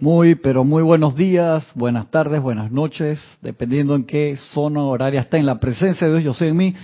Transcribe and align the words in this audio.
Muy, 0.00 0.34
pero 0.34 0.64
muy 0.64 0.82
buenos 0.82 1.14
días, 1.14 1.70
buenas 1.74 2.10
tardes, 2.10 2.40
buenas 2.40 2.72
noches, 2.72 3.20
dependiendo 3.42 3.94
en 3.94 4.04
qué 4.04 4.34
zona 4.38 4.82
horaria 4.82 5.20
está 5.20 5.36
en 5.36 5.44
la 5.44 5.60
presencia 5.60 6.06
de 6.06 6.14
Dios 6.14 6.24
yo 6.24 6.32
soy 6.32 6.48
en 6.48 6.56
mí. 6.56 6.74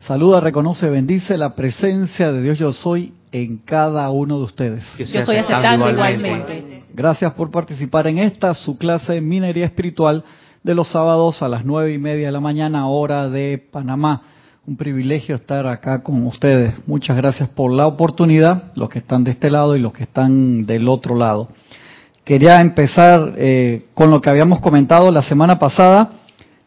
Saluda, 0.00 0.38
reconoce, 0.40 0.90
bendice 0.90 1.38
la 1.38 1.54
presencia 1.54 2.30
de 2.30 2.42
Dios 2.42 2.58
yo 2.58 2.70
soy 2.72 3.14
en 3.32 3.56
cada 3.56 4.10
uno 4.10 4.36
de 4.36 4.44
ustedes. 4.44 4.84
Yo 4.98 5.06
soy 5.24 5.38
aceptando 5.38 5.88
igualmente. 5.88 6.84
Gracias 6.92 7.32
por 7.32 7.50
participar 7.50 8.06
en 8.06 8.18
esta, 8.18 8.52
su 8.52 8.76
clase 8.76 9.14
de 9.14 9.22
minería 9.22 9.64
espiritual 9.64 10.22
de 10.62 10.74
los 10.74 10.88
sábados 10.88 11.42
a 11.42 11.48
las 11.48 11.64
nueve 11.64 11.94
y 11.94 11.98
media 11.98 12.26
de 12.26 12.32
la 12.32 12.40
mañana, 12.40 12.86
hora 12.86 13.30
de 13.30 13.66
Panamá. 13.72 14.20
Un 14.66 14.76
privilegio 14.76 15.36
estar 15.36 15.66
acá 15.66 16.02
con 16.02 16.26
ustedes. 16.26 16.74
Muchas 16.86 17.16
gracias 17.16 17.48
por 17.48 17.72
la 17.72 17.86
oportunidad, 17.86 18.64
los 18.74 18.90
que 18.90 18.98
están 18.98 19.24
de 19.24 19.30
este 19.30 19.50
lado 19.50 19.74
y 19.74 19.80
los 19.80 19.94
que 19.94 20.02
están 20.02 20.66
del 20.66 20.86
otro 20.86 21.14
lado. 21.14 21.48
Quería 22.28 22.60
empezar 22.60 23.36
eh, 23.38 23.86
con 23.94 24.10
lo 24.10 24.20
que 24.20 24.28
habíamos 24.28 24.60
comentado 24.60 25.10
la 25.10 25.22
semana 25.22 25.58
pasada. 25.58 26.10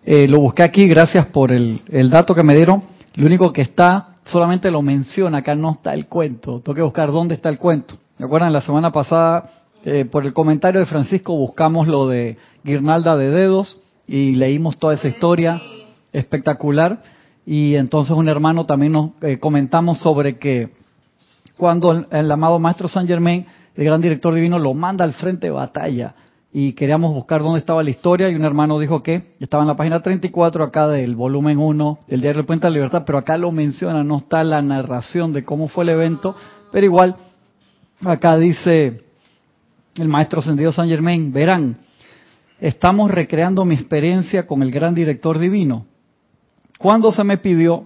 Eh, 0.03 0.27
lo 0.27 0.39
busqué 0.39 0.63
aquí, 0.63 0.87
gracias 0.87 1.27
por 1.27 1.51
el, 1.51 1.81
dato 2.09 2.33
que 2.33 2.41
me 2.41 2.55
dieron. 2.55 2.81
Lo 3.13 3.27
único 3.27 3.53
que 3.53 3.61
está, 3.61 4.15
solamente 4.23 4.71
lo 4.71 4.81
menciona, 4.81 5.37
acá 5.37 5.53
no 5.53 5.73
está 5.73 5.93
el 5.93 6.07
cuento. 6.07 6.61
Tengo 6.61 6.73
que 6.73 6.81
buscar 6.81 7.11
dónde 7.11 7.35
está 7.35 7.49
el 7.49 7.59
cuento. 7.59 7.95
¿Me 8.17 8.25
acuerdan? 8.25 8.51
La 8.51 8.61
semana 8.61 8.91
pasada, 8.91 9.51
eh, 9.85 10.05
por 10.05 10.25
el 10.25 10.33
comentario 10.33 10.79
de 10.79 10.87
Francisco, 10.87 11.37
buscamos 11.37 11.87
lo 11.87 12.07
de 12.07 12.39
guirnalda 12.63 13.15
de 13.15 13.29
dedos 13.29 13.77
y 14.07 14.31
leímos 14.31 14.79
toda 14.79 14.95
esa 14.95 15.09
historia 15.09 15.61
espectacular. 16.11 17.03
Y 17.45 17.75
entonces 17.75 18.17
un 18.17 18.29
hermano 18.29 18.65
también 18.65 18.93
nos 18.93 19.11
eh, 19.21 19.37
comentamos 19.37 19.99
sobre 19.99 20.39
que 20.39 20.71
cuando 21.55 21.91
el, 21.91 22.07
el 22.09 22.31
amado 22.31 22.57
Maestro 22.57 22.87
Saint 22.87 23.07
Germain 23.07 23.45
el 23.75 23.85
gran 23.85 24.01
director 24.01 24.33
divino 24.33 24.59
lo 24.59 24.73
manda 24.73 25.03
al 25.03 25.13
frente 25.13 25.47
de 25.47 25.51
batalla 25.51 26.15
y 26.53 26.73
queríamos 26.73 27.13
buscar 27.13 27.41
dónde 27.41 27.59
estaba 27.59 27.81
la 27.81 27.89
historia 27.89 28.29
y 28.29 28.35
un 28.35 28.43
hermano 28.43 28.77
dijo 28.77 29.01
que 29.01 29.33
estaba 29.39 29.63
en 29.63 29.67
la 29.67 29.77
página 29.77 30.01
34 30.01 30.63
acá 30.63 30.87
del 30.87 31.15
volumen 31.15 31.57
1 31.57 31.99
del 32.07 32.21
diario 32.21 32.39
del 32.39 32.45
Puente 32.45 32.67
de 32.67 32.71
la 32.71 32.75
Libertad, 32.75 33.03
pero 33.05 33.17
acá 33.17 33.37
lo 33.37 33.51
menciona, 33.51 34.03
no 34.03 34.17
está 34.17 34.43
la 34.43 34.61
narración 34.61 35.31
de 35.31 35.45
cómo 35.45 35.67
fue 35.67 35.85
el 35.85 35.91
evento, 35.91 36.35
pero 36.71 36.85
igual 36.85 37.15
acá 38.03 38.37
dice 38.37 39.01
el 39.95 40.07
maestro 40.07 40.39
ascendido 40.39 40.71
San 40.71 40.89
Germain, 40.89 41.31
verán, 41.31 41.77
estamos 42.59 43.11
recreando 43.11 43.63
mi 43.65 43.75
experiencia 43.75 44.45
con 44.45 44.61
el 44.61 44.71
gran 44.71 44.93
director 44.93 45.39
divino. 45.39 45.85
Cuando 46.77 47.11
se 47.11 47.23
me 47.23 47.37
pidió 47.37 47.85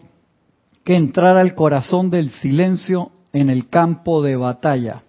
que 0.83 0.95
entrara 0.95 1.41
al 1.41 1.55
corazón 1.55 2.09
del 2.09 2.29
silencio 2.29 3.11
en 3.33 3.49
el 3.49 3.67
campo 3.69 4.21
de 4.21 4.35
batalla. 4.35 5.01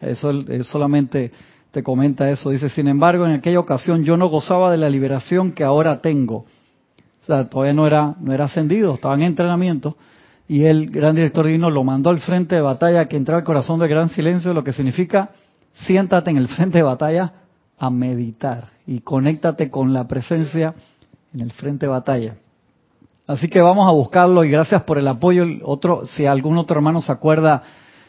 Eso, 0.00 0.30
eso 0.30 0.64
solamente 0.64 1.32
te 1.70 1.82
comenta 1.82 2.30
eso. 2.30 2.50
Dice, 2.50 2.70
sin 2.70 2.88
embargo, 2.88 3.26
en 3.26 3.32
aquella 3.32 3.60
ocasión 3.60 4.04
yo 4.04 4.16
no 4.16 4.28
gozaba 4.28 4.70
de 4.70 4.78
la 4.78 4.90
liberación 4.90 5.52
que 5.52 5.64
ahora 5.64 6.00
tengo. 6.00 6.46
O 7.22 7.26
sea, 7.26 7.48
todavía 7.48 7.74
no 7.74 7.86
era, 7.86 8.14
no 8.20 8.32
era 8.32 8.46
ascendido, 8.46 8.94
estaba 8.94 9.14
en 9.14 9.22
entrenamiento. 9.22 9.96
Y 10.46 10.64
el 10.64 10.90
gran 10.90 11.14
director 11.14 11.44
divino 11.44 11.68
lo 11.70 11.84
mandó 11.84 12.10
al 12.10 12.20
frente 12.20 12.54
de 12.54 12.62
batalla 12.62 13.06
que 13.06 13.16
entrara 13.16 13.40
al 13.40 13.44
corazón 13.44 13.78
del 13.78 13.88
gran 13.88 14.08
silencio, 14.08 14.54
lo 14.54 14.64
que 14.64 14.72
significa 14.72 15.30
siéntate 15.86 16.30
en 16.30 16.38
el 16.38 16.48
frente 16.48 16.78
de 16.78 16.84
batalla 16.84 17.32
a 17.78 17.90
meditar 17.90 18.68
y 18.86 19.00
conéctate 19.00 19.70
con 19.70 19.92
la 19.92 20.08
presencia 20.08 20.74
en 21.34 21.40
el 21.40 21.52
frente 21.52 21.86
de 21.86 21.90
batalla. 21.90 22.36
Así 23.26 23.48
que 23.48 23.60
vamos 23.60 23.86
a 23.86 23.92
buscarlo 23.92 24.42
y 24.42 24.50
gracias 24.50 24.82
por 24.84 24.96
el 24.96 25.06
apoyo. 25.06 25.44
Otro, 25.62 26.06
si 26.06 26.24
algún 26.24 26.56
otro 26.56 26.76
hermano 26.76 27.02
se 27.02 27.12
acuerda 27.12 27.62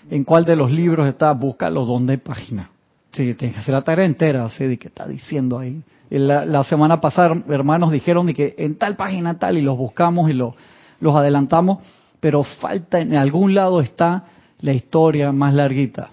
en 0.09 0.23
cuál 0.23 0.45
de 0.45 0.55
los 0.55 0.72
libros 0.72 1.08
está, 1.08 1.31
búscalo 1.33 1.86
donde 1.86 2.14
hay 2.14 2.17
página. 2.17 2.69
Sí, 3.11 3.33
tienes 3.33 3.55
que 3.55 3.61
hacer 3.61 3.73
la 3.73 3.81
tarea 3.81 4.05
entera, 4.05 4.45
así 4.45 4.66
de 4.66 4.78
que 4.78 4.88
está 4.88 5.08
diciendo 5.08 5.59
ahí. 5.59 5.81
La, 6.09 6.45
la, 6.45 6.64
semana 6.64 7.00
pasada 7.02 7.36
hermanos 7.50 7.92
dijeron 7.92 8.25
de 8.25 8.33
que 8.33 8.55
en 8.58 8.75
tal 8.75 8.95
página 8.95 9.38
tal 9.38 9.58
y 9.58 9.61
los 9.61 9.77
buscamos 9.77 10.30
y 10.30 10.33
lo, 10.33 10.55
los 11.00 11.16
adelantamos, 11.16 11.80
pero 12.20 12.43
falta 12.43 12.99
en 12.99 13.15
algún 13.15 13.54
lado 13.54 13.82
está 13.82 14.23
la 14.61 14.73
historia 14.73 15.32
más 15.32 15.54
larguita, 15.54 16.09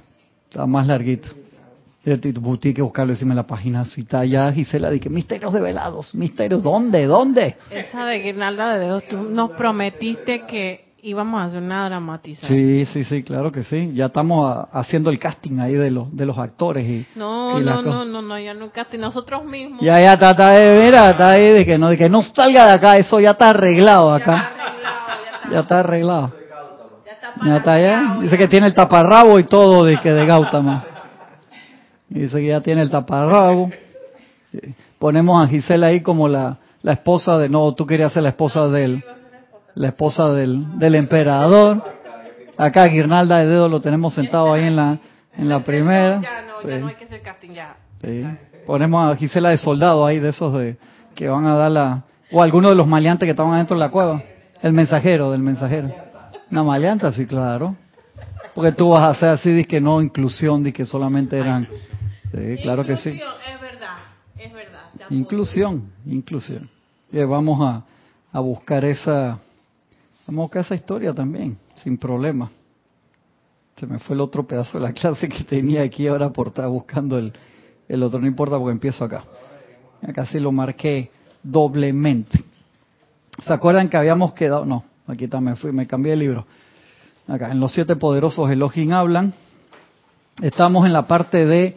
está 0.48 0.66
más 0.66 0.86
larguita. 0.86 1.28
Tienes 2.04 2.74
que 2.74 2.82
buscarlo 2.82 3.12
encima 3.12 3.34
de 3.34 3.36
la 3.40 3.46
página, 3.48 3.84
si 3.84 4.02
está 4.02 4.20
allá 4.20 4.52
Gisela, 4.52 4.90
de 4.90 5.00
que 5.00 5.10
misterios 5.10 5.52
develados, 5.52 6.14
misterios, 6.14 6.62
¿dónde? 6.62 7.04
¿Dónde? 7.06 7.56
Esa 7.68 8.06
de 8.06 8.20
guirnalda 8.20 8.74
de 8.74 8.78
dedos, 8.78 9.08
tú 9.08 9.22
nos 9.22 9.50
prometiste 9.52 10.46
que 10.46 10.85
íbamos 11.06 11.40
a 11.40 11.44
hacer 11.44 11.62
una 11.62 11.88
dramatización. 11.88 12.58
Sí, 12.58 12.84
sí, 12.86 13.04
sí, 13.04 13.22
claro 13.22 13.52
que 13.52 13.62
sí. 13.62 13.92
Ya 13.94 14.06
estamos 14.06 14.50
a, 14.50 14.62
haciendo 14.72 15.10
el 15.10 15.20
casting 15.20 15.60
ahí 15.60 15.74
de 15.74 15.92
los 15.92 16.14
de 16.14 16.26
los 16.26 16.36
actores 16.36 16.84
y 16.84 17.06
no, 17.14 17.60
y 17.60 17.64
no, 17.64 17.80
no, 17.80 18.04
no, 18.04 18.22
no, 18.22 18.38
ya 18.38 18.54
no 18.54 18.70
casting 18.70 18.98
nosotros 18.98 19.44
mismos. 19.44 19.80
Ya, 19.82 20.00
ya 20.00 20.14
está, 20.14 20.30
está, 20.30 20.52
mira, 20.84 21.10
está 21.10 21.30
ahí 21.30 21.48
de 21.48 21.64
que 21.64 21.78
no, 21.78 21.90
de 21.90 21.96
que 21.96 22.08
no 22.08 22.22
salga 22.22 22.66
de 22.66 22.72
acá, 22.72 22.94
eso 22.94 23.20
ya 23.20 23.30
está 23.30 23.50
arreglado 23.50 24.12
acá. 24.12 24.50
Ya 25.48 25.60
está 25.60 25.78
arreglado, 25.78 26.32
ya 26.34 26.40
está 26.40 26.58
arreglado. 26.58 27.06
Ya 27.06 27.12
está, 27.12 27.46
ya 27.46 27.56
está 27.56 27.72
allá. 27.74 28.18
Dice 28.22 28.36
que 28.36 28.48
tiene 28.48 28.66
el 28.66 28.74
taparrabo 28.74 29.38
y 29.38 29.44
todo 29.44 29.84
de 29.84 29.98
que 30.00 30.12
de 30.12 30.26
Gautama. 30.26 30.84
Dice 32.08 32.38
que 32.38 32.46
ya 32.48 32.60
tiene 32.60 32.82
el 32.82 32.90
taparrabo. 32.90 33.70
Ponemos 34.98 35.44
a 35.44 35.48
Gisela 35.48 35.88
ahí 35.88 36.00
como 36.00 36.26
la, 36.26 36.58
la 36.82 36.92
esposa 36.94 37.38
de, 37.38 37.48
no, 37.48 37.72
tú 37.74 37.86
querías 37.86 38.12
ser 38.12 38.24
la 38.24 38.30
esposa 38.30 38.66
de 38.68 38.84
él 38.84 39.04
la 39.76 39.88
esposa 39.88 40.32
del, 40.32 40.78
del 40.78 40.96
emperador. 40.96 41.82
Acá 42.58 42.86
Guirnalda 42.86 43.38
de 43.38 43.46
Dedo 43.46 43.68
lo 43.68 43.80
tenemos 43.80 44.14
sentado 44.14 44.52
ahí 44.52 44.64
en 44.64 44.76
la 44.76 44.98
en 45.38 45.48
la 45.48 45.62
primera. 45.62 46.20
Ya 46.20 46.42
no, 46.42 46.68
ya 46.68 46.78
no 46.78 46.88
hay 46.88 46.94
que 46.94 47.04
hacer 47.04 47.22
casting 47.22 47.50
ya. 47.50 47.76
Sí. 48.00 48.24
Ponemos 48.66 49.12
a 49.12 49.16
Gisela 49.16 49.50
de 49.50 49.58
soldado 49.58 50.04
ahí, 50.06 50.18
de 50.18 50.30
esos 50.30 50.52
de 50.54 50.76
que 51.14 51.28
van 51.28 51.46
a 51.46 51.54
dar 51.54 51.70
la... 51.70 52.02
O 52.32 52.42
alguno 52.42 52.68
de 52.68 52.74
los 52.74 52.86
maleantes 52.86 53.26
que 53.26 53.30
estaban 53.30 53.54
adentro 53.54 53.76
de 53.76 53.80
la 53.80 53.90
cueva. 53.90 54.22
El 54.60 54.72
mensajero, 54.72 55.30
del 55.30 55.42
mensajero. 55.42 55.92
Una 56.50 56.62
maleanta, 56.62 57.12
sí, 57.12 57.26
claro. 57.26 57.76
Porque 58.54 58.72
tú 58.72 58.90
vas 58.90 59.06
a 59.06 59.10
hacer 59.10 59.28
así, 59.28 59.64
que 59.64 59.80
no 59.80 60.00
inclusión, 60.02 60.64
que 60.72 60.84
solamente 60.84 61.38
eran... 61.38 61.68
Sí, 62.32 62.56
claro 62.62 62.84
que 62.84 62.96
sí. 62.96 63.10
Es 63.10 63.60
verdad, 63.60 63.96
es 64.36 64.52
verdad. 64.52 64.80
Inclusión, 65.10 65.90
inclusión. 66.04 66.68
Y 67.12 67.22
vamos 67.24 67.60
a, 67.60 67.84
a 68.32 68.40
buscar 68.40 68.84
esa 68.84 69.38
Vamos 70.26 70.40
a 70.40 70.42
buscar 70.42 70.62
esa 70.62 70.74
historia 70.74 71.14
también, 71.14 71.56
sin 71.76 71.96
problema. 71.98 72.50
Se 73.76 73.86
me 73.86 73.98
fue 74.00 74.14
el 74.14 74.20
otro 74.20 74.44
pedazo 74.44 74.78
de 74.78 74.84
la 74.84 74.92
clase 74.94 75.28
que 75.28 75.44
tenía 75.44 75.82
aquí 75.82 76.08
ahora 76.08 76.30
por 76.30 76.48
estar 76.48 76.68
buscando 76.68 77.16
el, 77.16 77.32
el 77.88 78.02
otro. 78.02 78.18
No 78.18 78.26
importa 78.26 78.58
porque 78.58 78.72
empiezo 78.72 79.04
acá. 79.04 79.24
Acá 80.02 80.26
sí 80.26 80.40
lo 80.40 80.50
marqué 80.50 81.10
doblemente. 81.42 82.42
¿Se 83.46 83.52
acuerdan 83.52 83.88
que 83.88 83.96
habíamos 83.96 84.32
quedado? 84.32 84.64
No, 84.64 84.84
aquí 85.06 85.28
también 85.28 85.56
fui, 85.58 85.70
me 85.70 85.86
cambié 85.86 86.12
de 86.12 86.16
libro. 86.16 86.46
Acá, 87.28 87.52
en 87.52 87.60
los 87.60 87.72
siete 87.72 87.94
poderosos 87.94 88.50
Elohim 88.50 88.92
hablan. 88.92 89.32
Estamos 90.42 90.86
en 90.86 90.92
la 90.92 91.06
parte 91.06 91.46
de 91.46 91.76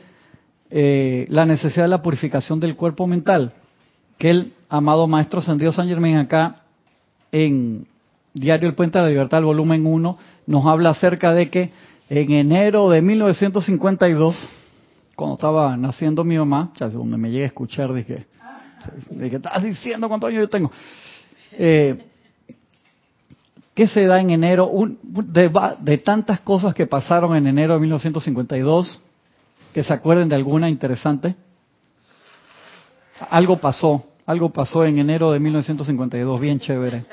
eh, 0.72 1.28
la 1.30 1.46
necesidad 1.46 1.84
de 1.84 1.90
la 1.90 2.02
purificación 2.02 2.60
del 2.60 2.76
cuerpo 2.76 3.06
mental. 3.06 3.54
Que 4.18 4.32
el 4.32 4.54
amado 4.70 5.08
Maestro 5.08 5.40
Ascendido 5.40 5.72
San 5.72 5.88
Germán 5.88 6.18
acá 6.18 6.64
en 7.32 7.88
Diario 8.34 8.70
El 8.70 8.76
Puente 8.76 8.98
de 8.98 9.06
la 9.06 9.10
Libertad, 9.10 9.42
volumen 9.42 9.86
1, 9.86 10.18
nos 10.48 10.66
habla 10.66 10.92
acerca 10.92 11.34
de 11.34 11.50
que 11.50 11.72
en 12.10 12.32
enero 12.32 12.90
de 12.90 13.02
1952, 13.02 14.50
cuando 15.16 15.36
estaba 15.36 15.78
naciendo 15.78 16.24
mi 16.24 16.38
mamá, 16.38 16.72
donde 16.80 17.18
me 17.18 17.30
llegué 17.30 17.44
a 17.44 17.48
escuchar, 17.48 17.94
dije, 17.94 18.26
que 19.18 19.36
estás 19.36 19.64
diciendo 19.64 20.08
cuántos 20.08 20.30
años 20.30 20.42
yo 20.42 20.50
tengo. 20.50 20.72
Eh, 21.54 22.06
¿Qué 23.74 23.88
se 23.88 24.06
da 24.06 24.20
en 24.20 24.32
enero? 24.32 24.68
Un, 24.68 25.00
de, 25.04 25.52
de, 25.80 25.98
tantas 26.00 26.42
cosas 26.42 26.74
que 26.74 26.86
pasaron 26.86 27.36
en 27.36 27.48
enero 27.48 27.76
de 27.76 27.80
1952, 27.80 29.00
que 29.74 29.84
se 29.84 29.94
acuerden 29.94 30.30
de 30.30 30.36
alguna 30.36 30.70
interesante. 30.70 31.36
Algo 33.30 33.58
pasó, 33.58 34.04
algo 34.26 34.50
pasó 34.50 34.84
en 34.86 34.98
enero 35.00 35.32
de 35.32 35.40
1952, 35.40 36.40
bien 36.42 36.60
chévere. 36.60 37.06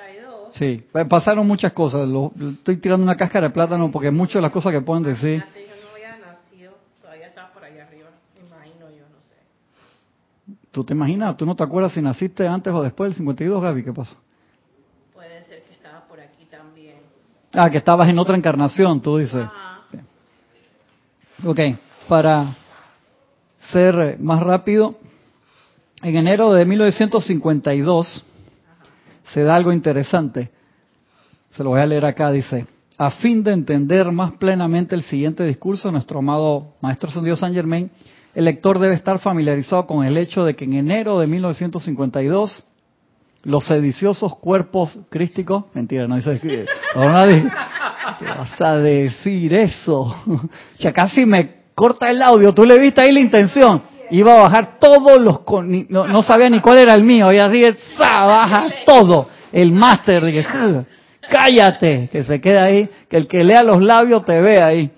Sí, 0.50 0.84
pasaron 1.08 1.46
muchas 1.46 1.72
cosas. 1.72 2.08
Lo, 2.08 2.32
estoy 2.52 2.76
tirando 2.76 3.04
una 3.04 3.16
cáscara 3.16 3.48
de 3.48 3.52
plátano 3.52 3.90
porque 3.90 4.10
muchas 4.10 4.36
de 4.36 4.42
las 4.42 4.52
cosas 4.52 4.72
que 4.72 4.80
pueden 4.80 5.02
decir. 5.02 5.44
¿Tú 10.70 10.84
te 10.84 10.92
imaginas? 10.92 11.34
¿Tú 11.38 11.46
no 11.46 11.56
te 11.56 11.64
acuerdas 11.64 11.92
si 11.92 12.02
naciste 12.02 12.46
antes 12.46 12.70
o 12.70 12.82
después 12.82 13.08
del 13.08 13.16
52, 13.16 13.62
Gaby? 13.62 13.82
¿Qué 13.82 13.94
pasó? 13.94 14.14
Puede 15.14 15.42
ser 15.44 15.62
que 15.62 15.72
estaba 15.72 16.00
por 16.06 16.20
aquí 16.20 16.44
también. 16.50 16.96
Ah, 17.54 17.70
que 17.70 17.78
estabas 17.78 18.06
en 18.10 18.18
otra 18.18 18.36
encarnación, 18.36 19.00
tú 19.00 19.16
dices. 19.16 19.42
Ajá. 19.42 19.76
Ok, 21.44 21.60
para 22.08 22.56
ser 23.72 24.18
más 24.20 24.42
rápido, 24.42 24.96
en 26.02 26.16
enero 26.16 26.52
de 26.52 26.64
1952 26.64 28.24
se 29.32 29.42
da 29.42 29.54
algo 29.54 29.72
interesante. 29.72 30.50
Se 31.52 31.64
lo 31.64 31.70
voy 31.70 31.80
a 31.80 31.86
leer 31.86 32.04
acá, 32.04 32.30
dice, 32.30 32.66
a 32.98 33.10
fin 33.10 33.42
de 33.42 33.52
entender 33.52 34.10
más 34.10 34.32
plenamente 34.32 34.94
el 34.94 35.02
siguiente 35.02 35.44
discurso, 35.44 35.90
nuestro 35.90 36.18
amado 36.18 36.74
Maestro 36.80 37.10
San 37.10 37.24
Dios 37.24 37.40
San 37.40 37.52
Germain 37.52 37.90
El 38.34 38.46
lector 38.46 38.78
debe 38.78 38.94
estar 38.94 39.18
familiarizado 39.18 39.86
con 39.86 40.04
el 40.04 40.16
hecho 40.16 40.44
de 40.44 40.56
que 40.56 40.64
en 40.64 40.74
enero 40.74 41.18
de 41.18 41.26
1952 41.26 42.64
los 43.42 43.64
sediciosos 43.64 44.36
cuerpos 44.38 44.98
crísticos, 45.08 45.66
mentira, 45.72 46.08
no 46.08 46.16
dice, 46.16 46.40
¿qué 46.40 46.64
vas 48.24 48.60
a 48.60 48.76
decir 48.78 49.54
eso? 49.54 50.14
Ya 50.78 50.92
casi 50.92 51.24
me 51.24 51.66
corta 51.74 52.10
el 52.10 52.22
audio, 52.22 52.52
tú 52.52 52.64
le 52.64 52.78
viste 52.78 53.02
ahí 53.02 53.12
la 53.12 53.20
intención. 53.20 53.82
Iba 54.10 54.38
a 54.38 54.42
bajar 54.42 54.78
todos 54.78 55.20
los, 55.20 55.40
no, 55.88 56.22
sabía 56.22 56.48
ni 56.50 56.60
cuál 56.60 56.78
era 56.78 56.94
el 56.94 57.02
mío, 57.02 57.32
y 57.32 57.38
así, 57.38 57.62
baja 57.98 58.68
todo. 58.84 59.28
El 59.52 59.72
máster, 59.72 60.24
dije, 60.24 60.44
cállate, 61.30 62.08
que 62.10 62.24
se 62.24 62.40
quede 62.40 62.58
ahí, 62.58 62.90
que 63.08 63.16
el 63.16 63.26
que 63.26 63.44
lea 63.44 63.62
los 63.62 63.82
labios 63.82 64.24
te 64.24 64.40
ve 64.40 64.62
ahí. 64.62 64.90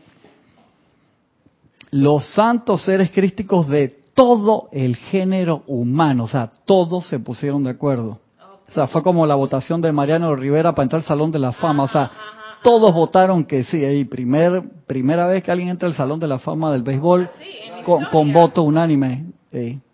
Los 1.91 2.27
santos 2.35 2.83
seres 2.83 3.11
crísticos 3.11 3.69
de 3.69 3.99
todo 4.15 4.69
el 4.73 4.97
género 4.97 5.63
humano, 5.67 6.25
o 6.25 6.29
sea, 6.29 6.51
todos 6.65 7.07
se 7.07 7.21
pusieron 7.21 7.65
de 7.65 7.71
acuerdo. 7.71 8.19
O 8.69 8.73
sea, 8.75 8.87
fue 8.87 9.03
como 9.03 9.27
la 9.27 9.35
votación 9.35 9.81
de 9.81 9.93
Mariano 9.93 10.35
Rivera 10.35 10.75
para 10.75 10.85
entrar 10.85 11.01
al 11.01 11.07
Salón 11.07 11.31
de 11.31 11.39
la 11.39 11.53
Fama. 11.53 11.85
O 11.85 11.89
sea, 11.89 12.11
todos 12.63 12.93
votaron 12.93 13.45
que 13.45 13.65
sí. 13.65 13.83
Ahí, 13.85 14.05
primer, 14.05 14.63
primera 14.87 15.27
vez 15.27 15.43
que 15.43 15.51
alguien 15.51 15.71
entra 15.71 15.89
al 15.89 15.95
Salón 15.95 16.21
de 16.21 16.27
la 16.27 16.39
Fama 16.39 16.73
del 16.73 16.83
béisbol 16.83 17.31
con, 17.85 18.33
voto 18.33 18.63
unánime. 18.63 19.27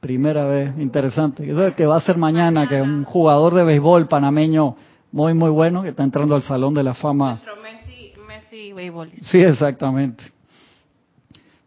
primera 0.00 0.44
vez, 0.46 0.72
interesante. 0.78 1.50
Eso 1.50 1.64
es 1.64 1.75
que 1.75 1.86
va 1.86 1.96
a 1.96 2.00
ser 2.00 2.16
mañana, 2.16 2.66
que 2.66 2.81
un 2.81 3.04
jugador 3.04 3.54
de 3.54 3.64
béisbol 3.64 4.08
panameño 4.08 4.76
muy, 5.12 5.32
muy 5.32 5.50
bueno 5.50 5.82
que 5.82 5.90
está 5.90 6.02
entrando 6.02 6.34
al 6.34 6.42
Salón 6.42 6.75
de 6.75 6.82
la 6.82 6.94
Fama. 6.94 7.40
Messi, 7.62 8.12
Messi 8.26 8.72
béisbol. 8.72 9.10
Sí, 9.22 9.38
exactamente. 9.38 10.25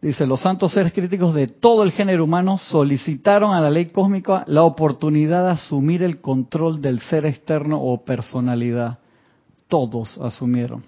Dice, 0.00 0.26
los 0.26 0.40
santos 0.40 0.72
seres 0.72 0.92
críticos 0.92 1.34
de 1.34 1.48
todo 1.48 1.82
el 1.82 1.90
género 1.90 2.22
humano 2.22 2.56
solicitaron 2.56 3.52
a 3.52 3.60
la 3.60 3.70
ley 3.70 3.86
cósmica 3.86 4.44
la 4.46 4.62
oportunidad 4.62 5.44
de 5.44 5.50
asumir 5.52 6.04
el 6.04 6.20
control 6.20 6.80
del 6.80 7.00
ser 7.00 7.26
externo 7.26 7.82
o 7.82 8.04
personalidad. 8.04 8.98
Todos 9.66 10.16
asumieron. 10.18 10.84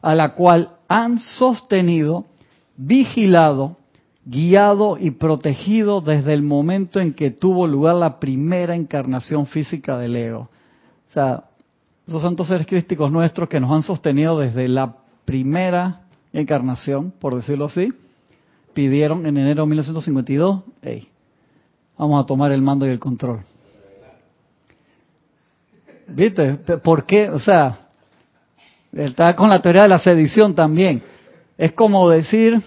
A 0.00 0.16
la 0.16 0.34
cual 0.34 0.70
han 0.88 1.18
sostenido, 1.18 2.24
vigilado, 2.76 3.76
guiado 4.24 4.98
y 4.98 5.12
protegido 5.12 6.00
desde 6.00 6.32
el 6.32 6.42
momento 6.42 7.00
en 7.00 7.12
que 7.12 7.30
tuvo 7.30 7.66
lugar 7.66 7.96
la 7.96 8.20
primera 8.20 8.76
encarnación 8.76 9.46
física 9.46 9.98
del 9.98 10.16
ego. 10.16 10.50
O 11.08 11.12
sea, 11.12 11.44
esos 12.06 12.22
santos 12.22 12.48
seres 12.48 12.66
críticos 12.66 13.10
nuestros 13.10 13.48
que 13.48 13.60
nos 13.60 13.72
han 13.72 13.82
sostenido 13.82 14.38
desde 14.38 14.68
la 14.68 14.96
primera 15.24 16.02
encarnación, 16.32 17.12
por 17.12 17.34
decirlo 17.34 17.66
así, 17.66 17.92
pidieron 18.72 19.26
en 19.26 19.36
enero 19.36 19.64
de 19.64 19.68
1952, 19.68 20.62
hey, 20.82 21.08
vamos 21.98 22.22
a 22.22 22.26
tomar 22.26 22.52
el 22.52 22.62
mando 22.62 22.86
y 22.86 22.90
el 22.90 22.98
control. 22.98 23.40
¿Viste? 26.08 26.54
¿Por 26.54 27.06
qué? 27.06 27.30
O 27.30 27.38
sea, 27.38 27.78
está 28.92 29.34
con 29.36 29.48
la 29.48 29.62
teoría 29.62 29.82
de 29.82 29.88
la 29.88 29.98
sedición 29.98 30.54
también. 30.54 31.02
Es 31.56 31.72
como 31.72 32.08
decir, 32.10 32.60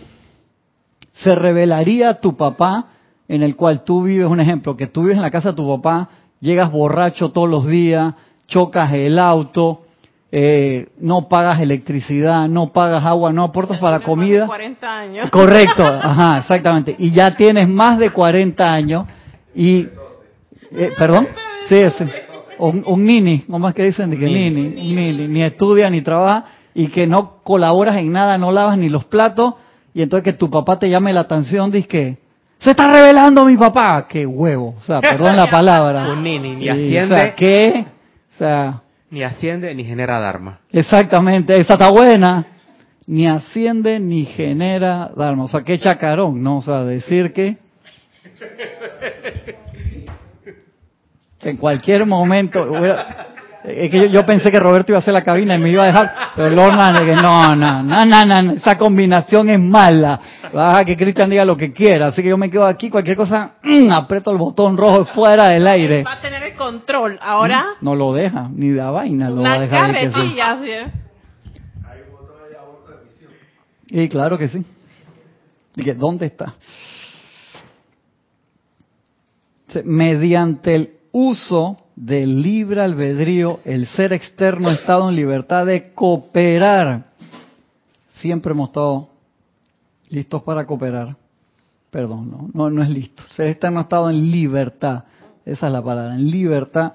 se 1.16 1.36
revelaría 1.36 2.16
tu 2.16 2.36
papá 2.36 2.88
en 3.28 3.42
el 3.42 3.56
cual 3.56 3.84
tú 3.84 4.04
vives, 4.04 4.28
un 4.28 4.40
ejemplo, 4.40 4.78
que 4.78 4.88
tú 4.88 5.02
vives 5.02 5.18
en 5.18 5.24
la 5.24 5.32
casa 5.32 5.50
de 5.50 5.56
tu 5.56 5.68
papá, 5.68 6.10
llegas 6.40 6.72
borracho 6.72 7.32
todos 7.32 7.50
los 7.50 7.66
días, 7.66 8.14
chocas 8.48 8.94
el 8.94 9.18
auto, 9.18 9.82
eh, 10.32 10.90
no 11.00 11.28
pagas 11.28 11.62
electricidad, 11.62 12.48
no 12.48 12.72
pagas 12.72 13.04
agua, 13.06 13.32
no 13.32 13.44
aportas 13.44 13.80
para 13.80 14.02
comida. 14.02 14.46
40 14.46 14.98
años. 14.98 15.30
Correcto, 15.32 15.84
ajá, 16.04 16.40
exactamente. 16.40 16.96
Y 17.00 17.12
ya 17.12 17.36
tienes 17.36 17.68
más 17.68 17.98
de 17.98 18.12
40 18.12 18.74
años 18.74 19.06
y, 19.56 19.88
eh, 20.72 20.92
perdón, 20.98 21.28
sí, 21.70 21.84
sí. 21.98 22.04
Un, 22.58 22.84
un, 22.86 23.06
nini, 23.06 23.40
¿cómo 23.50 23.68
es 23.68 23.76
que 23.76 23.84
dicen? 23.84 24.10
De 24.10 24.18
que 24.18 24.28
nini, 24.28 24.68
un 24.68 24.96
nini, 24.96 25.28
ni 25.28 25.44
estudia 25.44 25.90
ni 25.90 26.02
trabaja 26.02 26.46
y 26.74 26.88
que 26.88 27.06
no 27.08 27.42
colaboras 27.44 27.98
en 27.98 28.12
nada, 28.12 28.38
no 28.38 28.52
lavas 28.52 28.78
ni 28.78 28.88
los 28.88 29.06
platos 29.06 29.56
y 29.96 30.02
entonces 30.02 30.26
que 30.26 30.38
tu 30.38 30.50
papá 30.50 30.78
te 30.78 30.90
llame 30.90 31.14
la 31.14 31.22
atención, 31.22 31.72
dice 31.72 31.88
que 31.88 32.18
se 32.60 32.72
está 32.72 32.92
revelando 32.92 33.46
mi 33.46 33.56
papá, 33.56 34.06
qué 34.10 34.26
huevo, 34.26 34.76
o 34.78 34.84
sea, 34.84 35.00
perdón 35.00 35.38
la 35.38 35.48
palabra. 35.48 36.12
Un 36.12 36.22
nini, 36.22 36.54
ni 36.58 36.68
asciende. 36.68 37.14
O 37.14 37.18
sea, 37.18 37.34
¿qué? 37.34 37.86
O 38.34 38.38
sea, 38.38 38.82
ni 39.10 39.24
asciende 39.24 39.74
ni 39.74 39.86
genera 39.86 40.20
dharma. 40.20 40.60
Exactamente, 40.70 41.58
esa 41.58 41.74
está 41.74 41.90
buena. 41.90 42.46
Ni 43.08 43.26
asciende 43.26 43.98
ni 44.02 44.26
genera 44.26 45.12
dharma. 45.16 45.46
O 45.46 45.48
sea, 45.48 45.62
qué 45.62 45.78
chacarón, 45.80 46.44
¿no? 46.44 46.58
O 46.58 46.62
sea, 46.62 46.84
decir 46.84 47.32
que 47.32 47.58
en 51.42 51.56
cualquier 51.56 52.06
momento 52.06 52.66
es 53.68 53.90
que 53.90 54.10
yo, 54.10 54.26
pensé 54.26 54.52
que 54.52 54.60
Roberto 54.60 54.92
iba 54.92 54.98
a 54.98 55.02
hacer 55.02 55.14
la 55.14 55.24
cabina 55.24 55.56
y 55.56 55.60
me 55.60 55.70
iba 55.70 55.84
a 55.84 55.88
dejar, 55.88 56.14
pero 56.36 56.50
Lorna, 56.50 56.92
no, 56.92 57.56
no, 57.56 57.84
no, 57.84 58.06
no, 58.06 58.42
no, 58.42 58.54
esa 58.54 58.78
combinación 58.78 59.50
es 59.50 59.60
mala. 59.60 60.20
Baja 60.54 60.86
que 60.86 60.96
Cristian 60.96 61.30
diga 61.30 61.44
lo 61.44 61.58
que 61.58 61.74
quiera, 61.74 62.08
así 62.08 62.22
que 62.22 62.30
yo 62.30 62.38
me 62.38 62.50
quedo 62.50 62.66
aquí, 62.66 62.90
cualquier 62.90 63.18
cosa, 63.18 63.56
mm, 63.64 63.92
aprieto 63.92 64.32
el 64.32 64.38
botón 64.38 64.78
rojo 64.78 65.06
fuera 65.06 65.50
del 65.50 65.68
aire. 65.68 66.04
Va 66.04 66.14
a 66.14 66.22
tener 66.22 66.44
el 66.44 66.56
control, 66.56 67.20
ahora. 67.22 67.76
Mm, 67.82 67.86
no, 67.86 67.96
lo 67.96 68.14
deja, 68.14 68.50
ni 68.54 68.70
de 68.70 68.82
vaina 68.82 69.30
lo 69.30 69.42
va 69.42 69.54
a 69.54 69.60
dejar. 69.60 69.90
Una 69.90 69.94
carretilla, 69.94 70.60
sí. 70.62 70.92
Y 73.88 74.10
claro 74.10 74.38
que 74.38 74.50
sí. 74.50 74.66
Y 75.76 75.92
¿dónde 75.92 76.28
está? 76.28 76.54
Mediante 79.84 80.76
el 80.76 80.94
uso 81.12 81.85
del 81.96 82.42
libre 82.42 82.82
albedrío, 82.82 83.62
el 83.64 83.88
ser 83.88 84.14
externo 84.14 84.70
ha 84.70 84.74
estado 84.74 85.10
en 85.10 85.16
libertad 85.16 85.66
de 85.66 85.94
cooperar. 85.94 87.06
Siempre 88.20 88.52
hemos 88.52 88.70
estado 88.70 89.10
listos 90.10 90.44
para 90.44 90.66
cooperar. 90.66 91.16
Perdón, 91.90 92.30
no, 92.30 92.50
no, 92.54 92.70
no 92.70 92.84
es 92.84 92.90
listo. 92.90 93.24
El 93.30 93.32
ser 93.32 93.48
externo 93.48 93.80
ha 93.80 93.84
estado 93.84 94.10
en 94.10 94.32
libertad, 94.32 95.06
esa 95.46 95.68
es 95.68 95.74
la 95.74 95.82
palabra, 95.82 96.16
en 96.16 96.30
libertad 96.30 96.94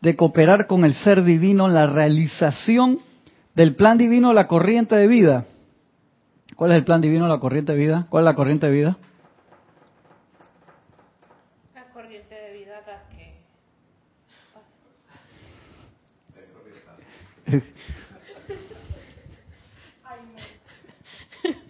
de 0.00 0.14
cooperar 0.14 0.66
con 0.66 0.84
el 0.84 0.94
ser 0.94 1.24
divino 1.24 1.66
en 1.66 1.74
la 1.74 1.86
realización 1.86 3.00
del 3.54 3.74
plan 3.74 3.98
divino, 3.98 4.32
la 4.32 4.46
corriente 4.46 4.94
de 4.94 5.08
vida. 5.08 5.44
¿Cuál 6.54 6.72
es 6.72 6.78
el 6.78 6.84
plan 6.84 7.00
divino, 7.00 7.26
la 7.26 7.38
corriente 7.40 7.72
de 7.72 7.78
vida? 7.78 8.06
¿Cuál 8.08 8.22
es 8.22 8.26
la 8.26 8.34
corriente 8.34 8.66
de 8.66 8.72
vida? 8.72 8.98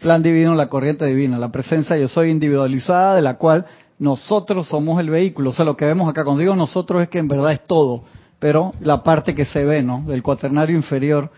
Plan 0.08 0.22
divino, 0.22 0.54
la 0.54 0.70
corriente 0.70 1.04
divina, 1.04 1.36
la 1.36 1.52
presencia 1.52 1.94
yo 1.98 2.08
soy 2.08 2.30
individualizada 2.30 3.14
de 3.14 3.20
la 3.20 3.36
cual 3.36 3.66
nosotros 3.98 4.66
somos 4.66 4.98
el 5.00 5.10
vehículo. 5.10 5.50
O 5.50 5.52
sea, 5.52 5.66
lo 5.66 5.76
que 5.76 5.84
vemos 5.84 6.08
acá, 6.08 6.24
cuando 6.24 6.40
digo 6.40 6.56
nosotros 6.56 7.02
es 7.02 7.10
que 7.10 7.18
en 7.18 7.28
verdad 7.28 7.52
es 7.52 7.64
todo, 7.64 8.04
pero 8.38 8.72
la 8.80 9.02
parte 9.02 9.34
que 9.34 9.44
se 9.44 9.66
ve, 9.66 9.82
¿no? 9.82 10.04
Del 10.06 10.22
cuaternario 10.22 10.74
inferior, 10.74 11.30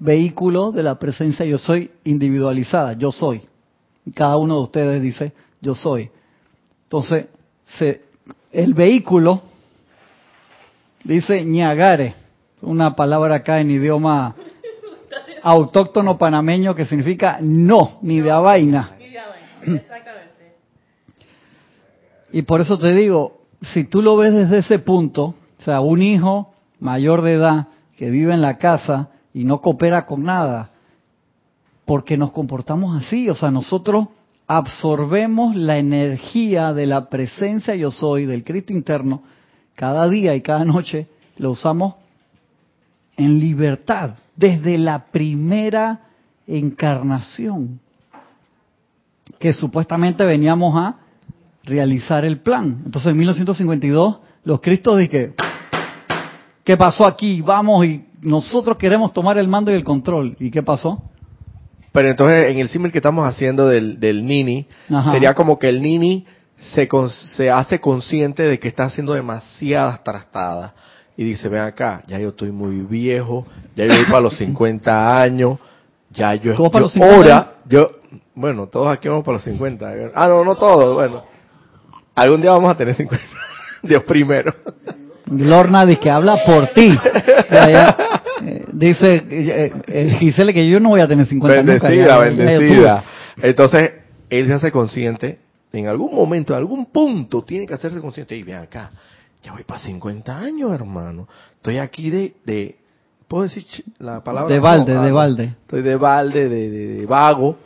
vehículo 0.00 0.72
de 0.72 0.82
la 0.82 0.98
presencia 0.98 1.46
yo 1.46 1.56
soy 1.56 1.92
individualizada, 2.02 2.94
yo 2.94 3.12
soy. 3.12 3.42
Cada 4.12 4.38
uno 4.38 4.56
de 4.56 4.62
ustedes 4.62 5.02
dice 5.02 5.32
yo 5.60 5.76
soy. 5.76 6.10
Entonces, 6.82 7.26
se, 7.78 8.06
el 8.50 8.74
vehículo 8.74 9.40
dice 11.04 11.44
ñagare, 11.44 12.16
una 12.60 12.96
palabra 12.96 13.36
acá 13.36 13.60
en 13.60 13.70
idioma 13.70 14.34
autóctono 15.46 16.18
panameño 16.18 16.74
que 16.74 16.86
significa 16.86 17.38
no, 17.40 17.98
ni 18.02 18.20
de 18.20 18.32
a 18.32 18.40
vaina. 18.40 18.96
exactamente. 19.62 20.56
Y 22.32 22.42
por 22.42 22.60
eso 22.60 22.76
te 22.78 22.92
digo, 22.92 23.42
si 23.62 23.84
tú 23.84 24.02
lo 24.02 24.16
ves 24.16 24.34
desde 24.34 24.58
ese 24.58 24.80
punto, 24.80 25.34
o 25.58 25.62
sea, 25.62 25.80
un 25.80 26.02
hijo 26.02 26.52
mayor 26.80 27.22
de 27.22 27.34
edad 27.34 27.68
que 27.96 28.10
vive 28.10 28.34
en 28.34 28.42
la 28.42 28.58
casa 28.58 29.10
y 29.32 29.44
no 29.44 29.60
coopera 29.60 30.04
con 30.04 30.24
nada, 30.24 30.70
porque 31.84 32.16
nos 32.16 32.32
comportamos 32.32 33.00
así, 33.00 33.30
o 33.30 33.36
sea, 33.36 33.52
nosotros 33.52 34.08
absorbemos 34.48 35.54
la 35.54 35.78
energía 35.78 36.72
de 36.72 36.86
la 36.86 37.08
presencia 37.08 37.76
yo 37.76 37.92
soy, 37.92 38.26
del 38.26 38.42
Cristo 38.42 38.72
interno, 38.72 39.22
cada 39.76 40.08
día 40.08 40.34
y 40.34 40.40
cada 40.40 40.64
noche, 40.64 41.06
lo 41.36 41.52
usamos 41.52 41.94
en 43.16 43.38
libertad 43.38 44.10
desde 44.36 44.76
la 44.78 45.06
primera 45.06 46.00
encarnación, 46.46 47.80
que 49.38 49.52
supuestamente 49.52 50.24
veníamos 50.24 50.74
a 50.76 50.96
realizar 51.64 52.24
el 52.24 52.38
plan. 52.40 52.82
Entonces 52.84 53.10
en 53.12 53.18
1952 53.18 54.18
los 54.44 54.60
cristos 54.60 54.98
dije, 54.98 55.34
¿qué 56.64 56.76
pasó 56.76 57.06
aquí? 57.06 57.40
Vamos 57.42 57.84
y 57.86 58.04
nosotros 58.22 58.76
queremos 58.76 59.12
tomar 59.12 59.38
el 59.38 59.48
mando 59.48 59.70
y 59.70 59.74
el 59.74 59.84
control. 59.84 60.36
¿Y 60.38 60.50
qué 60.50 60.62
pasó? 60.62 61.02
Pero 61.92 62.08
entonces 62.10 62.46
en 62.46 62.58
el 62.58 62.68
símil 62.68 62.92
que 62.92 62.98
estamos 62.98 63.26
haciendo 63.26 63.66
del, 63.68 63.98
del 63.98 64.24
Nini, 64.26 64.66
sería 65.12 65.34
como 65.34 65.58
que 65.58 65.68
el 65.68 65.82
Nini 65.82 66.26
se, 66.56 66.86
con- 66.88 67.10
se 67.10 67.50
hace 67.50 67.80
consciente 67.80 68.42
de 68.42 68.58
que 68.58 68.68
está 68.68 68.84
haciendo 68.84 69.14
demasiadas 69.14 70.04
trastadas 70.04 70.72
y 71.16 71.24
dice, 71.24 71.48
ven 71.48 71.62
acá, 71.62 72.02
ya 72.06 72.18
yo 72.18 72.28
estoy 72.28 72.50
muy 72.50 72.76
viejo, 72.80 73.46
ya 73.74 73.86
yo 73.86 73.94
voy 73.94 74.04
para 74.06 74.20
los 74.20 74.36
50 74.36 75.20
años, 75.20 75.58
ya 76.10 76.34
yo, 76.34 76.54
¿Cómo 76.54 76.70
para 76.70 76.82
yo 76.82 76.84
los 76.84 76.92
50 76.92 77.16
ahora, 77.16 77.52
yo, 77.68 78.00
bueno, 78.34 78.66
todos 78.66 78.88
aquí 78.88 79.08
vamos 79.08 79.24
para 79.24 79.36
los 79.36 79.44
50. 79.44 80.12
Ah, 80.14 80.28
no, 80.28 80.44
no 80.44 80.56
todos, 80.56 80.94
bueno. 80.94 81.24
Algún 82.14 82.40
día 82.40 82.50
vamos 82.50 82.70
a 82.70 82.76
tener 82.76 82.94
50. 82.94 83.24
Dios 83.82 84.02
primero. 84.06 84.54
Lorna 85.30 85.84
dice 85.84 86.00
que 86.00 86.10
habla 86.10 86.44
por 86.44 86.68
ti. 86.68 86.96
Eh, 88.44 88.66
dice 88.70 89.24
eh, 89.30 89.72
eh, 89.86 90.16
Gisele 90.20 90.52
que 90.52 90.68
yo 90.68 90.78
no 90.78 90.90
voy 90.90 91.00
a 91.00 91.08
tener 91.08 91.26
50 91.26 91.62
nunca, 91.62 91.88
Bendecida, 91.88 92.06
ya, 92.06 92.06
ya, 92.06 92.18
ya 92.18 92.18
bendecida. 92.18 93.04
Entonces, 93.42 93.90
él 94.28 94.46
se 94.46 94.52
hace 94.52 94.70
consciente, 94.70 95.38
en 95.72 95.88
algún 95.88 96.14
momento, 96.14 96.52
en 96.52 96.58
algún 96.58 96.86
punto, 96.86 97.42
tiene 97.42 97.66
que 97.66 97.72
hacerse 97.72 97.98
consciente, 97.98 98.36
y 98.36 98.42
ven 98.42 98.56
acá, 98.56 98.90
ya 99.46 99.52
voy 99.52 99.62
para 99.62 99.78
50 99.78 100.36
años, 100.36 100.72
hermano. 100.72 101.28
Estoy 101.54 101.78
aquí 101.78 102.10
de, 102.10 102.34
de 102.44 102.76
¿puedo 103.28 103.44
decir 103.44 103.64
la 103.98 104.24
palabra? 104.24 104.52
De 104.52 104.58
balde, 104.58 104.92
No, 104.94 105.02
de 105.04 105.12
balde. 105.12 105.44
Estoy 105.62 105.82
de 105.82 105.94
balde, 105.94 106.48
de, 106.48 106.68
de- 106.68 106.86
de 106.96 107.06
vago. 107.06 107.56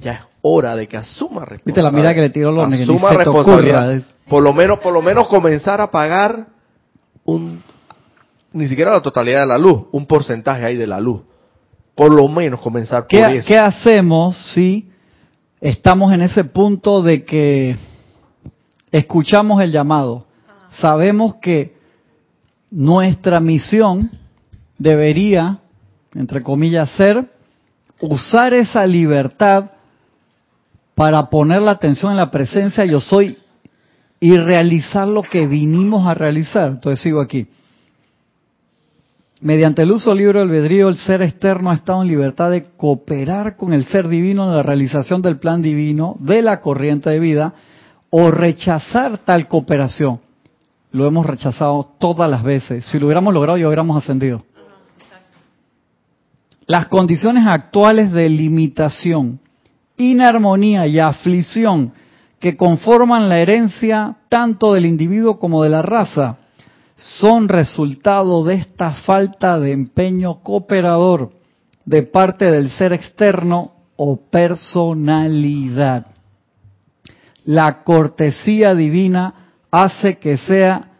Ya 0.00 0.12
es 0.12 0.20
hora 0.42 0.76
de 0.76 0.86
que 0.86 0.96
asuma 0.96 1.40
responsabilidad. 1.44 1.64
Viste 1.66 1.82
la 1.82 1.90
mirada 1.90 2.14
que 2.14 2.20
le 2.20 2.30
tiró 2.30 2.52
ni 2.68 2.82
Asuma 2.82 3.10
responsabilidad. 3.12 4.00
Por 4.28 4.44
lo 4.44 4.52
menos, 4.52 4.78
por 4.78 4.92
lo 4.92 5.02
menos 5.02 5.26
comenzar 5.26 5.80
a 5.80 5.90
pagar 5.90 6.46
un, 7.24 7.62
ni 8.52 8.68
siquiera 8.68 8.92
la 8.92 9.02
totalidad 9.02 9.40
de 9.40 9.46
la 9.48 9.58
luz, 9.58 9.86
un 9.90 10.06
porcentaje 10.06 10.64
ahí 10.64 10.76
de 10.76 10.86
la 10.86 11.00
luz. 11.00 11.22
Por 11.96 12.14
lo 12.14 12.28
menos 12.28 12.60
comenzar 12.60 13.02
por 13.02 13.08
¿Qué, 13.08 13.38
eso. 13.38 13.48
qué 13.48 13.58
hacemos 13.58 14.36
si 14.54 14.88
estamos 15.60 16.12
en 16.12 16.22
ese 16.22 16.44
punto 16.44 17.02
de 17.02 17.24
que 17.24 17.76
escuchamos 18.92 19.60
el 19.62 19.72
llamado? 19.72 20.27
Sabemos 20.80 21.36
que 21.36 21.76
nuestra 22.70 23.40
misión 23.40 24.10
debería, 24.78 25.58
entre 26.14 26.42
comillas, 26.42 26.90
ser 26.90 27.24
usar 28.00 28.54
esa 28.54 28.86
libertad 28.86 29.72
para 30.94 31.30
poner 31.30 31.62
la 31.62 31.72
atención 31.72 32.12
en 32.12 32.16
la 32.16 32.30
presencia 32.30 32.84
yo 32.84 33.00
soy 33.00 33.38
y 34.20 34.36
realizar 34.36 35.06
lo 35.06 35.22
que 35.22 35.46
vinimos 35.46 36.06
a 36.06 36.14
realizar. 36.14 36.70
Entonces 36.70 37.00
sigo 37.00 37.20
aquí. 37.20 37.46
Mediante 39.40 39.82
el 39.82 39.92
uso 39.92 40.12
libre 40.12 40.40
del 40.40 40.48
albedrío, 40.48 40.88
el 40.88 40.96
ser 40.96 41.22
externo 41.22 41.70
ha 41.70 41.74
estado 41.74 42.02
en 42.02 42.08
libertad 42.08 42.50
de 42.50 42.64
cooperar 42.76 43.56
con 43.56 43.72
el 43.72 43.86
ser 43.86 44.08
divino 44.08 44.44
en 44.44 44.56
la 44.56 44.64
realización 44.64 45.22
del 45.22 45.38
plan 45.38 45.62
divino 45.62 46.16
de 46.18 46.42
la 46.42 46.60
corriente 46.60 47.10
de 47.10 47.20
vida 47.20 47.54
o 48.10 48.32
rechazar 48.32 49.18
tal 49.18 49.46
cooperación. 49.46 50.20
Lo 50.90 51.06
hemos 51.06 51.26
rechazado 51.26 51.94
todas 51.98 52.30
las 52.30 52.42
veces. 52.42 52.84
Si 52.86 52.98
lo 52.98 53.06
hubiéramos 53.06 53.34
logrado, 53.34 53.58
ya 53.58 53.66
hubiéramos 53.66 54.02
ascendido. 54.02 54.44
Las 56.66 56.86
condiciones 56.88 57.46
actuales 57.46 58.12
de 58.12 58.28
limitación, 58.28 59.40
inarmonía 59.96 60.86
y 60.86 60.98
aflicción 60.98 61.92
que 62.40 62.56
conforman 62.56 63.28
la 63.28 63.40
herencia 63.40 64.16
tanto 64.28 64.74
del 64.74 64.86
individuo 64.86 65.38
como 65.38 65.62
de 65.62 65.70
la 65.70 65.82
raza 65.82 66.36
son 66.96 67.48
resultado 67.48 68.44
de 68.44 68.56
esta 68.56 68.92
falta 68.92 69.58
de 69.58 69.72
empeño 69.72 70.40
cooperador 70.42 71.32
de 71.84 72.02
parte 72.02 72.50
del 72.50 72.70
ser 72.70 72.92
externo 72.92 73.72
o 73.96 74.16
personalidad. 74.16 76.06
La 77.44 77.82
cortesía 77.82 78.74
divina 78.74 79.47
hace 79.70 80.18
que 80.18 80.36
sea 80.38 80.90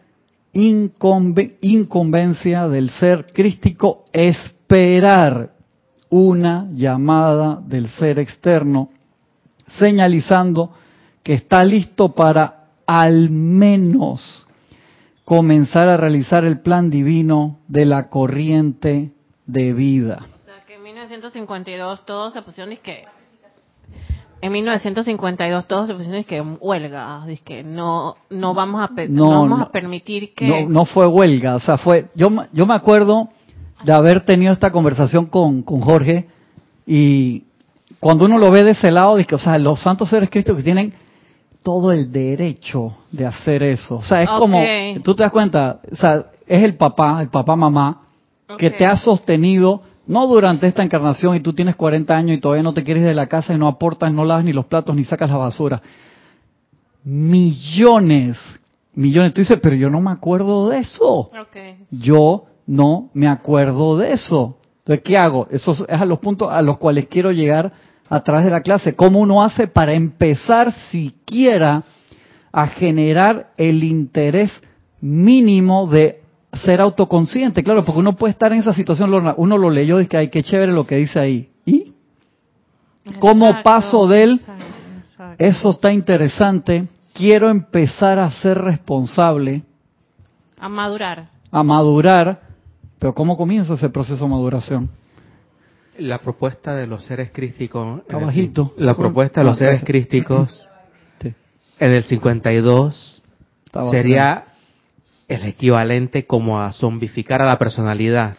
incumbe- 0.53 1.57
incumbencia 1.61 2.67
del 2.67 2.89
ser 2.91 3.31
crístico 3.33 4.05
esperar 4.11 5.51
una 6.09 6.67
llamada 6.73 7.61
del 7.63 7.89
ser 7.89 8.19
externo, 8.19 8.89
señalizando 9.77 10.71
que 11.23 11.33
está 11.33 11.63
listo 11.63 12.13
para 12.13 12.65
al 12.87 13.29
menos 13.29 14.45
comenzar 15.23 15.87
a 15.87 15.97
realizar 15.97 16.43
el 16.43 16.59
plan 16.61 16.89
divino 16.89 17.59
de 17.67 17.85
la 17.85 18.09
corriente 18.09 19.11
de 19.45 19.73
vida. 19.73 20.25
O 20.25 20.45
sea, 20.45 20.65
que 20.65 20.73
en 20.75 20.83
1952 20.83 22.05
todos 22.05 22.33
se 22.33 22.41
pusieron 22.41 22.75
que 22.77 23.03
en 24.41 24.51
1952 24.51 25.67
todos 25.67 25.87
se 25.87 25.93
pusieron 25.95 26.23
que 26.23 26.41
huelga, 26.41 27.25
que 27.43 27.63
no 27.63 28.15
no 28.29 28.53
vamos 28.53 28.81
a 28.81 28.91
No, 29.07 29.25
no, 29.25 29.29
vamos 29.41 29.61
a 29.61 29.71
permitir 29.71 30.33
que 30.33 30.47
No, 30.47 30.69
no 30.69 30.85
fue 30.85 31.07
huelga, 31.07 31.55
o 31.55 31.59
sea, 31.59 31.77
fue. 31.77 32.07
Yo, 32.15 32.29
me- 32.29 32.47
yo 32.53 32.65
me 32.65 32.73
acuerdo 32.73 33.29
de 33.83 33.93
haber 33.93 34.21
tenido 34.25 34.51
esta 34.53 34.71
conversación 34.71 35.25
con, 35.27 35.61
con 35.63 35.81
Jorge 35.81 36.27
y 36.85 37.43
cuando 37.99 38.25
uno 38.25 38.37
lo 38.37 38.49
ve 38.51 38.63
de 38.63 38.71
ese 38.71 38.91
lado, 38.91 39.15
dice, 39.17 39.35
o 39.35 39.39
sea, 39.39 39.57
los 39.57 39.81
santos 39.81 40.09
seres 40.09 40.29
Cristo 40.29 40.55
que 40.55 40.63
tienen 40.63 40.93
todo 41.63 41.91
el 41.91 42.11
derecho 42.11 42.93
de 43.11 43.25
hacer 43.25 43.63
eso. 43.63 43.97
O 43.97 44.01
sea, 44.03 44.21
es 44.23 44.29
como, 44.29 44.57
tú 45.03 45.13
te 45.15 45.23
das 45.23 45.31
cuenta, 45.31 45.79
o 45.91 45.95
sea, 45.95 46.25
es 46.47 46.63
el 46.63 46.75
papá, 46.75 47.21
el 47.21 47.29
papá 47.29 47.55
mamá, 47.55 48.01
que 48.57 48.69
te 48.71 48.85
ha 48.85 48.95
sostenido, 48.97 49.81
no 50.09 50.25
durante 50.25 50.65
esta 50.65 50.81
encarnación 50.81 51.35
y 51.35 51.39
tú 51.39 51.53
tienes 51.53 51.75
40 51.75 52.17
años 52.17 52.35
y 52.35 52.39
todavía 52.39 52.63
no 52.63 52.73
te 52.73 52.83
quieres 52.83 53.03
ir 53.03 53.09
de 53.09 53.13
la 53.13 53.27
casa 53.27 53.53
y 53.53 53.59
no 53.59 53.67
aportas, 53.67 54.11
no 54.11 54.25
lavas 54.25 54.43
ni 54.43 54.51
los 54.51 54.65
platos 54.65 54.95
ni 54.95 55.03
sacas 55.03 55.29
la 55.29 55.37
basura. 55.37 55.83
Millones, 57.03 58.39
millones. 58.95 59.35
Tú 59.35 59.41
dices, 59.41 59.59
pero 59.61 59.75
yo 59.75 59.91
no 59.91 60.01
me 60.01 60.09
acuerdo 60.09 60.67
de 60.69 60.79
eso. 60.79 61.29
Yo 61.91 62.45
no 62.65 63.11
me 63.13 63.27
acuerdo 63.27 63.99
de 63.99 64.13
eso. 64.13 64.57
Entonces, 64.79 65.03
¿qué 65.03 65.15
hago? 65.15 65.47
Eso 65.51 65.73
es 65.73 65.87
a 65.87 66.05
los 66.05 66.17
puntos 66.17 66.51
a 66.51 66.63
los 66.63 66.79
cuales 66.79 67.05
quiero 67.05 67.31
llegar 67.31 67.71
a 68.09 68.23
través 68.23 68.45
de 68.45 68.51
la 68.51 68.61
clase. 68.61 68.95
¿Cómo 68.95 69.19
uno 69.19 69.43
hace 69.43 69.67
para 69.67 69.93
empezar 69.93 70.73
siquiera 70.89 71.83
a 72.51 72.65
generar 72.65 73.51
el 73.57 73.83
interés 73.83 74.51
mínimo 75.01 75.85
de 75.85 76.18
ser 76.59 76.81
autoconsciente? 76.81 77.63
Claro, 77.63 77.83
porque 77.83 77.99
uno 77.99 78.15
puede 78.15 78.31
estar 78.31 78.51
en 78.53 78.59
esa 78.59 78.73
situación, 78.73 79.11
Lorna, 79.11 79.33
uno 79.37 79.57
lo 79.57 79.69
leyó 79.69 79.99
y 80.01 80.07
que 80.07 80.17
hay 80.17 80.29
que 80.29 80.43
chévere 80.43 80.71
lo 80.71 80.85
que 80.85 80.95
dice 80.97 81.19
ahí. 81.19 81.49
¿Y? 81.65 81.93
¿Cómo 83.19 83.47
Exacto, 83.47 83.63
paso 83.69 84.07
de 84.07 84.23
él? 84.23 84.31
exacto, 84.41 84.63
exacto. 85.11 85.43
Eso 85.43 85.69
está 85.71 85.91
interesante. 85.91 86.87
Quiero 87.13 87.49
empezar 87.49 88.19
a 88.19 88.29
ser 88.31 88.57
responsable, 88.59 89.63
a 90.59 90.69
madurar. 90.69 91.29
a 91.51 91.63
madurar, 91.63 92.41
pero 92.99 93.13
¿cómo 93.13 93.35
comienza 93.35 93.73
ese 93.73 93.89
proceso 93.89 94.23
de 94.25 94.29
maduración? 94.31 94.89
La 95.97 96.19
propuesta 96.19 96.73
de 96.75 96.87
los 96.87 97.03
seres 97.03 97.31
crísticos. 97.33 98.01
La 98.77 98.93
propuesta 98.95 99.41
de 99.41 99.47
los 99.47 99.57
seres 99.57 99.83
crísticos 99.83 100.65
Sí, 101.21 101.33
en 101.79 101.93
el 101.93 102.03
52 102.05 103.21
está 103.65 103.79
bajito. 103.79 103.91
sería 103.91 104.43
el 105.29 105.45
equivalente 105.45 106.25
como 106.25 106.59
a 106.59 106.73
zombificar 106.73 107.41
a 107.41 107.45
la 107.45 107.57
personalidad. 107.57 108.35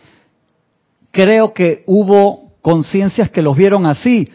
Creo 1.12 1.54
que 1.54 1.84
hubo 1.86 2.52
conciencias 2.60 3.30
que 3.30 3.42
los 3.42 3.56
vieron 3.56 3.86
así. 3.86 4.28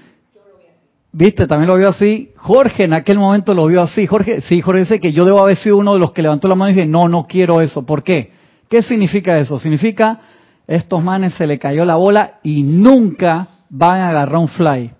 Viste, 1.12 1.48
también 1.48 1.70
lo 1.70 1.78
vio 1.78 1.90
así. 1.90 2.32
Jorge 2.38 2.86
en 2.86 2.94
aquel 2.94 3.20
momento 3.20 3.54
lo 3.54 3.68
vio 3.68 3.82
así. 3.82 4.08
Jorge, 4.08 4.42
sí, 4.42 4.62
Jorge 4.62 4.82
dice 4.82 5.00
que 5.00 5.14
yo 5.14 5.26
debo 5.26 5.42
haber 5.42 5.58
sido 5.58 5.78
uno 5.78 5.94
de 5.94 6.00
los 6.00 6.12
que 6.12 6.22
levantó 6.22 6.48
la 6.48 6.56
mano 6.56 6.72
y 6.72 6.74
dije, 6.74 6.88
no, 6.88 7.08
no 7.08 7.28
quiero 7.28 7.62
eso. 7.62 7.86
¿Por 7.86 8.04
qué? 8.04 8.32
¿Qué 8.70 8.82
significa 8.82 9.38
eso? 9.38 9.60
Significa, 9.60 10.20
estos 10.68 11.04
manes 11.04 11.34
se 11.36 11.48
le 11.48 11.60
cayó 11.60 11.86
la 11.86 11.96
bola 11.96 12.40
y 12.42 12.64
nunca 12.64 13.48
van 13.70 14.00
a 14.00 14.10
agarrar 14.10 14.38
un 14.38 14.48
fly. 14.48 14.92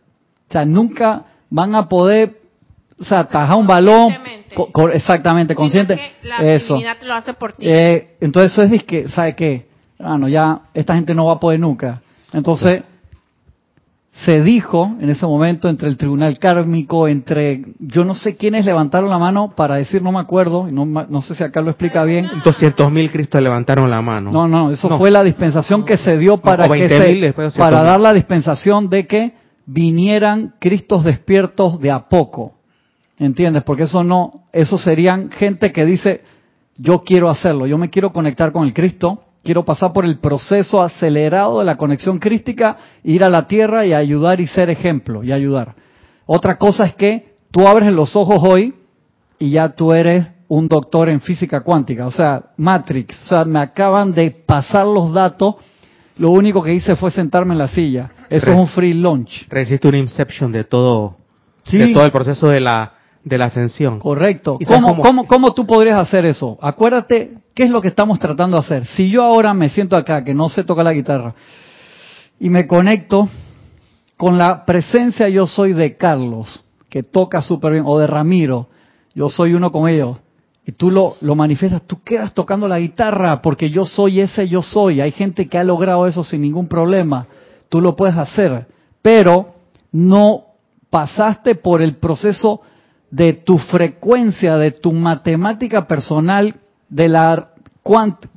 O 0.50 0.52
sea, 0.52 0.66
nunca 0.66 1.26
van 1.50 1.76
a 1.76 1.90
poder, 1.90 2.40
o 3.00 3.04
sea, 3.04 3.22
atajar 3.22 3.58
un 3.58 3.68
balón. 3.68 4.14
Conscientemente. 4.56 4.56
co- 4.56 4.72
co- 4.72 4.90
exactamente, 4.90 5.56
consciente. 5.56 5.96
Sino 5.96 6.08
que 6.22 6.28
la 6.46 6.54
Eso. 6.54 6.80
lo 7.06 7.14
hace 7.14 7.34
por 7.34 7.54
ti. 7.54 7.68
Eh, 7.68 8.16
entonces 8.22 8.52
eso 8.54 8.62
es 8.64 8.84
que, 8.84 9.08
¿sabe 9.10 9.36
qué? 9.36 9.68
Ah, 10.00 10.18
no, 10.18 10.28
ya 10.28 10.62
esta 10.74 10.96
gente 10.96 11.14
no 11.14 11.26
va 11.26 11.34
a 11.34 11.40
poder 11.40 11.60
nunca. 11.60 12.02
Entonces, 12.34 12.84
se 14.26 14.42
dijo 14.42 14.96
en 15.02 15.10
ese 15.10 15.26
momento 15.26 15.68
entre 15.68 15.90
el 15.90 15.98
tribunal 15.98 16.40
kármico, 16.40 17.08
entre, 17.10 17.64
yo 17.80 18.06
no 18.06 18.14
sé 18.16 18.38
quiénes 18.38 18.66
levantaron 18.66 19.10
la 19.10 19.18
mano 19.20 19.50
para 19.56 19.76
decir, 19.76 20.02
no 20.02 20.14
me 20.14 20.20
acuerdo, 20.20 20.70
y 20.70 20.72
no, 20.72 20.86
no 20.86 21.22
sé 21.22 21.36
si 21.36 21.44
acá 21.44 21.60
lo 21.62 21.70
explica 21.72 22.04
bien. 22.06 22.28
200.000 22.44 23.12
Cristos 23.12 23.42
levantaron 23.42 23.90
la 23.90 24.02
mano. 24.02 24.32
No, 24.32 24.48
no, 24.48 24.72
eso 24.72 24.88
No. 24.90 24.98
fue 24.98 25.12
la 25.12 25.22
dispensación 25.22 25.84
que 25.84 25.98
se 25.98 26.18
dio 26.18 26.38
para 26.38 26.66
o 26.66 26.72
que 26.72 26.88
20.000 26.88 27.28
se, 27.28 27.34
para 27.34 27.82
200.000. 27.82 27.84
dar 27.86 28.00
la 28.00 28.14
dispensación 28.14 28.90
de 28.90 29.06
que 29.06 29.34
vinieran 29.66 30.54
Cristos 30.60 31.04
despiertos 31.04 31.80
de 31.82 31.92
a 31.92 32.08
poco. 32.08 32.54
¿Entiendes? 33.18 33.64
Porque 33.64 33.84
eso 33.84 34.04
no, 34.04 34.44
eso 34.52 34.78
serían 34.78 35.32
gente 35.32 35.72
que 35.72 35.86
dice, 35.86 36.22
yo 36.78 37.02
quiero 37.02 37.30
hacerlo, 37.30 37.66
yo 37.66 37.78
me 37.78 37.90
quiero 37.90 38.12
conectar 38.12 38.52
con 38.52 38.66
el 38.66 38.74
Cristo, 38.74 39.24
quiero 39.44 39.64
pasar 39.64 39.94
por 39.94 40.04
el 40.06 40.18
proceso 40.20 40.84
acelerado 40.84 41.60
de 41.60 41.66
la 41.66 41.78
conexión 41.78 42.20
crística, 42.20 42.78
ir 43.04 43.24
a 43.24 43.30
la 43.30 43.48
tierra 43.48 43.86
y 43.86 43.94
ayudar 43.94 44.42
y 44.42 44.48
ser 44.48 44.70
ejemplo 44.70 45.24
y 45.24 45.32
ayudar. 45.32 45.76
Otra 46.26 46.58
cosa 46.58 46.86
es 46.86 46.96
que 46.96 47.36
tú 47.52 47.66
abres 47.68 47.94
los 47.94 48.16
ojos 48.18 48.40
hoy 48.44 48.74
y 49.40 49.52
ya 49.52 49.70
tú 49.70 49.94
eres 49.94 50.28
un 50.48 50.68
doctor 50.68 51.08
en 51.10 51.22
física 51.22 51.62
cuántica, 51.62 52.06
o 52.08 52.12
sea, 52.12 52.44
Matrix, 52.58 53.18
o 53.24 53.28
sea, 53.36 53.46
me 53.46 53.60
acaban 53.60 54.12
de 54.12 54.30
pasar 54.32 54.86
los 54.86 55.14
datos, 55.14 55.56
lo 56.18 56.32
único 56.32 56.62
que 56.62 56.74
hice 56.74 56.96
fue 56.96 57.12
sentarme 57.12 57.54
en 57.54 57.60
la 57.60 57.68
silla. 57.68 58.12
Eso 58.30 58.48
Re- 58.48 58.54
es 58.54 58.60
un 58.60 58.68
free 58.68 58.94
lunch. 58.94 59.48
Resiste 59.50 59.88
un 59.88 59.96
inception 59.96 60.52
de 60.52 60.64
todo, 60.66 61.16
Sí. 61.64 61.78
de 61.78 61.94
todo 61.94 62.06
el 62.06 62.12
proceso 62.12 62.48
de 62.50 62.60
la, 62.62 62.94
de 63.26 63.38
la 63.40 63.46
ascensión. 63.46 64.00
Correcto. 64.00 64.58
¿Y 64.60 64.66
sabes 64.66 64.82
¿Cómo, 64.82 64.96
cómo? 64.96 65.04
cómo, 65.04 65.28
cómo 65.28 65.54
tú 65.54 65.66
podrías 65.66 66.00
hacer 66.00 66.26
eso? 66.26 66.58
Acuérdate, 66.62 67.40
¿qué 67.54 67.64
es 67.64 67.72
lo 67.72 67.82
que 67.82 67.90
estamos 67.90 68.20
tratando 68.20 68.58
de 68.58 68.64
hacer? 68.64 68.86
Si 68.86 69.10
yo 69.10 69.24
ahora 69.24 69.54
me 69.54 69.70
siento 69.70 69.98
acá, 69.98 70.24
que 70.24 70.34
no 70.34 70.48
sé 70.48 70.64
tocar 70.64 70.86
la 70.86 70.94
guitarra, 70.94 71.34
y 72.40 72.50
me 72.50 72.68
conecto 72.68 73.28
con 74.16 74.38
la 74.38 74.64
presencia 74.64 75.28
yo 75.28 75.48
soy 75.48 75.74
de 75.74 75.98
Carlos, 75.98 76.64
que 76.88 77.02
toca 77.02 77.42
súper 77.42 77.74
bien, 77.74 77.84
o 77.86 77.98
de 77.98 78.08
Ramiro, 78.08 78.70
yo 79.16 79.30
soy 79.30 79.56
uno 79.56 79.72
con 79.72 79.90
ellos, 79.90 80.18
y 80.64 80.72
tú 80.72 80.92
lo, 80.92 81.16
lo 81.22 81.36
manifiestas, 81.36 81.82
tú 81.82 82.02
quedas 82.04 82.34
tocando 82.34 82.68
la 82.68 82.80
guitarra, 82.80 83.42
porque 83.42 83.72
yo 83.72 83.86
soy 83.86 84.20
ese 84.20 84.48
yo 84.48 84.62
soy. 84.62 85.02
Hay 85.02 85.12
gente 85.12 85.48
que 85.48 85.58
ha 85.58 85.64
logrado 85.64 86.08
eso 86.08 86.24
sin 86.24 86.42
ningún 86.42 86.68
problema. 86.68 87.28
Tú 87.70 87.82
lo 87.82 87.96
puedes 87.96 88.18
hacer, 88.18 88.68
pero 89.02 89.54
no 89.92 90.46
pasaste 90.90 91.54
por 91.54 91.84
el 91.84 91.98
proceso 91.98 92.62
de 93.12 93.34
tu 93.34 93.58
frecuencia, 93.58 94.58
de 94.58 94.72
tu 94.72 94.92
matemática 94.92 95.88
personal, 95.88 96.56
de 96.90 97.10
la 97.10 97.50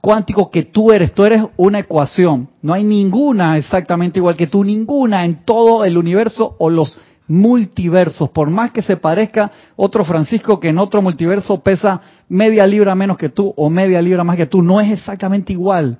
cuántico 0.01 0.51
que 0.51 0.65
tú 0.65 0.93
eres. 0.93 1.15
Tú 1.15 1.25
eres 1.25 1.43
una 1.57 1.81
ecuación. 1.81 2.49
No 2.61 2.75
hay 2.75 2.85
ninguna 2.85 3.57
exactamente 3.57 4.19
igual 4.19 4.37
que 4.37 4.47
tú, 4.47 4.63
ninguna 4.63 5.25
en 5.25 5.45
todo 5.45 5.85
el 5.85 5.97
universo 5.97 6.55
o 6.59 6.69
los 6.69 6.99
multiversos. 7.29 8.31
Por 8.31 8.51
más 8.51 8.73
que 8.73 8.83
se 8.83 8.97
parezca 8.97 9.51
otro 9.77 10.05
Francisco 10.05 10.61
que 10.61 10.69
en 10.69 10.79
otro 10.79 11.01
multiverso 11.01 11.61
pesa 11.61 12.01
media 12.29 12.67
libra 12.67 12.95
menos 12.95 13.17
que 13.17 13.31
tú 13.31 13.53
o 13.57 13.71
media 13.71 14.03
libra 14.03 14.23
más 14.23 14.37
que 14.37 14.47
tú, 14.47 14.63
no 14.63 14.81
es 14.81 14.93
exactamente 14.93 15.53
igual. 15.53 15.99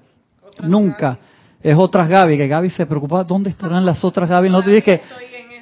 Nunca. 0.63 1.19
Es 1.63 1.77
otras 1.77 2.09
Gaby, 2.09 2.37
que 2.37 2.49
Gaby 2.49 2.71
se 2.71 2.87
preocupaba, 2.87 3.25
¿dónde 3.25 3.51
estarán 3.51 3.85
las 3.85 4.05
otras 4.05 4.29
Gaby? 4.29 4.49
Nosotros 4.49 4.77
dije, 4.77 5.01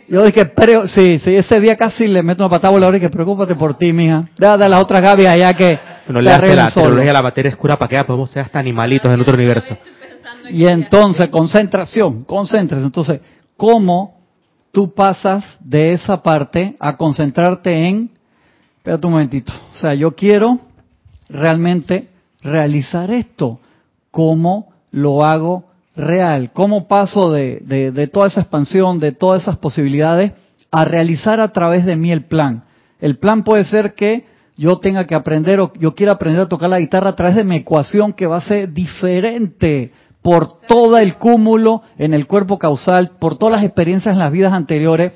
yo 0.09 0.25
dije, 0.25 0.47
pero, 0.47 0.87
sí, 0.87 1.19
sí, 1.19 1.35
ese 1.35 1.61
día 1.61 1.77
casi 1.77 2.07
le 2.07 2.23
meto 2.23 2.45
una 2.45 2.51
patada 2.51 2.73
voladora 2.73 2.99
y 2.99 3.01
que 3.01 3.11
preocúpate 3.11 3.55
por 3.55 3.75
ti, 3.77 3.93
mija. 3.93 4.29
Da 4.39 4.57
de 4.57 4.69
las 4.69 4.83
otras 4.83 5.03
Gaby 5.03 5.27
allá 5.27 5.55
que 5.55 5.79
Bueno, 6.07 6.21
te 6.21 6.23
le 6.23 6.31
hace 6.31 6.57
la 6.57 6.71
teología 6.71 7.13
la 7.13 7.23
materia 7.23 7.51
oscura 7.51 7.77
para 7.77 7.89
que 7.89 7.97
ya 7.97 8.07
podemos 8.07 8.31
ser 8.31 8.43
hasta 8.45 8.59
animalitos 8.59 9.13
en 9.13 9.21
otro 9.21 9.35
universo. 9.35 9.77
Y 10.51 10.67
entonces, 10.67 11.29
concentración, 11.29 12.25
concéntrate. 12.25 12.85
Entonces, 12.85 13.21
¿cómo 13.57 14.21
tú 14.73 14.95
pasas 14.95 15.45
de 15.61 15.95
esa 15.95 16.23
parte 16.23 16.77
a 16.79 16.97
concentrarte 16.97 17.89
en, 17.89 18.11
espérate 18.77 19.07
un 19.07 19.13
momentito, 19.15 19.53
o 19.75 19.79
sea, 19.79 19.95
yo 19.95 20.15
quiero 20.15 20.59
realmente 21.29 22.11
realizar 22.43 23.11
esto, 23.11 23.59
¿cómo 24.11 24.73
lo 24.91 25.25
hago 25.25 25.66
real? 25.97 26.51
¿Cómo 26.53 26.87
paso 26.87 27.33
de, 27.33 27.61
de, 27.65 27.93
de 27.93 28.07
toda 28.09 28.29
esa 28.29 28.41
expansión, 28.41 28.99
de 28.99 29.13
todas 29.13 29.43
esas 29.43 29.57
posibilidades, 29.57 30.33
a 30.71 30.85
realizar 30.85 31.41
a 31.41 31.53
través 31.53 31.85
de 31.85 31.97
mí 31.97 32.13
el 32.13 32.25
plan? 32.25 32.65
El 33.01 33.19
plan 33.19 33.45
puede 33.45 33.65
ser 33.65 33.95
que 33.95 34.25
yo 34.57 34.79
tenga 34.79 35.07
que 35.07 35.15
aprender 35.15 35.61
o 35.61 35.73
yo 35.75 35.95
quiera 35.95 36.13
aprender 36.13 36.43
a 36.43 36.49
tocar 36.49 36.71
la 36.71 36.81
guitarra 36.81 37.11
a 37.11 37.17
través 37.17 37.37
de 37.37 37.45
mi 37.45 37.57
ecuación 37.57 38.13
que 38.13 38.27
va 38.27 38.39
a 38.39 38.41
ser 38.41 38.73
diferente 38.73 39.93
por 40.23 40.61
todo 40.63 40.99
el 40.99 41.17
cúmulo 41.17 41.83
en 41.99 42.15
el 42.15 42.27
cuerpo 42.27 42.59
causal, 42.59 43.13
por 43.21 43.37
todas 43.37 43.57
las 43.57 43.65
experiencias 43.65 44.13
en 44.13 44.19
las 44.19 44.33
vidas 44.33 44.53
anteriores. 44.53 45.13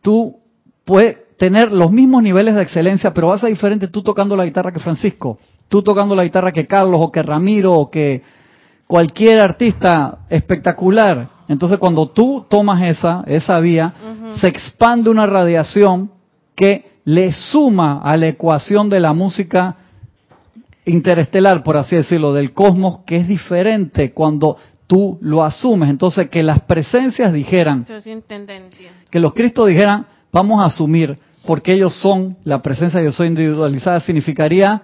Tú 0.00 0.36
puedes 0.84 1.16
tener 1.38 1.72
los 1.72 1.90
mismos 1.90 2.22
niveles 2.22 2.54
de 2.54 2.62
excelencia, 2.62 3.12
pero 3.12 3.28
vas 3.28 3.38
a 3.38 3.40
ser 3.46 3.50
diferente 3.50 3.88
tú 3.88 4.02
tocando 4.02 4.36
la 4.36 4.44
guitarra 4.44 4.70
que 4.70 4.78
Francisco, 4.78 5.38
tú 5.68 5.82
tocando 5.82 6.14
la 6.14 6.22
guitarra 6.22 6.52
que 6.52 6.66
Carlos 6.66 7.00
o 7.02 7.10
que 7.10 7.22
Ramiro 7.22 7.72
o 7.72 7.90
que 7.90 8.22
cualquier 8.94 9.42
artista 9.42 10.18
espectacular. 10.30 11.26
Entonces 11.48 11.78
cuando 11.78 12.10
tú 12.10 12.46
tomas 12.48 12.80
esa, 12.80 13.24
esa 13.26 13.58
vía, 13.58 13.92
se 14.40 14.46
expande 14.46 15.10
una 15.10 15.26
radiación 15.26 16.12
que 16.54 16.92
le 17.04 17.32
suma 17.32 18.00
a 18.04 18.16
la 18.16 18.28
ecuación 18.28 18.88
de 18.88 19.00
la 19.00 19.12
música 19.12 19.74
interestelar, 20.84 21.64
por 21.64 21.76
así 21.76 21.96
decirlo, 21.96 22.32
del 22.32 22.52
cosmos, 22.52 23.00
que 23.04 23.16
es 23.16 23.26
diferente 23.26 24.12
cuando 24.12 24.58
tú 24.86 25.18
lo 25.22 25.42
asumes. 25.42 25.90
Entonces 25.90 26.30
que 26.30 26.44
las 26.44 26.60
presencias 26.60 27.32
dijeran, 27.32 27.84
que 29.10 29.18
los 29.18 29.34
Cristos 29.34 29.66
dijeran, 29.66 30.06
vamos 30.30 30.62
a 30.62 30.66
asumir, 30.66 31.18
porque 31.44 31.72
ellos 31.72 31.94
son, 31.94 32.36
la 32.44 32.62
presencia 32.62 33.00
de 33.00 33.06
yo 33.06 33.12
soy 33.12 33.26
individualizada, 33.26 33.98
significaría, 33.98 34.82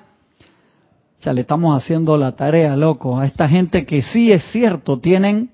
ya 1.21 1.33
le 1.33 1.43
estamos 1.43 1.77
haciendo 1.77 2.17
la 2.17 2.33
tarea, 2.33 2.77
loco, 2.77 3.19
a 3.19 3.27
esta 3.27 3.49
gente 3.49 3.85
que 3.85 4.03
sí 4.03 4.31
es 4.31 4.43
cierto, 4.51 4.99
tienen 4.99 5.51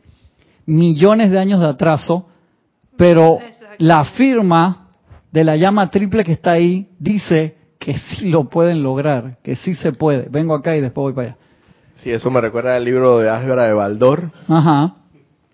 millones 0.65 1.31
de 1.31 1.39
años 1.39 1.61
de 1.61 1.67
atraso, 1.67 2.29
pero 2.97 3.39
la 3.79 4.05
firma 4.05 4.89
de 5.33 5.45
la 5.45 5.57
llama 5.57 5.91
triple 5.91 6.25
que 6.25 6.33
está 6.33 6.53
ahí 6.53 6.89
dice 6.99 7.57
que 7.79 7.99
sí 7.99 8.29
lo 8.31 8.45
pueden 8.49 8.83
lograr, 8.83 9.39
que 9.43 9.57
sí 9.57 9.75
se 9.75 9.93
puede. 9.93 10.29
Vengo 10.31 10.55
acá 10.55 10.77
y 10.77 10.81
después 10.81 11.03
voy 11.05 11.13
para 11.13 11.29
allá. 11.29 11.37
Sí, 12.03 12.11
eso 12.11 12.31
me 12.31 12.41
recuerda 12.41 12.77
al 12.77 12.85
libro 12.85 13.19
de 13.19 13.29
Álgebra 13.31 13.65
de 13.65 13.73
Baldor, 13.73 14.31
Ajá, 14.49 14.95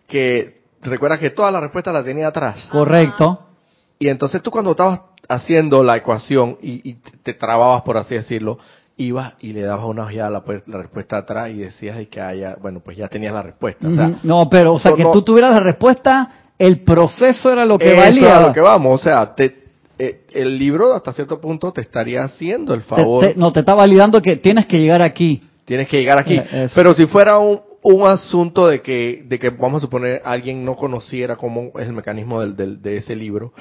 que 0.09 0.63
recuerda 0.83 1.19
que 1.19 1.31
toda 1.31 1.51
la 1.51 1.61
respuesta 1.61 1.93
la 1.93 2.03
tenía 2.05 2.29
atrás. 2.29 2.67
correcto. 2.71 3.47
Y 3.99 4.09
entonces 4.09 4.43
tú 4.43 4.51
cuando 4.51 4.73
estabas 4.73 5.01
haciendo 5.29 5.83
la 5.85 5.97
ecuación 5.97 6.59
y, 6.61 6.91
y 6.91 6.95
te 7.23 7.35
trababas, 7.35 7.83
por 7.83 7.97
así 7.97 8.15
decirlo, 8.15 8.59
ibas 9.07 9.35
y 9.41 9.53
le 9.53 9.63
dabas 9.63 9.85
una 9.87 10.03
ojeada 10.05 10.29
a 10.29 10.31
la, 10.31 10.43
la 10.67 10.79
respuesta 10.79 11.19
atrás 11.19 11.51
y 11.51 11.59
decías 11.59 12.01
y 12.01 12.07
que 12.07 12.21
haya, 12.21 12.57
bueno, 12.61 12.81
pues 12.81 12.97
ya 12.97 13.09
tenías 13.09 13.33
la 13.35 13.43
respuesta. 13.43 13.87
O 13.89 13.95
sea, 13.95 14.09
Ujú. 14.09 14.17
no, 14.23 14.49
pero, 14.49 14.75
o 14.75 14.79
sea, 14.79 14.93
que 14.93 15.03
no- 15.05 15.13
tú 15.13 15.23
tuvieras 15.23 15.53
la 15.55 15.61
respuesta, 15.61 16.31
el 16.59 16.81
proceso 16.81 17.51
era 17.51 17.65
lo 17.65 17.79
que 17.79 17.87
eso 17.93 17.97
valía. 17.97 18.29
es 18.33 18.37
a 18.39 18.47
lo 18.49 18.53
que 18.53 18.61
vamos. 18.61 18.95
O 19.01 19.03
sea, 19.03 19.35
te- 19.35 19.63
eh, 19.99 20.23
el 20.33 20.59
libro 20.59 20.95
hasta 20.95 21.13
cierto 21.13 21.41
punto 21.41 21.73
te 21.73 21.81
estaría 21.81 22.25
haciendo 22.25 22.75
el 22.75 22.83
favor. 22.83 23.25
te- 23.27 23.35
no, 23.37 23.53
te 23.53 23.61
está 23.61 23.75
validando 23.75 24.21
que 24.23 24.37
tienes 24.37 24.67
que 24.67 24.79
llegar 24.81 25.03
aquí. 25.03 25.43
Tienes 25.65 25.89
que 25.89 25.99
llegar 25.99 26.19
aquí. 26.19 26.35
Eh, 26.39 26.65
eso. 26.65 26.73
Pero 26.75 26.93
si 26.95 27.07
fuera 27.07 27.39
un, 27.39 27.61
un 27.83 28.07
asunto 28.07 28.67
de 28.67 28.81
que, 28.81 29.25
de 29.27 29.39
que, 29.39 29.51
vamos 29.51 29.79
a 29.83 29.87
suponer, 29.87 30.21
alguien 30.25 30.65
no 30.65 30.77
conociera 30.77 31.37
cómo 31.37 31.71
es 31.79 31.87
el 31.87 31.93
mecanismo 31.93 32.41
del, 32.41 32.57
del- 32.57 32.83
de 32.83 32.97
ese 32.97 33.15
libro 33.15 33.53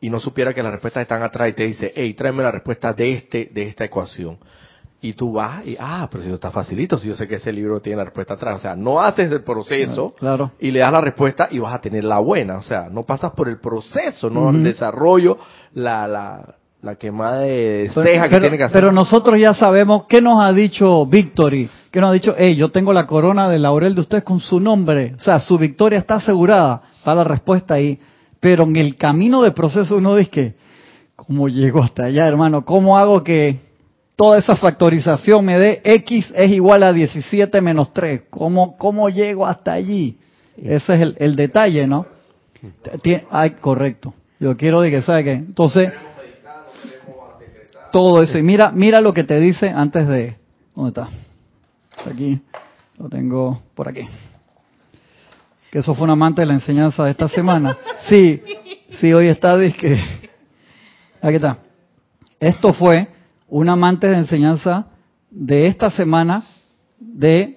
y 0.00 0.10
no 0.10 0.20
supiera 0.20 0.54
que 0.54 0.62
las 0.62 0.70
respuestas 0.72 1.02
están 1.02 1.22
atrás 1.24 1.48
y 1.48 1.52
te 1.54 1.66
dice, 1.66 1.92
hey, 1.96 2.14
tráeme 2.14 2.42
la 2.44 2.52
respuesta 2.52 2.92
de 2.92 3.12
este, 3.12 3.50
de 3.52 3.64
esta 3.64 3.84
ecuación. 3.84 4.38
Y 5.00 5.12
tú 5.12 5.32
vas 5.32 5.64
y, 5.64 5.76
ah, 5.78 6.08
pero 6.10 6.22
si 6.24 6.28
eso 6.28 6.34
está 6.34 6.50
facilito, 6.50 6.98
si 6.98 7.06
yo 7.06 7.14
sé 7.14 7.28
que 7.28 7.36
ese 7.36 7.52
libro 7.52 7.78
tiene 7.78 7.98
la 7.98 8.04
respuesta 8.06 8.34
atrás. 8.34 8.56
O 8.56 8.58
sea, 8.62 8.74
no 8.74 9.00
haces 9.00 9.30
el 9.30 9.44
proceso 9.44 10.12
Claro. 10.18 10.50
y 10.58 10.72
le 10.72 10.80
das 10.80 10.90
la 10.90 11.00
respuesta 11.00 11.46
y 11.52 11.60
vas 11.60 11.72
a 11.74 11.80
tener 11.80 12.02
la 12.02 12.18
buena. 12.18 12.56
O 12.56 12.62
sea, 12.62 12.88
no 12.90 13.04
pasas 13.04 13.30
por 13.32 13.48
el 13.48 13.60
proceso, 13.60 14.28
no 14.28 14.50
el 14.50 14.64
desarrollo, 14.64 15.38
la, 15.74 16.08
la, 16.08 16.54
la 16.82 16.96
quemada 16.96 17.40
de 17.42 17.90
Pero- 17.94 18.06
ceja 18.08 18.22
que 18.24 18.28
pero, 18.30 18.40
tiene 18.42 18.56
que 18.56 18.64
hacer. 18.64 18.74
pero 18.74 18.90
nosotros 18.92 19.38
ya 19.38 19.54
sabemos 19.54 20.06
qué 20.08 20.20
nos 20.20 20.42
ha 20.42 20.52
dicho 20.52 21.06
Victory, 21.06 21.70
que 21.92 22.00
nos 22.00 22.10
ha 22.10 22.14
dicho, 22.14 22.34
hey, 22.36 22.56
yo 22.56 22.70
tengo 22.70 22.92
la 22.92 23.06
corona 23.06 23.48
de 23.48 23.60
laurel 23.60 23.94
de 23.94 24.00
ustedes 24.00 24.24
con 24.24 24.40
su 24.40 24.58
nombre, 24.58 25.14
o 25.16 25.20
sea, 25.20 25.38
su 25.38 25.58
victoria 25.58 26.00
está 26.00 26.16
asegurada, 26.16 26.82
está 26.98 27.14
la 27.14 27.22
respuesta 27.24 27.74
ahí, 27.74 28.00
pero 28.40 28.64
en 28.64 28.74
el 28.74 28.96
camino 28.96 29.42
de 29.42 29.52
proceso 29.52 29.96
uno 29.96 30.16
dice 30.16 30.30
que, 30.30 30.54
¿cómo 31.14 31.48
llego 31.48 31.82
hasta 31.84 32.06
allá, 32.06 32.26
hermano? 32.26 32.64
¿Cómo 32.64 32.98
hago 32.98 33.22
que 33.22 33.67
toda 34.18 34.36
esa 34.36 34.56
factorización 34.56 35.44
me 35.44 35.56
dé 35.60 35.80
X 35.84 36.32
es 36.34 36.50
igual 36.50 36.82
a 36.82 36.92
17 36.92 37.60
menos 37.60 37.92
3? 37.92 38.22
¿Cómo, 38.28 38.76
cómo 38.76 39.08
llego 39.08 39.46
hasta 39.46 39.72
allí? 39.72 40.18
Ese 40.56 40.94
es 40.96 41.00
el, 41.00 41.16
el 41.20 41.36
detalle, 41.36 41.86
¿no? 41.86 42.04
Ay, 43.30 43.50
correcto. 43.50 44.12
Yo 44.40 44.56
quiero 44.56 44.82
que, 44.82 45.02
¿sabe 45.02 45.22
qué? 45.22 45.32
Entonces, 45.34 45.92
todo 47.92 48.20
eso. 48.20 48.36
Y 48.38 48.42
mira, 48.42 48.72
mira 48.72 49.00
lo 49.00 49.14
que 49.14 49.22
te 49.22 49.38
dice 49.38 49.68
antes 49.68 50.08
de... 50.08 50.36
¿Dónde 50.74 50.88
está? 50.88 51.08
Aquí. 52.10 52.40
Lo 52.98 53.08
tengo 53.08 53.62
por 53.76 53.88
aquí. 53.88 54.04
Que 55.70 55.78
eso 55.78 55.94
fue 55.94 56.06
un 56.06 56.10
amante 56.10 56.40
de 56.40 56.46
la 56.46 56.54
enseñanza 56.54 57.04
de 57.04 57.12
esta 57.12 57.28
semana. 57.28 57.78
Sí, 58.10 58.42
sí, 58.98 59.12
hoy 59.12 59.28
está, 59.28 59.56
que 59.78 59.96
Aquí 61.22 61.36
está. 61.36 61.58
Esto 62.40 62.72
fue 62.72 63.17
un 63.48 63.68
amante 63.68 64.06
de 64.06 64.16
enseñanza 64.16 64.86
de 65.30 65.66
esta 65.66 65.90
semana 65.90 66.44
de 67.00 67.56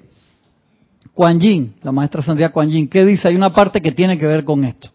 Kuan 1.13 1.39
Yin, 1.39 1.75
la 1.83 1.91
maestra 1.91 2.21
Sandía 2.21 2.51
Kuan 2.51 2.69
Yin. 2.69 2.87
¿Qué 2.87 3.05
dice? 3.05 3.27
Hay 3.27 3.35
una 3.35 3.51
parte 3.51 3.81
que 3.81 3.91
tiene 3.91 4.17
que 4.17 4.25
ver 4.25 4.43
con 4.43 4.63
esto. 4.63 4.89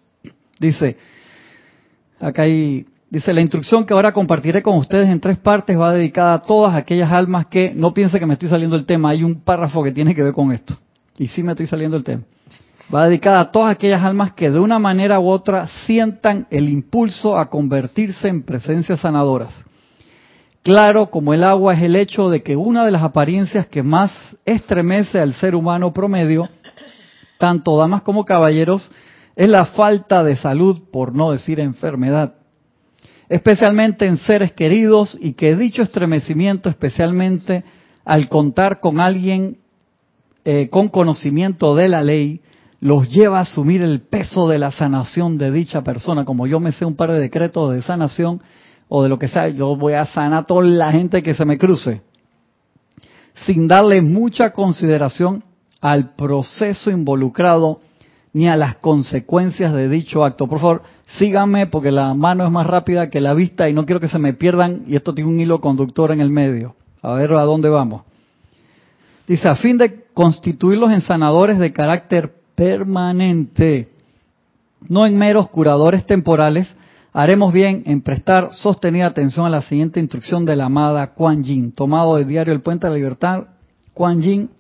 Dice, 0.59 0.97
acá 2.19 2.43
hay, 2.43 2.87
dice, 3.11 3.33
la 3.33 3.43
instrucción 3.43 3.85
que 3.85 3.93
ahora 3.93 4.13
compartiré 4.13 4.63
con 4.63 4.79
ustedes 4.79 5.09
en 5.11 5.21
tres 5.21 5.39
partes 5.39 5.79
va 5.79 5.93
dedicada 5.93 6.35
a 6.35 6.41
todas 6.41 6.75
aquellas 6.75 7.13
almas 7.13 7.47
que, 7.47 7.73
no 7.75 7.93
piense 7.93 8.19
que 8.19 8.27
me 8.27 8.35
estoy 8.35 8.49
saliendo 8.49 8.77
del 8.77 8.87
tema, 8.87 9.11
hay 9.11 9.23
un 9.23 9.43
párrafo 9.43 9.83
que 9.83 9.93
tiene 9.93 10.15
que 10.15 10.23
ver 10.23 10.33
con 10.33 10.53
esto. 10.53 10.77
Y 11.19 11.29
sí 11.29 11.43
me 11.43 11.53
estoy 11.53 11.67
saliendo 11.67 11.97
del 11.97 12.05
tema. 12.05 12.23
Va 12.95 13.07
dedicada 13.07 13.41
a 13.41 13.51
todas 13.51 13.75
aquellas 13.75 14.03
almas 14.03 14.33
que 14.33 14.51
de 14.51 14.61
una 14.61 14.79
manera 14.79 15.19
u 15.19 15.29
otra 15.29 15.67
sientan 15.87 16.47
el 16.51 16.69
impulso 16.69 17.37
a 17.37 17.51
convertirse 17.51 18.29
en 18.29 18.43
presencias 18.45 19.01
sanadoras 19.01 19.67
Claro 20.67 21.11
como 21.11 21.33
el 21.33 21.45
agua 21.45 21.75
es 21.75 21.83
el 21.85 21.95
hecho 21.95 22.29
de 22.29 22.43
que 22.43 22.57
una 22.57 22.85
de 22.85 22.91
las 22.91 23.05
apariencias 23.05 23.69
que 23.69 23.85
más 23.85 24.11
estremece 24.45 25.21
al 25.21 25.33
ser 25.35 25.55
humano 25.55 25.93
promedio, 25.93 26.49
tanto 27.39 27.77
damas 27.77 28.03
como 28.03 28.25
caballeros, 28.25 28.91
es 29.37 29.47
la 29.47 29.67
falta 29.67 30.25
de 30.25 30.35
salud, 30.35 30.83
por 30.91 31.15
no 31.15 31.31
decir 31.31 31.61
enfermedad, 31.61 32.35
especialmente 33.29 34.07
en 34.07 34.17
seres 34.17 34.55
queridos 34.55 35.17
y 35.21 35.35
que 35.35 35.55
dicho 35.55 35.83
estremecimiento, 35.83 36.69
especialmente 36.69 37.63
al 38.05 38.29
contar 38.29 38.81
con 38.81 38.99
alguien 38.99 39.59
eh, 40.45 40.69
con 40.69 40.89
conocimiento 40.89 41.77
de 41.77 41.89
la 41.89 42.03
ley, 42.03 42.41
los 42.81 43.09
lleva 43.09 43.39
a 43.39 43.43
asumir 43.43 43.83
el 43.83 44.01
peso 44.01 44.49
de 44.49 44.59
la 44.59 44.73
sanación 44.73 45.39
de 45.39 45.53
dicha 45.53 45.83
persona. 45.83 46.25
Como 46.25 46.49
yo 46.49 46.59
me 46.59 46.73
sé 46.73 46.85
un 46.85 46.97
par 46.97 47.13
de 47.13 47.21
decretos 47.21 47.73
de 47.73 47.83
sanación 47.83 48.41
o 48.89 49.03
de 49.03 49.09
lo 49.09 49.19
que 49.19 49.29
sea, 49.29 49.49
yo 49.49 49.77
voy 49.77 49.95
a 49.95 50.07
sanar 50.07 50.41
a 50.41 50.47
toda 50.47 50.65
la 50.65 50.93
gente 50.93 51.23
que 51.23 51.35
se 51.35 51.45
me 51.45 51.59
cruce, 51.59 52.03
sin 53.47 53.69
darle 53.69 54.01
mucha 54.03 54.53
consideración 54.53 55.43
al 55.81 56.15
proceso 56.15 56.91
involucrado 56.91 57.81
ni 58.33 58.49
a 58.49 58.57
las 58.57 58.77
consecuencias 58.77 59.73
de 59.73 59.89
dicho 59.89 60.25
acto. 60.25 60.47
Por 60.47 60.61
favor, 60.61 60.83
síganme 61.19 61.67
porque 61.67 61.91
la 61.91 62.13
mano 62.15 62.45
es 62.45 62.51
más 62.51 62.67
rápida 62.67 63.09
que 63.09 63.21
la 63.21 63.35
vista 63.35 63.69
y 63.69 63.73
no 63.73 63.87
quiero 63.87 64.01
que 64.01 64.09
se 64.09 64.19
me 64.19 64.35
pierdan 64.35 64.85
y 64.87 64.97
esto 64.97 65.15
tiene 65.15 65.31
un 65.31 65.41
hilo 65.41 65.61
conductor 65.61 66.13
en 66.13 66.21
el 66.21 66.31
medio. 66.31 66.75
A 67.03 67.15
ver 67.15 67.33
a 67.33 67.43
dónde 67.43 67.69
vamos. 67.69 68.03
Dice, 69.27 69.49
a 69.49 69.57
fin 69.57 69.79
de 69.79 70.05
constituirlos 70.13 70.91
en 70.93 71.01
sanadores 71.01 71.59
de 71.59 71.73
carácter 71.73 72.33
permanente, 72.55 73.89
no 74.89 75.07
en 75.07 75.17
meros 75.17 75.49
curadores 75.49 76.07
temporales, 76.07 76.75
haremos 77.17 77.51
bien 77.51 77.83
en 77.87 78.03
prestar 78.03 78.51
sostenida 78.53 79.07
atención 79.07 79.47
a 79.47 79.51
la 79.51 79.63
siguiente 79.63 79.99
instrucción 79.99 80.45
de 80.45 80.55
la 80.55 80.67
amada 80.67 81.15
Kuan 81.15 81.43
Yin, 81.43 81.73
tomado 81.73 82.17
del 82.17 82.29
diario 82.29 82.53
El 82.53 82.61
Puente 82.61 82.87
de 82.87 82.91
la 82.91 82.97
Libertad. 82.99 83.45
Kuan 83.95 84.21
Yin 84.21 84.51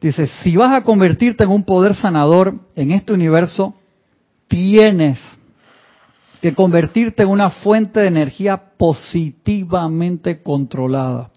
dice, 0.00 0.28
si 0.44 0.56
vas 0.56 0.72
a 0.72 0.84
convertirte 0.84 1.42
en 1.42 1.50
un 1.50 1.64
poder 1.64 1.96
sanador 1.96 2.60
en 2.76 2.92
este 2.92 3.12
universo, 3.12 3.74
tienes 4.46 5.18
que 6.40 6.54
convertirte 6.54 7.24
en 7.24 7.30
una 7.30 7.50
fuente 7.50 7.98
de 7.98 8.06
energía 8.06 8.62
positivamente 8.78 10.44
controlada. 10.44 11.30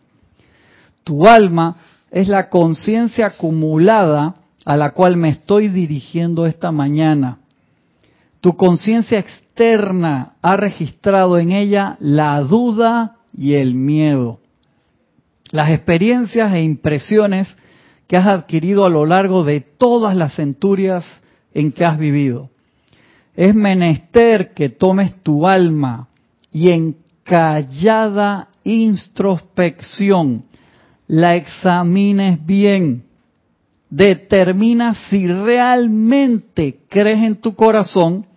Tu 1.03 1.25
alma 1.25 1.77
es 2.11 2.27
la 2.27 2.49
conciencia 2.49 3.25
acumulada 3.25 4.35
a 4.65 4.77
la 4.77 4.91
cual 4.91 5.17
me 5.17 5.29
estoy 5.29 5.67
dirigiendo 5.67 6.45
esta 6.45 6.71
mañana. 6.71 7.39
Tu 8.45 8.55
conciencia 8.55 9.17
externa 9.17 10.35
ha 10.39 10.55
registrado 10.55 11.39
en 11.39 11.51
ella 11.51 11.97
la 11.99 12.39
duda 12.41 13.15
y 13.33 13.55
el 13.55 13.73
miedo. 13.73 14.39
Las 15.49 15.71
experiencias 15.71 16.53
e 16.53 16.61
impresiones 16.61 17.47
que 18.07 18.17
has 18.17 18.27
adquirido 18.27 18.85
a 18.85 18.89
lo 18.91 19.07
largo 19.07 19.43
de 19.43 19.61
todas 19.61 20.15
las 20.15 20.35
centurias 20.35 21.03
en 21.55 21.71
que 21.71 21.85
has 21.85 21.97
vivido. 21.97 22.51
Es 23.35 23.55
menester 23.55 24.53
que 24.53 24.69
tomes 24.69 25.15
tu 25.23 25.47
alma 25.47 26.09
y 26.51 26.69
en 26.69 26.97
callada 27.23 28.49
introspección 28.63 30.45
la 31.07 31.35
examines 31.35 32.45
bien. 32.45 33.05
Determina 33.89 34.93
si 35.09 35.25
realmente 35.25 36.81
crees 36.89 37.23
en 37.23 37.37
tu 37.37 37.55
corazón 37.55 38.27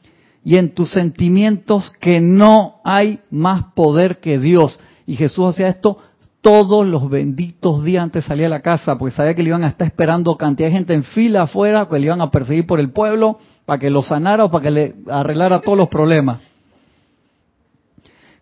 y 0.49 0.57
en 0.57 0.71
tus 0.71 0.93
sentimientos 0.93 1.93
que 2.01 2.23
no 2.23 2.77
hay 2.83 3.21
más 3.31 3.65
poder 3.75 4.19
que 4.19 4.39
Dios. 4.39 4.81
Y 5.05 5.15
Jesús 5.15 5.45
hacía 5.45 5.69
esto 5.69 5.99
todos 6.41 6.87
los 6.87 7.11
benditos 7.11 7.85
días 7.85 8.05
antes 8.05 8.25
de 8.25 8.29
salir 8.29 8.47
a 8.47 8.49
la 8.49 8.61
casa, 8.61 8.97
porque 8.97 9.15
sabía 9.15 9.35
que 9.35 9.43
le 9.43 9.51
iban 9.51 9.63
a 9.63 9.69
estar 9.69 9.87
esperando 9.87 10.39
cantidad 10.39 10.69
de 10.71 10.73
gente 10.73 10.95
en 10.95 11.05
fila 11.05 11.43
afuera, 11.43 11.87
que 11.87 11.99
le 11.99 12.07
iban 12.07 12.23
a 12.23 12.31
perseguir 12.31 12.67
por 12.67 12.81
el 12.81 12.93
pueblo, 12.93 13.39
para 13.67 13.79
que 13.79 13.91
lo 13.91 14.01
sanara 14.01 14.47
o 14.47 14.51
para 14.51 14.63
que 14.63 14.71
le 14.71 14.95
arreglara 15.11 15.61
todos 15.61 15.77
los 15.77 15.89
problemas. 15.89 16.41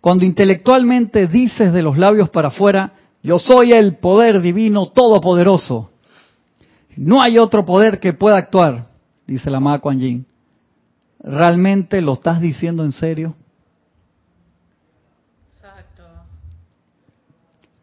Cuando 0.00 0.24
intelectualmente 0.24 1.26
dices 1.26 1.72
de 1.72 1.82
los 1.82 1.98
labios 1.98 2.30
para 2.30 2.48
afuera, 2.48 2.92
yo 3.20 3.40
soy 3.40 3.72
el 3.72 3.96
poder 3.96 4.40
divino 4.42 4.86
todopoderoso. 4.86 5.90
No 6.96 7.20
hay 7.20 7.36
otro 7.36 7.64
poder 7.64 7.98
que 7.98 8.12
pueda 8.12 8.36
actuar, 8.36 8.86
dice 9.26 9.50
la 9.50 9.56
amada 9.56 9.80
Kuan 9.80 9.98
Yin. 9.98 10.35
¿Realmente 11.26 12.00
lo 12.00 12.12
estás 12.12 12.40
diciendo 12.40 12.84
en 12.84 12.92
serio? 12.92 13.34
Exacto. 15.52 16.04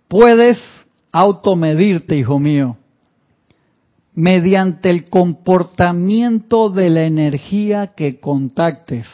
Puedes 0.08 0.58
automedirte, 1.12 2.16
hijo 2.16 2.40
mío, 2.40 2.78
mediante 4.16 4.90
el 4.90 5.10
comportamiento 5.10 6.70
de 6.70 6.90
la 6.90 7.04
energía 7.04 7.88
que 7.88 8.22
contactes. 8.22 9.06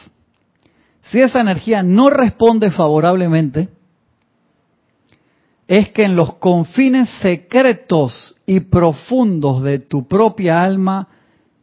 Si 1.10 1.20
esa 1.20 1.40
energía 1.40 1.82
no 1.82 2.08
responde 2.08 2.70
favorablemente, 2.70 3.68
es 5.66 5.90
que 5.90 6.04
en 6.04 6.14
los 6.14 6.34
confines 6.34 7.10
secretos 7.20 8.36
y 8.46 8.60
profundos 8.60 9.64
de 9.64 9.80
tu 9.80 10.06
propia 10.06 10.62
alma 10.62 11.08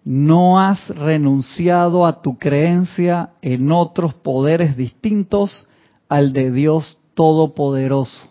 no 0.08 0.58
has 0.58 0.88
renunciado 0.88 2.06
a 2.06 2.22
tu 2.22 2.38
creencia 2.38 3.32
en 3.42 3.74
otros 3.74 4.14
poderes 4.14 4.78
distintos 4.78 5.68
al 6.08 6.32
de 6.32 6.50
Dios 6.50 6.98
Todopoderoso. 7.14 8.30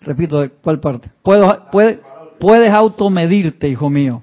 Repito, 0.00 0.40
¿de 0.40 0.48
cuál 0.48 0.80
parte? 0.80 1.10
Puedo, 1.22 1.66
puede, 1.70 2.00
puedes 2.40 2.72
automedirte, 2.72 3.68
hijo 3.68 3.90
mío, 3.90 4.22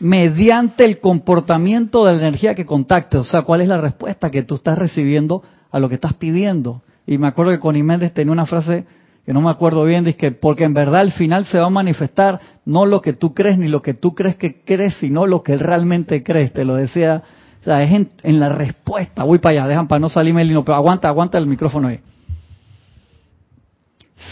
mediante 0.00 0.86
el 0.86 0.98
comportamiento 0.98 2.06
de 2.06 2.12
la 2.12 2.20
energía 2.20 2.54
que 2.54 2.64
contactes. 2.64 3.20
O 3.20 3.24
sea, 3.24 3.42
¿cuál 3.42 3.60
es 3.60 3.68
la 3.68 3.82
respuesta 3.82 4.30
que 4.30 4.44
tú 4.44 4.54
estás 4.54 4.78
recibiendo 4.78 5.42
a 5.70 5.78
lo 5.78 5.90
que 5.90 5.96
estás 5.96 6.14
pidiendo? 6.14 6.80
Y 7.06 7.18
me 7.18 7.26
acuerdo 7.26 7.52
que 7.52 7.60
Connie 7.60 7.82
Méndez 7.82 8.14
tenía 8.14 8.32
una 8.32 8.46
frase 8.46 8.86
que 9.24 9.32
no 9.32 9.40
me 9.40 9.50
acuerdo 9.50 9.84
bien, 9.84 10.04
dice 10.04 10.18
que 10.18 10.32
porque 10.32 10.64
en 10.64 10.74
verdad 10.74 11.00
al 11.00 11.12
final 11.12 11.46
se 11.46 11.58
va 11.58 11.66
a 11.66 11.70
manifestar 11.70 12.40
no 12.66 12.84
lo 12.84 13.00
que 13.00 13.14
tú 13.14 13.32
crees 13.32 13.56
ni 13.56 13.68
lo 13.68 13.80
que 13.80 13.94
tú 13.94 14.14
crees 14.14 14.36
que 14.36 14.62
crees, 14.64 14.94
sino 14.96 15.26
lo 15.26 15.42
que 15.42 15.56
realmente 15.56 16.22
crees. 16.22 16.52
Te 16.52 16.64
lo 16.64 16.74
decía, 16.74 17.22
o 17.60 17.64
sea, 17.64 17.82
es 17.82 18.06
en, 18.22 18.40
la 18.40 18.50
respuesta. 18.50 19.24
Voy 19.24 19.38
para 19.38 19.60
allá, 19.60 19.68
dejan 19.68 19.88
para 19.88 20.00
no 20.00 20.10
salirme 20.10 20.42
el 20.42 20.50
hilo, 20.50 20.64
pero 20.64 20.76
aguanta, 20.76 21.08
aguanta 21.08 21.38
el 21.38 21.46
micrófono 21.46 21.88
ahí. 21.88 22.00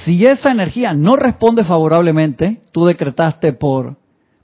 Si 0.04 0.26
esa 0.26 0.50
energía 0.50 0.92
no 0.92 1.16
responde 1.16 1.64
favorablemente, 1.64 2.60
tú 2.70 2.84
decretaste 2.84 3.54
por, 3.54 3.96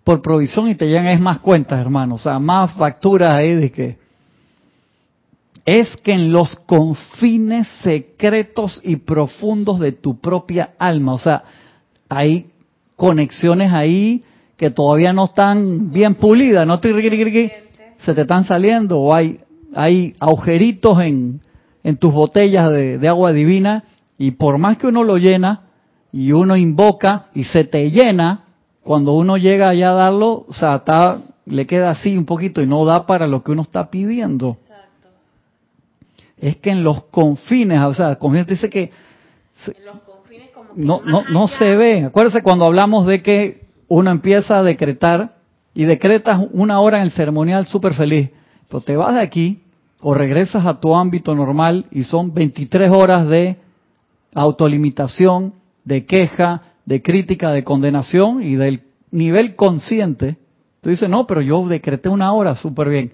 por 0.03 0.23
provisión 0.23 0.69
y 0.69 0.75
te 0.77 0.87
llegan 0.87 1.09
es 1.09 1.21
más 1.21 1.41
cuentas, 1.41 1.79
hermano. 1.79 2.15
O 2.15 2.19
sea, 2.19 2.39
más 2.39 2.73
facturas 2.73 3.35
ahí 3.35 3.55
de 3.55 3.71
que 3.71 3.99
es 5.69 5.95
que 5.99 6.13
en 6.13 6.33
los 6.33 6.57
confines 6.61 7.69
secretos 7.83 8.81
y 8.83 8.97
profundos 8.97 9.79
de 9.79 9.93
tu 9.93 10.19
propia 10.19 10.71
alma, 10.79 11.13
o 11.13 11.19
sea, 11.19 11.45
hay 12.09 12.47
conexiones 12.97 13.71
ahí 13.71 14.25
que 14.57 14.71
todavía 14.71 15.13
no 15.13 15.27
están 15.27 15.93
bien 15.93 16.15
pulidas, 16.15 16.67
no 16.67 16.81
se 17.99 18.15
te 18.15 18.23
están 18.23 18.45
saliendo, 18.45 18.99
o 18.99 19.15
hay, 19.15 19.41
hay 19.75 20.15
agujeritos 20.19 21.03
en, 21.03 21.43
en 21.85 21.99
tus 21.99 22.15
botellas 22.15 22.71
de, 22.71 22.97
de 22.97 23.09
agua 23.09 23.35
divina, 23.35 23.85
y 24.17 24.31
por 24.31 24.57
más 24.57 24.79
que 24.79 24.87
uno 24.87 25.05
lo 25.05 25.19
llena, 25.19 25.65
y 26.13 26.33
uno 26.33 26.57
invoca 26.57 27.27
y 27.35 27.45
se 27.45 27.65
te 27.65 27.91
llena, 27.91 28.45
cuando 28.83 29.13
uno 29.13 29.37
llega 29.37 29.69
allá 29.69 29.91
a 29.91 29.97
darlo, 29.97 30.47
o 30.49 30.55
sea, 30.55 30.77
está, 30.77 31.21
le 31.45 31.67
queda 31.67 31.91
así 31.91 32.17
un 32.17 32.25
poquito 32.25 32.63
y 32.63 32.67
no 32.67 32.87
da 32.87 33.05
para 33.05 33.27
lo 33.27 33.45
que 33.45 33.53
uno 33.53 33.61
está 33.61 33.91
pidiendo 33.91 34.57
es 36.41 36.57
que 36.57 36.71
en 36.71 36.85
los 36.85 37.05
confines, 37.05 37.81
o 37.83 37.95
sea, 37.95 38.17
confines 38.17 38.47
dice 38.47 38.71
que, 38.71 38.91
no, 40.75 41.01
no, 41.05 41.25
no 41.29 41.49
se 41.49 41.77
ve. 41.77 42.05
Acuérdense 42.05 42.43
cuando 42.43 42.65
hablamos 42.65 43.07
de 43.07 43.23
que 43.23 43.67
uno 43.89 44.11
empieza 44.11 44.59
a 44.59 44.63
decretar 44.63 45.37
y 45.75 45.85
decretas 45.85 46.41
una 46.53 46.81
hora 46.81 46.99
en 46.99 47.05
el 47.05 47.13
ceremonial 47.13 47.67
súper 47.67 47.95
feliz, 47.95 48.31
pero 48.69 48.81
te 48.81 48.97
vas 48.97 49.15
de 49.15 49.21
aquí 49.21 49.63
o 50.01 50.15
regresas 50.15 50.67
a 50.67 50.81
tu 50.81 50.95
ámbito 50.95 51.35
normal 51.35 51.87
y 51.91 52.05
son 52.05 52.33
23 52.33 52.91
horas 52.91 53.29
de 53.29 53.57
autolimitación, 54.35 55.55
de 55.85 56.05
queja, 56.05 56.63
de 56.85 57.03
crítica, 57.03 57.51
de 57.51 57.65
condenación 57.65 58.43
y 58.43 58.57
del 58.57 58.83
nivel 59.11 59.57
consciente. 59.57 60.37
Tú 60.81 60.91
dices, 60.91 61.09
no, 61.09 61.27
pero 61.27 61.41
yo 61.41 61.67
decreté 61.67 62.09
una 62.09 62.33
hora 62.33 62.55
súper 62.55 62.89
bien, 62.89 63.13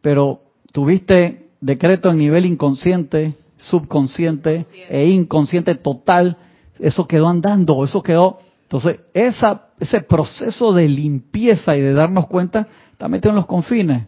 pero 0.00 0.40
tuviste 0.72 1.41
decreto 1.62 2.10
en 2.10 2.18
nivel 2.18 2.44
inconsciente, 2.44 3.34
subconsciente 3.56 4.66
e 4.90 5.06
inconsciente 5.08 5.74
total, 5.76 6.36
eso 6.78 7.06
quedó 7.06 7.28
andando, 7.28 7.82
eso 7.84 8.02
quedó. 8.02 8.40
Entonces, 8.64 9.00
esa, 9.14 9.68
ese 9.78 10.00
proceso 10.00 10.72
de 10.72 10.88
limpieza 10.88 11.76
y 11.76 11.80
de 11.80 11.94
darnos 11.94 12.26
cuenta 12.26 12.66
está 12.90 13.08
metido 13.08 13.30
en 13.30 13.36
los 13.36 13.46
confines. 13.46 14.04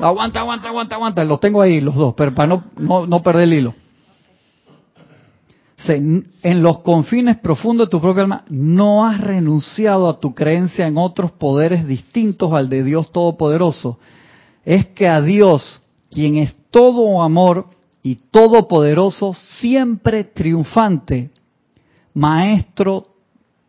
Aguanta, 0.00 0.40
aguanta, 0.40 0.68
aguanta, 0.68 0.94
aguanta. 0.96 1.24
Los 1.24 1.40
tengo 1.40 1.62
ahí 1.62 1.80
los 1.80 1.94
dos, 1.94 2.14
pero 2.14 2.34
para 2.34 2.48
no, 2.48 2.64
no, 2.76 3.06
no 3.06 3.22
perder 3.22 3.44
el 3.44 3.54
hilo. 3.54 3.74
Se- 5.86 5.96
en 6.42 6.62
los 6.62 6.80
confines 6.80 7.38
profundos 7.38 7.86
de 7.86 7.90
tu 7.90 8.00
propia 8.00 8.24
alma, 8.24 8.44
no 8.48 9.06
has 9.06 9.20
renunciado 9.20 10.08
a 10.08 10.18
tu 10.20 10.34
creencia 10.34 10.86
en 10.86 10.98
otros 10.98 11.30
poderes 11.32 11.86
distintos 11.86 12.52
al 12.52 12.68
de 12.68 12.82
Dios 12.82 13.12
Todopoderoso. 13.12 13.98
Es 14.64 14.86
que 14.88 15.08
a 15.08 15.22
Dios, 15.22 15.80
quien 16.10 16.36
es 16.36 16.54
todo 16.70 17.22
amor 17.22 17.66
y 18.02 18.16
todopoderoso, 18.16 19.32
siempre 19.34 20.24
triunfante, 20.24 21.30
maestro 22.14 23.14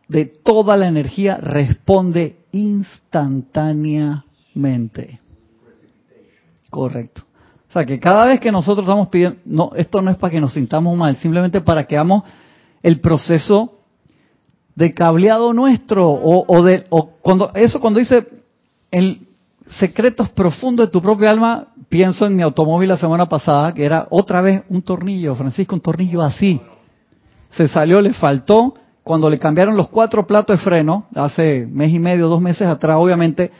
de 0.08 0.24
toda 0.26 0.76
la 0.76 0.88
energía, 0.88 1.36
responde 1.36 2.40
instantáneamente. 2.52 5.20
Correcto. 6.68 7.22
O 7.68 7.72
sea, 7.72 7.86
que 7.86 8.00
cada 8.00 8.26
vez 8.26 8.40
que 8.40 8.50
nosotros 8.50 8.84
estamos 8.84 9.06
pidiendo, 9.08 9.38
no, 9.44 9.70
esto 9.76 10.02
no 10.02 10.10
es 10.10 10.16
para 10.16 10.32
que 10.32 10.40
nos 10.40 10.54
sintamos 10.54 10.96
mal, 10.96 11.14
simplemente 11.16 11.60
para 11.60 11.86
que 11.86 11.96
hagamos 11.96 12.24
el 12.82 12.98
proceso 13.00 13.78
de 14.74 14.92
cableado 14.94 15.52
nuestro 15.52 16.10
o, 16.10 16.44
o 16.48 16.62
de 16.62 16.84
o 16.90 17.10
cuando 17.20 17.52
eso 17.54 17.80
cuando 17.80 18.00
dice 18.00 18.26
el 18.90 19.28
secretos 19.70 20.28
profundos 20.30 20.86
de 20.86 20.92
tu 20.92 21.00
propia 21.00 21.30
alma, 21.30 21.68
pienso 21.88 22.26
en 22.26 22.36
mi 22.36 22.42
automóvil 22.42 22.88
la 22.88 22.96
semana 22.96 23.26
pasada 23.28 23.72
que 23.72 23.84
era 23.84 24.06
otra 24.10 24.40
vez 24.40 24.62
un 24.68 24.82
tornillo, 24.82 25.34
Francisco, 25.34 25.74
un 25.74 25.80
tornillo 25.80 26.22
así. 26.22 26.60
Se 27.50 27.68
salió, 27.68 28.00
le 28.00 28.12
faltó 28.12 28.74
cuando 29.02 29.30
le 29.30 29.38
cambiaron 29.38 29.76
los 29.76 29.88
cuatro 29.88 30.26
platos 30.26 30.58
de 30.58 30.64
freno 30.64 31.06
hace 31.14 31.66
mes 31.66 31.92
y 31.92 31.98
medio, 31.98 32.28
dos 32.28 32.40
meses 32.40 32.66
atrás, 32.66 32.96
obviamente 32.98 33.50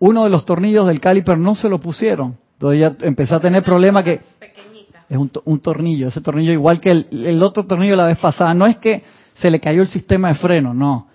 uno 0.00 0.24
de 0.24 0.30
los 0.30 0.44
tornillos 0.44 0.86
del 0.86 1.00
caliper 1.00 1.38
no 1.38 1.54
se 1.54 1.68
lo 1.68 1.80
pusieron. 1.80 2.36
Entonces 2.54 2.80
ya 2.80 3.06
empecé 3.06 3.34
a 3.34 3.40
tener 3.40 3.62
problemas 3.62 4.04
que 4.04 4.20
Pequeñita. 4.38 5.04
es 5.08 5.16
un, 5.16 5.30
un 5.44 5.60
tornillo, 5.60 6.08
ese 6.08 6.20
tornillo 6.20 6.52
igual 6.52 6.80
que 6.80 6.90
el, 6.90 7.06
el 7.10 7.42
otro 7.42 7.64
tornillo 7.64 7.96
la 7.96 8.06
vez 8.06 8.18
pasada. 8.18 8.54
No 8.54 8.66
es 8.66 8.76
que 8.78 9.02
se 9.34 9.50
le 9.50 9.60
cayó 9.60 9.82
el 9.82 9.88
sistema 9.88 10.28
de 10.28 10.34
freno, 10.34 10.74
no. 10.74 11.08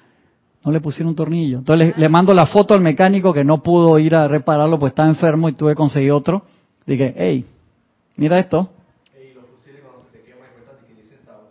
No 0.66 0.72
le 0.72 0.80
pusieron 0.80 1.10
un 1.10 1.16
tornillo. 1.16 1.58
Entonces 1.60 1.94
le, 1.96 2.02
le 2.02 2.10
mando 2.10 2.34
la 2.34 2.46
foto 2.46 2.74
al 2.74 2.82
mecánico 2.82 3.34
que 3.34 3.44
no 3.44 3.62
pudo 3.62 4.00
ir 4.00 4.16
a 4.16 4.28
repararlo 4.28 4.80
pues 4.80 4.92
estaba 4.92 5.10
enfermo 5.10 5.50
y 5.50 5.54
tuve 5.54 5.72
que 5.72 5.76
conseguir 5.76 6.12
otro. 6.12 6.44
Dije, 6.86 7.14
hey, 7.18 7.46
mira 8.16 8.40
esto. 8.40 8.70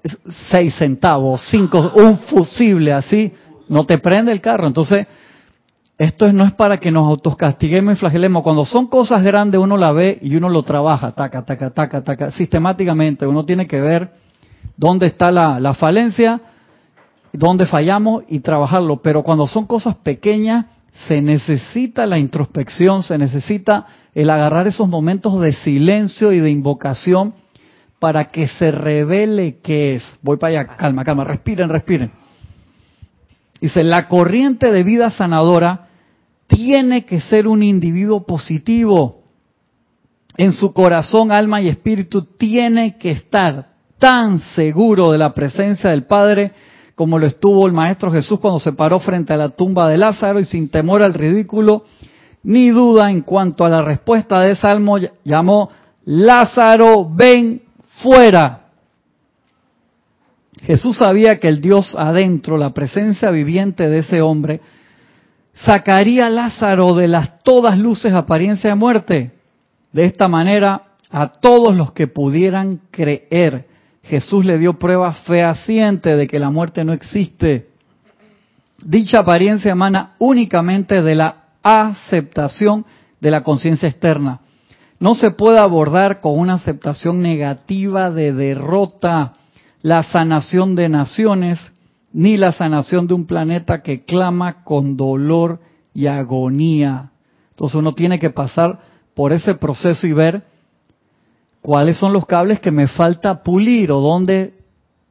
Es 0.02 0.18
seis 0.50 0.74
centavos, 0.74 1.42
cinco, 1.48 1.92
un 1.94 2.18
fusible 2.18 2.92
así, 2.92 3.32
no 3.68 3.84
te 3.84 3.98
prende 3.98 4.32
el 4.32 4.40
carro. 4.40 4.66
Entonces, 4.66 5.06
esto 5.96 6.26
es- 6.26 6.34
no 6.34 6.44
es 6.44 6.52
para 6.54 6.78
que 6.78 6.90
nos 6.90 7.06
autocastiguemos 7.06 7.94
y 7.94 7.96
flagelemos. 7.96 8.42
Cuando 8.42 8.64
son 8.64 8.88
cosas 8.88 9.22
grandes, 9.22 9.60
uno 9.60 9.76
la 9.76 9.92
ve 9.92 10.18
y 10.20 10.34
uno 10.34 10.48
lo 10.48 10.64
trabaja, 10.64 11.12
taca, 11.12 11.44
taca, 11.44 11.70
taca, 11.70 12.02
taca, 12.02 12.30
sistemáticamente. 12.32 13.26
Uno 13.26 13.44
tiene 13.44 13.68
que 13.68 13.80
ver 13.80 14.10
dónde 14.76 15.06
está 15.06 15.30
la, 15.30 15.60
la 15.60 15.74
falencia, 15.74 16.40
dónde 17.32 17.66
fallamos 17.66 18.24
y 18.28 18.40
trabajarlo. 18.40 19.02
Pero 19.02 19.22
cuando 19.22 19.46
son 19.46 19.66
cosas 19.66 19.96
pequeñas, 19.96 20.66
se 21.08 21.22
necesita 21.22 22.06
la 22.06 22.18
introspección, 22.18 23.02
se 23.02 23.18
necesita 23.18 23.86
el 24.14 24.30
agarrar 24.30 24.66
esos 24.66 24.88
momentos 24.88 25.40
de 25.40 25.52
silencio 25.52 26.32
y 26.32 26.40
de 26.40 26.50
invocación 26.50 27.34
para 27.98 28.26
que 28.30 28.48
se 28.48 28.70
revele 28.70 29.58
qué 29.62 29.96
es. 29.96 30.04
Voy 30.22 30.36
para 30.36 30.60
allá, 30.60 30.76
calma, 30.76 31.04
calma, 31.04 31.24
respiren, 31.24 31.68
respiren. 31.68 32.12
Dice, 33.60 33.84
la 33.84 34.08
corriente 34.08 34.72
de 34.72 34.82
vida 34.82 35.10
sanadora 35.10 35.86
tiene 36.48 37.04
que 37.04 37.20
ser 37.20 37.46
un 37.46 37.62
individuo 37.62 38.26
positivo. 38.26 39.22
En 40.36 40.52
su 40.52 40.72
corazón, 40.72 41.30
alma 41.30 41.62
y 41.62 41.68
espíritu 41.68 42.22
tiene 42.36 42.98
que 42.98 43.12
estar 43.12 43.68
tan 43.98 44.40
seguro 44.56 45.12
de 45.12 45.18
la 45.18 45.32
presencia 45.32 45.90
del 45.90 46.04
Padre 46.04 46.52
como 47.02 47.18
lo 47.18 47.26
estuvo 47.26 47.66
el 47.66 47.72
Maestro 47.72 48.12
Jesús 48.12 48.38
cuando 48.38 48.60
se 48.60 48.74
paró 48.74 49.00
frente 49.00 49.32
a 49.32 49.36
la 49.36 49.48
tumba 49.48 49.88
de 49.88 49.98
Lázaro 49.98 50.38
y 50.38 50.44
sin 50.44 50.68
temor 50.68 51.02
al 51.02 51.14
ridículo 51.14 51.82
ni 52.44 52.68
duda 52.68 53.10
en 53.10 53.22
cuanto 53.22 53.64
a 53.64 53.68
la 53.68 53.82
respuesta 53.82 54.40
de 54.40 54.54
Salmo 54.54 54.98
llamó 55.24 55.68
Lázaro, 56.04 57.10
ven 57.12 57.60
fuera. 58.04 58.66
Jesús 60.62 60.98
sabía 60.98 61.40
que 61.40 61.48
el 61.48 61.60
Dios 61.60 61.96
adentro, 61.98 62.56
la 62.56 62.72
presencia 62.72 63.32
viviente 63.32 63.88
de 63.88 63.98
ese 63.98 64.22
hombre, 64.22 64.60
sacaría 65.54 66.26
a 66.26 66.30
Lázaro 66.30 66.94
de 66.94 67.08
las 67.08 67.42
todas 67.42 67.76
luces 67.76 68.14
apariencia 68.14 68.70
de 68.70 68.76
muerte. 68.76 69.32
De 69.90 70.04
esta 70.04 70.28
manera, 70.28 70.82
a 71.10 71.32
todos 71.32 71.74
los 71.74 71.90
que 71.94 72.06
pudieran 72.06 72.82
creer, 72.92 73.71
Jesús 74.02 74.44
le 74.44 74.58
dio 74.58 74.78
prueba 74.78 75.12
fehaciente 75.12 76.16
de 76.16 76.26
que 76.26 76.38
la 76.38 76.50
muerte 76.50 76.84
no 76.84 76.92
existe. 76.92 77.68
Dicha 78.84 79.20
apariencia 79.20 79.72
emana 79.72 80.14
únicamente 80.18 81.02
de 81.02 81.14
la 81.14 81.44
aceptación 81.62 82.84
de 83.20 83.30
la 83.30 83.44
conciencia 83.44 83.88
externa. 83.88 84.40
No 84.98 85.14
se 85.14 85.30
puede 85.30 85.58
abordar 85.58 86.20
con 86.20 86.38
una 86.38 86.54
aceptación 86.54 87.22
negativa 87.22 88.10
de 88.10 88.32
derrota 88.32 89.34
la 89.82 90.02
sanación 90.04 90.74
de 90.74 90.88
naciones, 90.88 91.58
ni 92.12 92.36
la 92.36 92.52
sanación 92.52 93.06
de 93.06 93.14
un 93.14 93.26
planeta 93.26 93.82
que 93.82 94.04
clama 94.04 94.64
con 94.64 94.96
dolor 94.96 95.60
y 95.94 96.06
agonía. 96.06 97.10
Entonces 97.50 97.76
uno 97.76 97.94
tiene 97.94 98.18
que 98.18 98.30
pasar 98.30 98.80
por 99.14 99.32
ese 99.32 99.54
proceso 99.54 100.06
y 100.06 100.12
ver 100.12 100.44
cuáles 101.62 101.96
son 101.96 102.12
los 102.12 102.26
cables 102.26 102.60
que 102.60 102.70
me 102.70 102.88
falta 102.88 103.42
pulir 103.42 103.90
o 103.92 104.00
dónde 104.00 104.54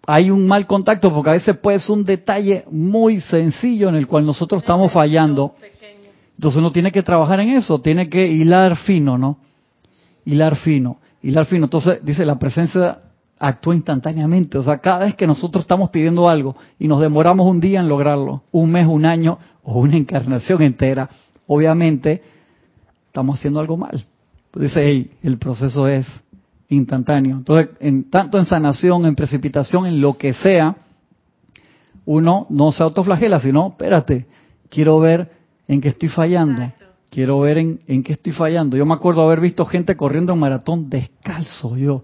hay 0.06 0.30
un 0.30 0.46
mal 0.46 0.68
contacto, 0.68 1.14
porque 1.14 1.30
a 1.30 1.34
veces 1.34 1.58
puede 1.58 1.80
ser 1.80 1.92
un 1.92 2.04
detalle 2.04 2.66
muy 2.70 3.22
sencillo 3.22 3.90
en 3.90 3.96
el 3.96 4.08
cual 4.08 4.26
nosotros 4.26 4.62
estamos 4.62 4.92
fallando. 4.92 5.56
Entonces 6.36 6.60
uno 6.60 6.72
tiene 6.72 6.92
que 6.92 7.04
trabajar 7.04 7.40
en 7.40 7.50
eso, 7.50 7.82
tiene 7.82 8.10
que 8.10 8.28
hilar 8.28 8.76
fino, 8.78 9.18
¿no? 9.18 9.38
Hilar 10.26 10.56
fino, 10.58 10.98
hilar 11.22 11.46
fino. 11.46 11.66
Entonces 11.66 12.00
dice, 12.04 12.26
la 12.26 12.38
presencia 12.38 13.00
actúa 13.40 13.76
instantáneamente. 13.76 14.58
O 14.58 14.64
sea, 14.64 14.80
cada 14.80 15.06
vez 15.06 15.16
que 15.16 15.28
nosotros 15.28 15.64
estamos 15.64 15.92
pidiendo 15.92 16.28
algo 16.28 16.56
y 16.80 16.88
nos 16.88 17.00
demoramos 17.00 17.48
un 17.48 17.60
día 17.60 17.80
en 17.80 17.88
lograrlo, 17.88 18.44
un 18.52 18.72
mes, 18.72 18.88
un 18.88 19.06
año 19.06 19.38
o 19.64 19.80
una 19.80 19.98
encarnación 19.98 20.62
entera, 20.64 21.10
obviamente 21.48 22.24
estamos 23.08 23.38
haciendo 23.38 23.60
algo 23.60 23.78
mal. 23.78 24.06
Pues 24.50 24.64
dice, 24.64 24.84
hey, 24.84 25.12
el 25.24 25.38
proceso 25.38 25.88
es 25.88 26.08
instantáneo. 26.75 27.38
Entonces, 27.38 27.69
en, 27.79 28.10
tanto 28.10 28.38
en 28.38 28.45
sanación, 28.45 29.05
en 29.05 29.15
precipitación, 29.15 29.86
en 29.86 30.01
lo 30.01 30.17
que 30.17 30.34
sea, 30.34 30.75
uno 32.05 32.47
no 32.49 32.71
se 32.71 32.84
autoflagela, 32.84 33.39
sino, 33.39 33.69
espérate, 33.69 34.25
quiero 34.69 34.99
ver 34.99 35.31
en 35.67 35.81
qué 35.81 35.89
estoy 35.89 36.10
fallando. 36.10 36.63
Exacto. 36.63 36.86
Quiero 37.10 37.39
ver 37.41 37.57
en, 37.57 37.79
en 37.88 38.03
qué 38.03 38.13
estoy 38.13 38.31
fallando. 38.31 38.77
Yo 38.77 38.86
me 38.86 38.93
acuerdo 38.93 39.21
haber 39.21 39.41
visto 39.41 39.65
gente 39.65 39.97
corriendo 39.97 40.34
en 40.34 40.39
maratón 40.39 40.89
descalzo. 40.89 41.75
Yo, 41.75 42.03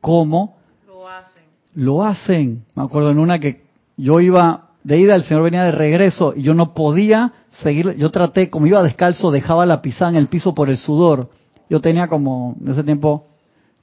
¿cómo 0.00 0.56
Lo 0.86 1.08
hacen. 1.08 1.42
lo 1.74 2.02
hacen? 2.04 2.64
Me 2.74 2.82
acuerdo 2.82 3.10
en 3.10 3.18
una 3.18 3.38
que 3.38 3.66
yo 3.98 4.20
iba 4.20 4.70
de 4.82 5.00
ida, 5.00 5.14
el 5.14 5.24
Señor 5.24 5.42
venía 5.42 5.64
de 5.64 5.72
regreso 5.72 6.32
y 6.34 6.42
yo 6.42 6.54
no 6.54 6.72
podía 6.72 7.32
seguir. 7.62 7.96
Yo 7.96 8.10
traté, 8.10 8.50
como 8.50 8.66
iba 8.66 8.82
descalzo, 8.82 9.30
dejaba 9.30 9.66
la 9.66 9.82
pisada 9.82 10.12
en 10.12 10.16
el 10.16 10.28
piso 10.28 10.54
por 10.54 10.70
el 10.70 10.76
sudor. 10.76 11.30
Yo 11.68 11.80
tenía 11.80 12.08
como, 12.08 12.56
en 12.60 12.72
ese 12.72 12.84
tiempo, 12.84 13.26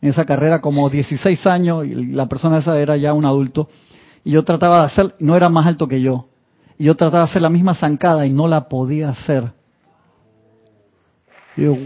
en 0.03 0.09
esa 0.09 0.25
carrera, 0.25 0.59
como 0.59 0.89
16 0.89 1.47
años 1.47 1.85
y 1.87 1.95
la 1.95 2.27
persona 2.27 2.57
esa 2.57 2.77
era 2.77 2.97
ya 2.97 3.13
un 3.13 3.23
adulto. 3.23 3.69
Y 4.25 4.31
yo 4.31 4.43
trataba 4.43 4.79
de 4.79 4.85
hacer, 4.87 5.15
no 5.19 5.37
era 5.37 5.47
más 5.47 5.65
alto 5.65 5.87
que 5.87 6.01
yo. 6.01 6.27
Y 6.77 6.83
yo 6.83 6.95
trataba 6.95 7.23
de 7.23 7.29
hacer 7.29 7.41
la 7.41 7.49
misma 7.49 7.73
zancada 7.73 8.25
y 8.25 8.29
no 8.29 8.49
la 8.49 8.67
podía 8.67 9.11
hacer. 9.11 9.53
Y 11.55 11.63
yo, 11.63 11.77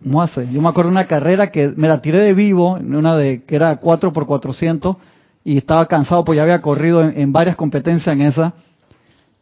¿cómo 0.00 0.22
hace? 0.22 0.48
Yo 0.52 0.62
me 0.62 0.68
acuerdo 0.68 0.90
de 0.90 0.92
una 0.92 1.08
carrera 1.08 1.50
que 1.50 1.72
me 1.76 1.88
la 1.88 2.00
tiré 2.00 2.18
de 2.20 2.34
vivo, 2.34 2.78
en 2.78 2.94
una 2.94 3.16
de 3.16 3.42
que 3.42 3.56
era 3.56 3.78
4 3.78 4.12
por 4.12 4.26
400 4.26 4.96
y 5.42 5.58
estaba 5.58 5.86
cansado 5.86 6.24
porque 6.24 6.36
ya 6.36 6.44
había 6.44 6.62
corrido 6.62 7.02
en, 7.02 7.18
en 7.18 7.32
varias 7.32 7.56
competencias 7.56 8.14
en 8.14 8.22
esa 8.22 8.54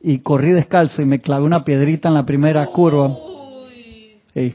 y 0.00 0.20
corrí 0.20 0.52
descalzo 0.52 1.02
y 1.02 1.04
me 1.04 1.18
clavé 1.18 1.44
una 1.44 1.62
piedrita 1.62 2.08
en 2.08 2.14
la 2.14 2.24
primera 2.24 2.66
curva. 2.68 3.14
Sí. 4.32 4.54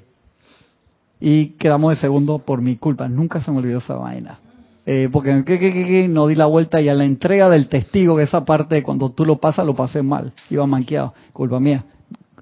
Y 1.20 1.50
quedamos 1.58 1.92
de 1.92 1.96
segundo 1.98 2.40
por 2.40 2.62
mi 2.62 2.78
culpa. 2.78 3.08
Nunca 3.08 3.42
se 3.42 3.52
me 3.52 3.58
olvidó 3.58 3.80
esa 3.80 3.96
vaina. 3.96 4.40
Eh, 4.86 5.10
porque 5.12 5.44
que, 5.46 5.60
que, 5.60 6.08
no 6.08 6.28
di 6.28 6.36
la 6.36 6.46
vuelta 6.46 6.82
y 6.82 6.90
a 6.90 6.94
la 6.94 7.04
entrega 7.04 7.50
del 7.50 7.68
testigo, 7.68 8.18
que 8.18 8.24
esa 8.24 8.46
parte 8.46 8.82
cuando 8.82 9.12
tú 9.12 9.26
lo 9.26 9.38
pasas, 9.38 9.66
lo 9.66 9.76
pasé 9.76 10.02
mal. 10.02 10.34
Iba 10.50 10.66
manqueado. 10.66 11.14
Culpa 11.34 11.60
mía. 11.60 11.84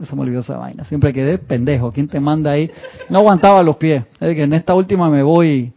Se 0.08 0.16
me 0.16 0.22
olvidó 0.22 0.42
esa 0.42 0.58
vaina. 0.58 0.86
Siempre 0.86 1.12
quedé 1.12 1.40
pendejo. 1.40 1.92
¿Quién 1.92 2.08
te 2.08 2.20
manda 2.20 2.52
ahí? 2.52 2.70
No 3.10 3.20
aguantaba 3.20 3.64
los 3.64 3.78
pies. 3.78 4.04
Es 4.20 4.36
que 4.36 4.44
en 4.44 4.54
esta 4.54 4.76
última 4.76 5.10
me 5.10 5.24
voy, 5.24 5.74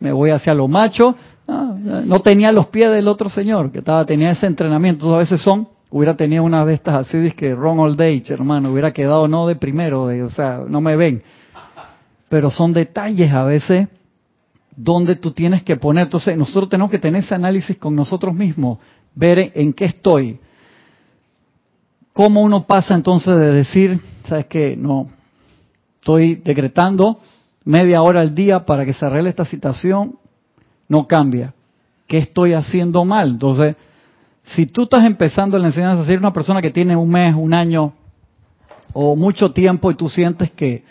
me 0.00 0.12
voy 0.12 0.30
hacia 0.30 0.54
lo 0.54 0.66
macho. 0.66 1.14
No, 1.46 1.78
no 1.78 2.20
tenía 2.20 2.50
los 2.52 2.66
pies 2.68 2.90
del 2.90 3.06
otro 3.06 3.28
señor, 3.28 3.70
que 3.70 3.78
estaba, 3.78 4.04
tenía 4.04 4.32
ese 4.32 4.46
entrenamiento. 4.46 5.14
A 5.14 5.18
veces 5.18 5.40
son, 5.40 5.68
hubiera 5.90 6.16
tenido 6.16 6.42
una 6.42 6.64
de 6.64 6.74
estas 6.74 7.06
así, 7.06 7.30
que 7.32 7.54
Ron 7.54 7.78
Old 7.78 8.00
Age, 8.00 8.32
hermano, 8.32 8.72
hubiera 8.72 8.92
quedado 8.92 9.28
no 9.28 9.46
de 9.46 9.56
primero, 9.56 10.06
de, 10.06 10.22
o 10.22 10.30
sea, 10.30 10.62
no 10.66 10.80
me 10.80 10.96
ven. 10.96 11.22
Pero 12.34 12.50
son 12.50 12.72
detalles 12.72 13.32
a 13.32 13.44
veces 13.44 13.86
dónde 14.74 15.14
tú 15.14 15.30
tienes 15.30 15.62
que 15.62 15.76
poner. 15.76 16.06
Entonces, 16.06 16.36
nosotros 16.36 16.68
tenemos 16.68 16.90
que 16.90 16.98
tener 16.98 17.22
ese 17.22 17.32
análisis 17.32 17.76
con 17.76 17.94
nosotros 17.94 18.34
mismos, 18.34 18.80
ver 19.14 19.52
en 19.54 19.72
qué 19.72 19.84
estoy. 19.84 20.40
¿Cómo 22.12 22.42
uno 22.42 22.66
pasa 22.66 22.92
entonces 22.96 23.36
de 23.36 23.52
decir, 23.52 24.00
sabes 24.28 24.46
que 24.46 24.76
no, 24.76 25.06
estoy 26.00 26.34
decretando 26.34 27.20
media 27.64 28.02
hora 28.02 28.20
al 28.20 28.34
día 28.34 28.66
para 28.66 28.84
que 28.84 28.94
se 28.94 29.06
arregle 29.06 29.30
esta 29.30 29.44
situación, 29.44 30.18
no 30.88 31.06
cambia. 31.06 31.54
¿Qué 32.08 32.18
estoy 32.18 32.52
haciendo 32.54 33.04
mal? 33.04 33.28
Entonces, 33.30 33.76
si 34.42 34.66
tú 34.66 34.82
estás 34.82 35.04
empezando 35.04 35.56
la 35.56 35.68
enseñanza 35.68 36.02
a 36.02 36.06
ser 36.06 36.18
una 36.18 36.32
persona 36.32 36.60
que 36.60 36.72
tiene 36.72 36.96
un 36.96 37.10
mes, 37.10 37.32
un 37.32 37.54
año 37.54 37.92
o 38.92 39.14
mucho 39.14 39.52
tiempo 39.52 39.88
y 39.92 39.94
tú 39.94 40.08
sientes 40.08 40.50
que, 40.50 40.82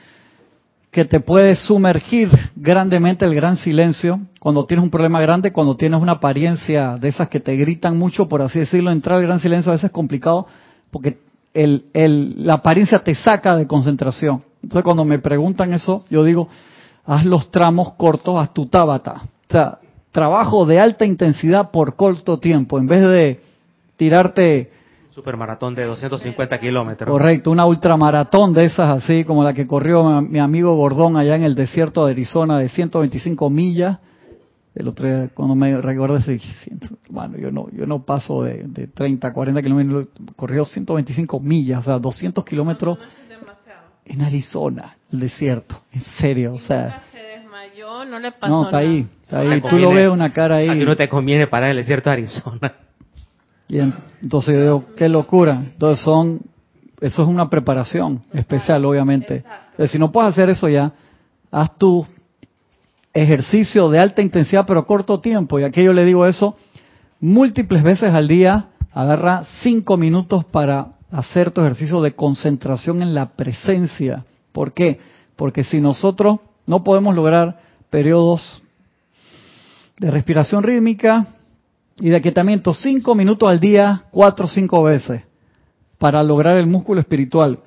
que 0.93 1.05
te 1.05 1.19
puedes 1.19 1.57
sumergir 1.59 2.29
grandemente 2.55 3.25
el 3.25 3.33
gran 3.33 3.57
silencio, 3.57 4.19
cuando 4.39 4.67
tienes 4.67 4.83
un 4.83 4.91
problema 4.91 5.19
grande, 5.19 5.51
cuando 5.51 5.75
tienes 5.75 5.99
una 5.99 6.13
apariencia 6.13 6.97
de 6.97 7.09
esas 7.09 7.29
que 7.29 7.39
te 7.39 7.55
gritan 7.55 7.97
mucho, 7.97 8.29
por 8.29 8.43
así 8.43 8.59
decirlo, 8.59 8.91
entrar 8.91 9.17
al 9.17 9.23
gran 9.23 9.39
silencio 9.39 9.71
a 9.71 9.73
veces 9.73 9.85
es 9.85 9.91
complicado 9.91 10.45
porque 10.91 11.17
el, 11.55 11.85
el, 11.93 12.45
la 12.45 12.53
apariencia 12.53 13.03
te 13.03 13.15
saca 13.15 13.57
de 13.57 13.65
concentración. 13.65 14.43
Entonces 14.61 14.83
cuando 14.83 15.03
me 15.03 15.17
preguntan 15.17 15.73
eso, 15.73 16.05
yo 16.11 16.23
digo, 16.23 16.47
haz 17.05 17.25
los 17.25 17.49
tramos 17.49 17.93
cortos, 17.93 18.37
haz 18.37 18.53
tu 18.53 18.67
tabata. 18.67 19.23
O 19.49 19.51
sea, 19.51 19.79
trabajo 20.11 20.67
de 20.67 20.79
alta 20.79 21.05
intensidad 21.05 21.71
por 21.71 21.95
corto 21.95 22.37
tiempo, 22.37 22.77
en 22.77 22.85
vez 22.87 23.01
de 23.01 23.41
tirarte... 23.97 24.82
Supermaratón 25.13 25.75
de 25.75 25.85
250 25.85 26.59
kilómetros. 26.59 27.07
Correcto, 27.07 27.51
una 27.51 27.67
ultramaratón 27.67 28.51
de 28.51 28.65
esas 28.65 29.03
así, 29.03 29.23
como 29.23 29.43
la 29.43 29.53
que 29.53 29.67
corrió 29.67 30.21
mi 30.21 30.39
amigo 30.39 30.75
Gordón 30.75 31.17
allá 31.17 31.35
en 31.35 31.43
el 31.43 31.53
desierto 31.53 32.07
de 32.07 32.13
Arizona 32.13 32.57
de 32.57 32.67
125 32.67 33.47
millas. 33.51 33.99
El 34.73 34.87
otro 34.87 35.07
día, 35.07 35.29
cuando 35.35 35.53
me 35.53 35.79
recuerdo 35.79 36.17
bueno, 37.09 37.37
yo 37.37 37.51
no, 37.51 37.67
yo 37.71 37.85
no 37.85 38.03
paso 38.03 38.41
de, 38.41 38.63
de 38.63 38.87
30, 38.87 39.31
40 39.31 39.61
kilómetros, 39.61 40.07
corrió 40.35 40.65
125 40.65 41.39
millas, 41.39 41.81
o 41.81 41.83
sea, 41.83 41.99
200 41.99 42.43
kilómetros 42.43 42.97
en 44.05 44.21
Arizona, 44.23 44.97
el 45.11 45.19
desierto, 45.19 45.79
en 45.91 46.01
serio, 46.17 46.55
o 46.55 46.59
sea. 46.59 47.03
se 47.11 47.19
desmayó, 47.19 48.03
no 48.03 48.17
le 48.17 48.31
pasó 48.31 48.51
No, 48.51 48.63
está 48.65 48.77
ahí, 48.77 49.07
está 49.21 49.41
ahí, 49.41 49.61
Te 49.61 49.69
tú 49.69 49.77
lo 49.77 49.91
ves 49.91 50.07
una 50.07 50.33
cara 50.33 50.55
ahí. 50.55 50.69
A 50.69 50.73
ti 50.73 50.85
no 50.85 50.95
te 50.95 51.07
conviene 51.07 51.45
parar 51.45 51.69
en 51.69 51.77
el 51.77 51.83
desierto 51.83 52.09
de 52.09 52.13
Arizona. 52.13 52.73
Y 53.73 53.79
en- 53.79 53.91
entonces 54.21 54.53
yo 54.53 54.61
digo, 54.61 54.85
qué 54.95 55.09
locura. 55.09 55.63
Entonces 55.65 56.05
son, 56.05 56.41
eso 57.01 57.23
es 57.23 57.27
una 57.27 57.49
preparación 57.49 58.21
especial, 58.31 58.85
obviamente. 58.85 59.43
Entonces, 59.71 59.91
si 59.91 59.97
no 59.97 60.11
puedes 60.11 60.29
hacer 60.29 60.51
eso 60.51 60.69
ya, 60.69 60.91
haz 61.49 61.75
tu 61.79 62.05
ejercicio 63.11 63.89
de 63.89 63.97
alta 63.99 64.21
intensidad 64.21 64.65
pero 64.67 64.85
corto 64.85 65.19
tiempo. 65.21 65.59
Y 65.59 65.63
aquí 65.63 65.83
yo 65.83 65.91
le 65.91 66.05
digo 66.05 66.27
eso 66.27 66.55
múltiples 67.19 67.81
veces 67.81 68.11
al 68.13 68.27
día. 68.27 68.67
Agarra 68.93 69.43
cinco 69.63 69.97
minutos 69.97 70.45
para 70.45 70.89
hacer 71.11 71.49
tu 71.49 71.61
ejercicio 71.61 71.99
de 72.03 72.13
concentración 72.13 73.01
en 73.01 73.15
la 73.15 73.31
presencia. 73.31 74.23
¿Por 74.51 74.73
qué? 74.73 74.99
Porque 75.35 75.63
si 75.63 75.81
nosotros 75.81 76.41
no 76.67 76.83
podemos 76.83 77.15
lograr 77.15 77.57
periodos 77.89 78.61
de 79.97 80.11
respiración 80.11 80.61
rítmica 80.61 81.25
y 81.99 82.09
de 82.09 82.15
aquietamiento 82.15 82.73
cinco 82.73 83.15
minutos 83.15 83.49
al 83.49 83.59
día, 83.59 84.03
cuatro 84.11 84.45
o 84.45 84.49
cinco 84.49 84.83
veces, 84.83 85.23
para 85.97 86.23
lograr 86.23 86.57
el 86.57 86.67
músculo 86.67 86.99
espiritual. 86.99 87.59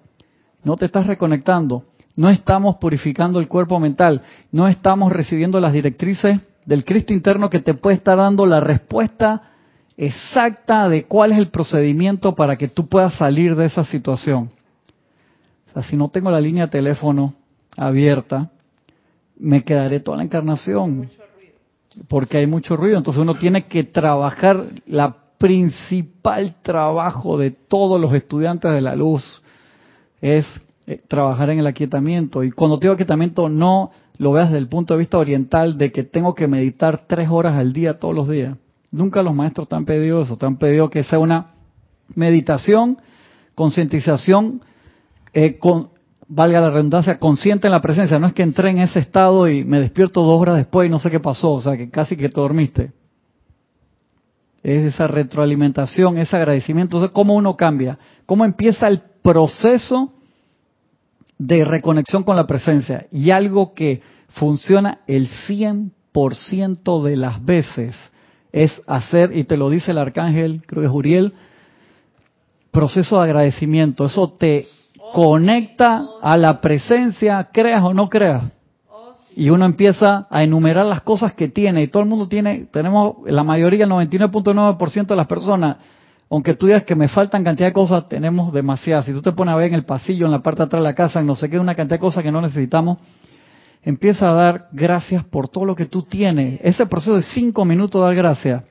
No 0.64 0.76
te 0.76 0.86
estás 0.86 1.06
reconectando, 1.06 1.84
no 2.16 2.28
estamos 2.30 2.76
purificando 2.76 3.38
el 3.38 3.48
cuerpo 3.48 3.78
mental, 3.78 4.22
no 4.50 4.68
estamos 4.68 5.12
recibiendo 5.12 5.60
las 5.60 5.72
directrices 5.72 6.40
del 6.64 6.84
Cristo 6.84 7.12
interno 7.12 7.48
que 7.48 7.60
te 7.60 7.74
puede 7.74 7.96
estar 7.96 8.18
dando 8.18 8.44
la 8.46 8.60
respuesta 8.60 9.52
exacta 9.96 10.88
de 10.88 11.04
cuál 11.04 11.32
es 11.32 11.38
el 11.38 11.50
procedimiento 11.50 12.34
para 12.34 12.56
que 12.56 12.68
tú 12.68 12.88
puedas 12.88 13.14
salir 13.14 13.54
de 13.54 13.66
esa 13.66 13.84
situación. 13.84 14.50
O 15.68 15.72
sea, 15.72 15.82
si 15.82 15.96
no 15.96 16.08
tengo 16.08 16.30
la 16.30 16.40
línea 16.40 16.66
de 16.66 16.72
teléfono 16.72 17.34
abierta, 17.76 18.50
me 19.38 19.62
quedaré 19.62 20.00
toda 20.00 20.16
la 20.18 20.24
encarnación 20.24 21.08
porque 22.08 22.38
hay 22.38 22.46
mucho 22.46 22.76
ruido. 22.76 22.98
Entonces 22.98 23.22
uno 23.22 23.34
tiene 23.34 23.66
que 23.66 23.84
trabajar 23.84 24.66
la 24.86 25.16
principal 25.38 26.56
trabajo 26.62 27.38
de 27.38 27.50
todos 27.50 28.00
los 28.00 28.14
estudiantes 28.14 28.72
de 28.72 28.80
la 28.80 28.96
luz 28.96 29.42
es 30.20 30.46
eh, 30.86 31.00
trabajar 31.08 31.50
en 31.50 31.58
el 31.58 31.66
aquietamiento. 31.66 32.42
Y 32.42 32.50
cuando 32.50 32.78
digo 32.78 32.94
aquietamiento, 32.94 33.48
no 33.48 33.90
lo 34.18 34.32
veas 34.32 34.48
desde 34.48 34.58
el 34.58 34.68
punto 34.68 34.94
de 34.94 35.00
vista 35.00 35.18
oriental 35.18 35.76
de 35.76 35.92
que 35.92 36.04
tengo 36.04 36.34
que 36.34 36.48
meditar 36.48 37.06
tres 37.06 37.28
horas 37.30 37.56
al 37.56 37.72
día 37.72 37.98
todos 37.98 38.14
los 38.14 38.28
días. 38.28 38.56
Nunca 38.90 39.22
los 39.22 39.34
maestros 39.34 39.68
te 39.68 39.74
han 39.74 39.84
pedido 39.84 40.22
eso, 40.22 40.36
te 40.36 40.46
han 40.46 40.56
pedido 40.56 40.88
que 40.88 41.04
sea 41.04 41.18
una 41.18 41.52
meditación, 42.14 42.98
concientización, 43.54 44.62
eh, 45.34 45.58
con, 45.58 45.90
valga 46.28 46.60
la 46.60 46.70
redundancia, 46.70 47.18
consciente 47.18 47.68
en 47.68 47.72
la 47.72 47.80
presencia. 47.80 48.18
No 48.18 48.26
es 48.26 48.32
que 48.32 48.42
entré 48.42 48.70
en 48.70 48.78
ese 48.78 48.98
estado 48.98 49.48
y 49.48 49.64
me 49.64 49.80
despierto 49.80 50.22
dos 50.22 50.40
horas 50.40 50.56
después 50.56 50.86
y 50.86 50.90
no 50.90 50.98
sé 50.98 51.10
qué 51.10 51.20
pasó, 51.20 51.52
o 51.52 51.60
sea, 51.60 51.76
que 51.76 51.90
casi 51.90 52.16
que 52.16 52.28
te 52.28 52.40
dormiste. 52.40 52.92
Es 54.62 54.94
esa 54.94 55.06
retroalimentación, 55.06 56.18
ese 56.18 56.36
agradecimiento. 56.36 56.96
Entonces, 56.96 57.14
¿cómo 57.14 57.34
uno 57.34 57.56
cambia? 57.56 57.98
¿Cómo 58.26 58.44
empieza 58.44 58.88
el 58.88 59.00
proceso 59.22 60.12
de 61.38 61.64
reconexión 61.64 62.24
con 62.24 62.34
la 62.34 62.46
presencia? 62.46 63.06
Y 63.12 63.30
algo 63.30 63.74
que 63.74 64.02
funciona 64.30 65.00
el 65.06 65.28
100% 65.46 67.02
de 67.04 67.16
las 67.16 67.44
veces 67.44 67.94
es 68.50 68.72
hacer, 68.86 69.36
y 69.36 69.44
te 69.44 69.56
lo 69.56 69.70
dice 69.70 69.92
el 69.92 69.98
arcángel, 69.98 70.62
creo 70.66 70.82
que 70.82 70.88
es 70.88 70.92
Uriel, 70.92 71.34
proceso 72.72 73.16
de 73.16 73.24
agradecimiento. 73.24 74.06
Eso 74.06 74.32
te 74.32 74.66
conecta 75.16 76.04
a 76.20 76.36
la 76.36 76.60
presencia, 76.60 77.48
creas 77.50 77.82
o 77.82 77.94
no 77.94 78.10
creas. 78.10 78.52
Y 79.34 79.48
uno 79.48 79.64
empieza 79.64 80.26
a 80.28 80.42
enumerar 80.42 80.84
las 80.84 81.00
cosas 81.00 81.32
que 81.32 81.48
tiene. 81.48 81.84
Y 81.84 81.88
todo 81.88 82.02
el 82.02 82.08
mundo 82.10 82.28
tiene, 82.28 82.66
tenemos, 82.70 83.16
la 83.24 83.42
mayoría, 83.42 83.84
el 83.84 83.90
99.9% 83.90 85.06
de 85.06 85.16
las 85.16 85.26
personas, 85.26 85.78
aunque 86.28 86.52
tú 86.52 86.66
digas 86.66 86.84
que 86.84 86.94
me 86.94 87.08
faltan 87.08 87.44
cantidad 87.44 87.68
de 87.68 87.72
cosas, 87.72 88.06
tenemos 88.10 88.52
demasiadas. 88.52 89.06
Si 89.06 89.12
tú 89.12 89.22
te 89.22 89.32
pones 89.32 89.54
a 89.54 89.56
ver 89.56 89.68
en 89.68 89.74
el 89.76 89.86
pasillo, 89.86 90.26
en 90.26 90.32
la 90.32 90.42
parte 90.42 90.58
de 90.58 90.64
atrás 90.66 90.82
de 90.82 90.88
la 90.88 90.94
casa, 90.94 91.20
en 91.20 91.26
no 91.26 91.34
sé 91.34 91.48
qué, 91.48 91.58
una 91.58 91.74
cantidad 91.74 91.96
de 91.96 92.00
cosas 92.00 92.22
que 92.22 92.30
no 92.30 92.42
necesitamos, 92.42 92.98
empieza 93.82 94.28
a 94.28 94.34
dar 94.34 94.68
gracias 94.72 95.24
por 95.24 95.48
todo 95.48 95.64
lo 95.64 95.74
que 95.74 95.86
tú 95.86 96.02
tienes. 96.02 96.60
Ese 96.62 96.84
proceso 96.84 97.16
de 97.16 97.22
cinco 97.22 97.64
minutos 97.64 98.02
de 98.02 98.06
dar 98.06 98.14
gracias. 98.14 98.64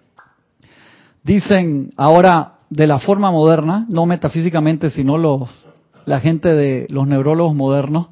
Dicen 1.23 1.89
ahora 1.97 2.60
de 2.69 2.86
la 2.86 2.99
forma 2.99 3.31
moderna, 3.31 3.88
no 3.89 4.05
metafísicamente, 4.05 4.91
sino 4.91 5.17
los, 5.17 5.64
la 6.05 6.19
gente 6.19 6.53
de 6.53 6.87
los 6.89 7.07
neurólogos 7.07 7.55
modernos 7.55 8.07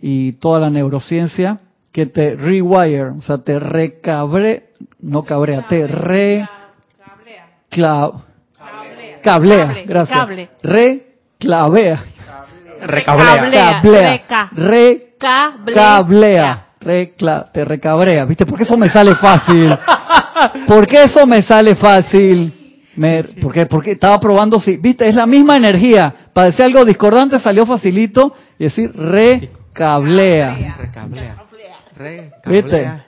y 0.00 0.32
toda 0.32 0.58
la 0.60 0.70
neurociencia, 0.70 1.58
que 1.92 2.06
te 2.06 2.36
rewire, 2.36 3.02
o 3.10 3.20
sea, 3.22 3.38
te 3.38 3.58
recabre, 3.58 4.70
no 5.00 5.24
cabrea, 5.24 5.66
te 5.68 5.86
re, 5.86 6.48
cla- 7.70 8.12
cablea, 8.58 9.20
Cable, 9.22 9.84
gracias, 9.86 10.18
reclavea, 10.62 12.02
Recablea. 12.80 13.70
Cablea. 13.80 14.10
Reca. 14.10 14.50
re 14.52 15.14
Cable. 15.18 15.72
cablea, 15.74 16.66
recla, 16.80 17.50
te 17.52 17.64
recabrea, 17.64 18.24
¿viste? 18.24 18.44
Porque 18.44 18.64
eso 18.64 18.76
me 18.76 18.88
sale 18.90 19.14
fácil. 19.14 19.72
¿Por 20.66 20.84
qué 20.86 21.04
eso 21.04 21.24
me 21.26 21.42
sale 21.42 21.76
fácil? 21.76 22.80
Me, 22.96 23.22
¿Por 23.22 23.52
qué? 23.52 23.66
Porque 23.66 23.92
estaba 23.92 24.18
probando 24.18 24.58
si, 24.58 24.78
viste, 24.78 25.08
es 25.08 25.14
la 25.14 25.26
misma 25.26 25.54
energía. 25.56 26.21
Para 26.32 26.48
decir 26.48 26.64
algo 26.64 26.84
discordante 26.84 27.38
salió 27.40 27.66
facilito 27.66 28.34
y 28.58 28.64
decir 28.64 28.90
recablea. 28.94 30.76
Recablea. 30.78 31.36
¿Viste? 32.46 32.68
Recablea. 32.70 33.06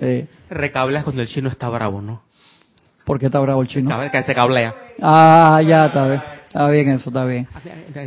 Eh, 0.00 0.26
Recableas 0.50 1.04
cuando 1.04 1.22
el 1.22 1.28
chino 1.28 1.48
está 1.48 1.68
bravo, 1.68 2.00
¿no? 2.00 2.22
¿Por 3.04 3.18
qué 3.18 3.26
está 3.26 3.38
bravo 3.40 3.62
el 3.62 3.68
chino? 3.68 3.88
Que 4.10 4.22
se 4.22 4.34
cablea. 4.34 4.74
Ah, 5.00 5.60
ya, 5.66 5.86
está 5.86 6.06
bien. 6.08 6.22
Está 6.48 6.68
bien 6.68 6.88
eso, 6.90 7.10
está 7.10 7.24
bien. 7.24 7.48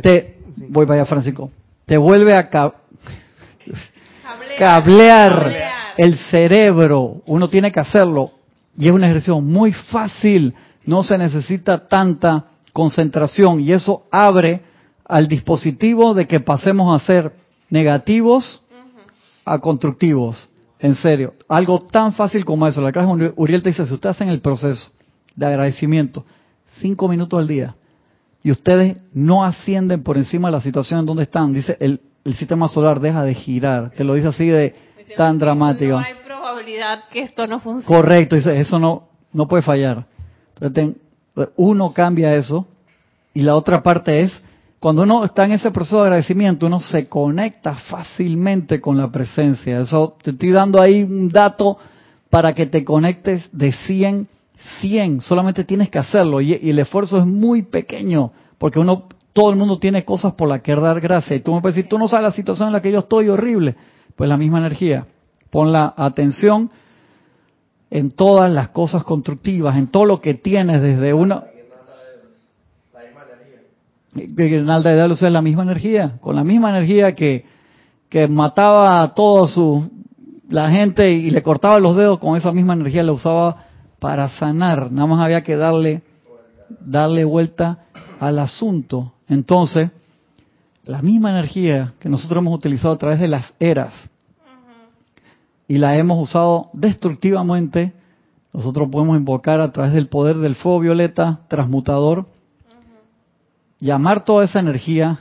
Te, 0.02 0.38
voy 0.68 0.86
para 0.86 1.00
allá, 1.00 1.06
Francisco. 1.08 1.50
Te 1.84 1.96
vuelve 1.96 2.34
a 2.34 2.48
ca- 2.48 2.74
cablear 4.58 5.52
el 5.96 6.18
cerebro. 6.30 7.22
Uno 7.26 7.48
tiene 7.48 7.72
que 7.72 7.80
hacerlo. 7.80 8.30
Y 8.76 8.86
es 8.86 8.92
un 8.92 9.04
ejercicio 9.04 9.40
muy 9.40 9.72
fácil. 9.72 10.54
No 10.84 11.02
se 11.02 11.18
necesita 11.18 11.86
tanta 11.88 12.44
concentración. 12.76 13.60
Y 13.60 13.72
eso 13.72 14.04
abre 14.10 14.60
al 15.06 15.26
dispositivo 15.28 16.12
de 16.12 16.26
que 16.26 16.40
pasemos 16.40 16.94
a 16.94 17.04
ser 17.06 17.32
negativos 17.70 18.62
a 19.46 19.58
constructivos. 19.60 20.50
En 20.78 20.94
serio. 20.94 21.32
Algo 21.48 21.78
tan 21.80 22.12
fácil 22.12 22.44
como 22.44 22.66
eso. 22.66 22.82
La 22.82 22.92
clase 22.92 23.32
Uriel 23.36 23.62
te 23.62 23.70
dice, 23.70 23.86
si 23.86 23.94
ustedes 23.94 24.16
hacen 24.16 24.28
el 24.28 24.40
proceso 24.40 24.90
de 25.34 25.46
agradecimiento, 25.46 26.24
cinco 26.80 27.08
minutos 27.08 27.38
al 27.40 27.48
día, 27.48 27.74
y 28.42 28.50
ustedes 28.50 28.98
no 29.14 29.42
ascienden 29.42 30.02
por 30.02 30.18
encima 30.18 30.48
de 30.48 30.52
la 30.52 30.60
situación 30.60 31.00
en 31.00 31.06
donde 31.06 31.22
están, 31.22 31.54
dice 31.54 31.76
el, 31.80 32.00
el 32.24 32.34
sistema 32.34 32.68
solar 32.68 33.00
deja 33.00 33.22
de 33.22 33.34
girar. 33.34 33.90
Te 33.96 34.04
lo 34.04 34.12
dice 34.14 34.28
así 34.28 34.46
de 34.46 34.74
tan 35.16 35.38
dramático. 35.38 35.92
No 35.92 35.98
hay 35.98 36.14
casualidad 36.26 37.04
que 37.10 37.20
esto 37.22 37.46
no 37.46 37.58
funciona. 37.60 37.96
Correcto, 37.96 38.36
dice, 38.36 38.58
eso 38.60 38.78
no, 38.78 39.08
no 39.32 39.46
puede 39.48 39.62
fallar. 39.62 40.06
Entonces, 40.54 40.72
ten- 40.74 40.96
uno 41.56 41.92
cambia 41.92 42.34
eso 42.34 42.66
y 43.34 43.42
la 43.42 43.54
otra 43.54 43.82
parte 43.82 44.22
es, 44.22 44.32
cuando 44.80 45.02
uno 45.02 45.24
está 45.24 45.44
en 45.44 45.52
ese 45.52 45.70
proceso 45.70 45.98
de 45.98 46.04
agradecimiento, 46.04 46.66
uno 46.66 46.80
se 46.80 47.08
conecta 47.08 47.74
fácilmente 47.74 48.80
con 48.80 48.96
la 48.96 49.10
presencia. 49.10 49.80
Eso 49.80 50.16
te 50.22 50.30
estoy 50.30 50.50
dando 50.50 50.80
ahí 50.80 51.02
un 51.02 51.28
dato 51.28 51.78
para 52.30 52.54
que 52.54 52.66
te 52.66 52.84
conectes 52.84 53.48
de 53.52 53.72
100, 53.72 54.28
100. 54.80 55.20
Solamente 55.20 55.64
tienes 55.64 55.90
que 55.90 55.98
hacerlo 55.98 56.40
y, 56.40 56.54
y 56.54 56.70
el 56.70 56.78
esfuerzo 56.78 57.18
es 57.18 57.26
muy 57.26 57.62
pequeño 57.62 58.32
porque 58.58 58.78
uno, 58.78 59.04
todo 59.32 59.50
el 59.50 59.56
mundo 59.56 59.78
tiene 59.78 60.04
cosas 60.04 60.34
por 60.34 60.48
las 60.48 60.62
que 60.62 60.74
dar 60.74 61.00
gracias. 61.00 61.40
Y 61.40 61.42
tú 61.42 61.54
me 61.54 61.60
puedes 61.60 61.76
decir, 61.76 61.88
tú 61.88 61.98
no 61.98 62.08
sabes 62.08 62.24
la 62.24 62.32
situación 62.32 62.68
en 62.68 62.72
la 62.72 62.82
que 62.82 62.92
yo 62.92 63.00
estoy 63.00 63.28
horrible. 63.28 63.76
Pues 64.14 64.28
la 64.28 64.36
misma 64.36 64.58
energía. 64.58 65.06
Pon 65.50 65.72
la 65.72 65.92
atención 65.96 66.70
en 67.96 68.10
todas 68.10 68.52
las 68.52 68.68
cosas 68.68 69.04
constructivas, 69.04 69.74
en 69.78 69.86
todo 69.86 70.04
lo 70.04 70.20
que 70.20 70.34
tienes 70.34 70.82
desde 70.82 71.14
una... 71.14 71.44
Guirnalda 74.12 74.94
de 74.94 75.08
Luz 75.08 75.22
es 75.22 75.32
la 75.32 75.40
misma 75.40 75.62
energía, 75.62 76.18
con 76.20 76.36
la 76.36 76.44
misma 76.44 76.70
energía 76.70 77.14
que, 77.14 77.46
que 78.10 78.28
mataba 78.28 79.00
a 79.00 79.14
toda 79.14 79.48
su 79.48 79.90
la 80.48 80.70
gente 80.70 81.10
y 81.10 81.30
le 81.30 81.42
cortaba 81.42 81.78
los 81.78 81.96
dedos, 81.96 82.18
con 82.18 82.36
esa 82.36 82.52
misma 82.52 82.74
energía 82.74 83.02
la 83.02 83.12
usaba 83.12 83.64
para 83.98 84.28
sanar. 84.28 84.92
Nada 84.92 85.06
más 85.06 85.24
había 85.24 85.42
que 85.42 85.56
darle 85.56 86.02
darle 86.80 87.24
vuelta 87.24 87.78
al 88.20 88.38
asunto. 88.38 89.14
Entonces, 89.26 89.90
la 90.84 91.00
misma 91.00 91.30
energía 91.30 91.94
que 91.98 92.10
nosotros 92.10 92.42
hemos 92.42 92.54
utilizado 92.54 92.92
a 92.92 92.98
través 92.98 93.20
de 93.20 93.28
las 93.28 93.52
eras 93.58 93.92
y 95.68 95.78
la 95.78 95.96
hemos 95.96 96.22
usado 96.22 96.68
destructivamente, 96.72 97.92
nosotros 98.52 98.88
podemos 98.90 99.16
invocar 99.16 99.60
a 99.60 99.72
través 99.72 99.92
del 99.92 100.08
poder 100.08 100.36
del 100.36 100.54
fuego 100.54 100.80
violeta 100.80 101.40
transmutador, 101.48 102.26
llamar 103.78 104.24
toda 104.24 104.44
esa 104.44 104.60
energía 104.60 105.18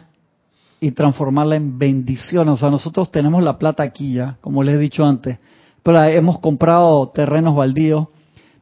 y 0.80 0.92
transformarla 0.92 1.56
en 1.56 1.78
bendición. 1.78 2.48
O 2.50 2.58
sea, 2.58 2.70
nosotros 2.70 3.12
tenemos 3.12 3.44
la 3.44 3.58
plata 3.58 3.84
aquí 3.84 4.14
ya, 4.14 4.38
como 4.42 4.64
les 4.64 4.76
he 4.76 4.80
dicho 4.80 5.04
antes, 5.04 5.40
pero 5.84 6.02
hemos 6.04 6.40
comprado 6.40 7.10
terrenos 7.10 7.56
baldíos, 7.56 8.08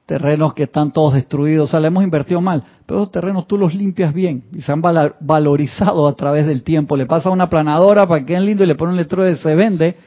terrenos 0.05 0.53
que 0.53 0.63
están 0.63 0.91
todos 0.91 1.13
destruidos, 1.13 1.69
o 1.69 1.71
sea, 1.71 1.79
le 1.79 1.87
hemos 1.87 2.03
invertido 2.03 2.41
mal, 2.41 2.63
pero 2.85 3.01
esos 3.01 3.11
terrenos 3.11 3.47
tú 3.47 3.57
los 3.57 3.73
limpias 3.73 4.13
bien 4.13 4.45
y 4.53 4.61
se 4.61 4.71
han 4.71 4.81
valorizado 4.81 6.07
a 6.07 6.15
través 6.15 6.47
del 6.47 6.63
tiempo. 6.63 6.97
Le 6.97 7.05
pasa 7.05 7.29
una 7.29 7.49
planadora 7.49 8.07
para 8.07 8.21
que 8.21 8.27
queden 8.27 8.45
lindo 8.45 8.63
y 8.63 8.67
le 8.67 8.75
pone 8.75 8.91
un 8.91 8.97
letrero 8.97 9.23
de 9.23 9.37
se 9.37 9.55
vende 9.55 9.97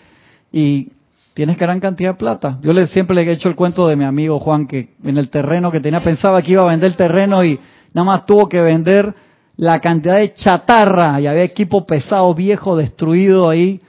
y 0.52 0.90
tienes 1.36 1.58
gran 1.58 1.80
cantidad 1.80 2.12
de 2.12 2.16
plata. 2.18 2.58
Yo 2.62 2.72
le, 2.72 2.86
siempre 2.86 3.14
le 3.14 3.20
he 3.22 3.30
hecho 3.30 3.50
el 3.50 3.54
cuento 3.56 3.86
de 3.86 3.94
mi 3.94 4.04
amigo 4.04 4.40
Juan 4.40 4.66
que 4.66 4.94
en 5.04 5.18
el 5.18 5.28
terreno 5.28 5.70
que 5.70 5.80
tenía 5.80 6.00
pensaba 6.02 6.40
que 6.40 6.52
iba 6.52 6.62
a 6.62 6.66
vender 6.70 6.90
el 6.90 6.96
terreno 6.96 7.44
y 7.44 7.60
nada 7.92 8.06
más 8.06 8.24
tuvo 8.24 8.48
que 8.48 8.58
vender 8.62 9.14
la 9.58 9.78
cantidad 9.80 10.16
de 10.16 10.32
chatarra 10.32 11.20
y 11.20 11.26
había 11.26 11.42
equipo 11.42 11.84
pesado, 11.86 12.34
viejo, 12.34 12.74
destruido 12.74 13.50
ahí 13.50 13.82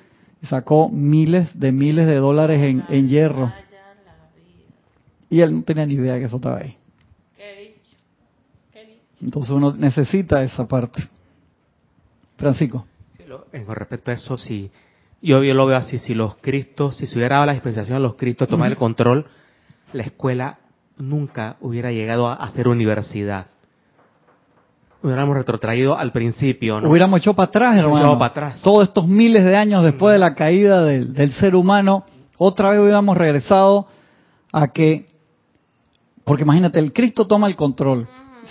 sacó 0.43 0.89
miles 0.89 1.57
de 1.57 1.71
miles 1.71 2.05
de 2.05 2.15
dólares 2.17 2.61
en, 2.61 2.83
en 2.89 3.07
hierro. 3.07 3.49
Y 5.29 5.39
él 5.39 5.55
no 5.55 5.63
tenía 5.63 5.85
ni 5.85 5.93
idea 5.93 6.19
que 6.19 6.25
eso 6.25 6.35
estaba 6.35 6.57
ahí. 6.57 6.75
Entonces 9.21 9.51
uno 9.51 9.73
necesita 9.73 10.43
esa 10.43 10.67
parte. 10.67 11.07
Francisco. 12.37 12.85
Sí, 13.17 13.23
lo- 13.25 13.45
en- 13.53 13.65
respecto 13.67 14.11
a 14.11 14.13
eso, 14.15 14.37
sí. 14.37 14.69
Yo, 15.21 15.43
yo 15.43 15.53
lo 15.53 15.65
veo 15.65 15.77
así, 15.77 15.97
si 15.99 16.13
los 16.13 16.35
cristos, 16.37 16.97
si 16.97 17.07
se 17.07 17.17
hubiera 17.17 17.35
dado 17.37 17.47
la 17.47 17.53
dispensación 17.53 17.97
a 17.97 17.99
los 17.99 18.15
cristos, 18.15 18.47
tomar 18.47 18.71
el 18.71 18.77
control, 18.77 19.25
la 19.93 20.03
escuela 20.03 20.59
nunca 20.97 21.57
hubiera 21.59 21.91
llegado 21.91 22.27
a, 22.27 22.33
a 22.33 22.51
ser 22.51 22.67
universidad. 22.67 23.47
Hubiéramos 25.01 25.35
retrotraído 25.35 25.97
al 25.97 26.11
principio, 26.11 26.81
¿no? 26.81 26.89
Hubiéramos 26.89 27.19
hecho 27.19 27.33
para 27.33 27.47
atrás, 27.47 27.77
hermano. 27.77 27.97
echado 27.97 28.17
para 28.19 28.31
atrás. 28.31 28.61
Todos 28.61 28.87
estos 28.87 29.07
miles 29.07 29.43
de 29.43 29.55
años 29.55 29.83
después 29.83 30.13
de 30.13 30.19
la 30.19 30.33
caída 30.35 30.83
del, 30.83 31.13
del 31.13 31.31
ser 31.33 31.55
humano, 31.55 32.05
otra 32.37 32.71
vez 32.71 32.79
hubiéramos 32.79 33.15
regresado 33.15 33.85
a 34.51 34.67
que, 34.67 35.07
porque 36.23 36.43
imagínate, 36.43 36.79
el 36.79 36.93
Cristo 36.93 37.27
toma 37.27 37.47
el 37.47 37.55
control 37.55 38.07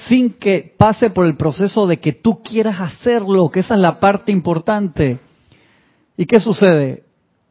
sin 0.08 0.34
que 0.34 0.74
pase 0.76 1.10
por 1.10 1.26
el 1.26 1.36
proceso 1.36 1.86
de 1.86 1.96
que 1.96 2.12
tú 2.12 2.42
quieras 2.42 2.80
hacerlo, 2.80 3.50
que 3.50 3.60
esa 3.60 3.74
es 3.74 3.80
la 3.80 3.98
parte 3.98 4.30
importante. 4.30 5.18
¿Y 6.16 6.26
qué 6.26 6.40
sucede? 6.40 7.04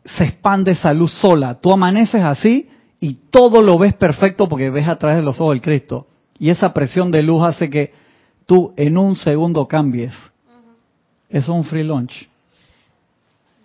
Se 0.05 0.23
expande 0.23 0.71
esa 0.71 0.93
luz 0.93 1.11
sola. 1.13 1.59
Tú 1.59 1.71
amaneces 1.71 2.21
así 2.21 2.69
y 2.99 3.15
todo 3.29 3.61
lo 3.61 3.77
ves 3.77 3.93
perfecto 3.95 4.47
porque 4.47 4.69
ves 4.69 4.87
a 4.87 4.97
través 4.97 5.17
de 5.17 5.23
los 5.23 5.39
ojos 5.39 5.53
del 5.53 5.61
Cristo. 5.61 6.07
Y 6.39 6.49
esa 6.49 6.73
presión 6.73 7.11
de 7.11 7.23
luz 7.23 7.43
hace 7.43 7.69
que 7.69 7.93
tú 8.45 8.73
en 8.77 8.97
un 8.97 9.15
segundo 9.15 9.67
cambies. 9.67 10.13
Eso 11.29 11.39
es 11.39 11.49
un 11.49 11.63
free 11.63 11.83
lunch. 11.83 12.29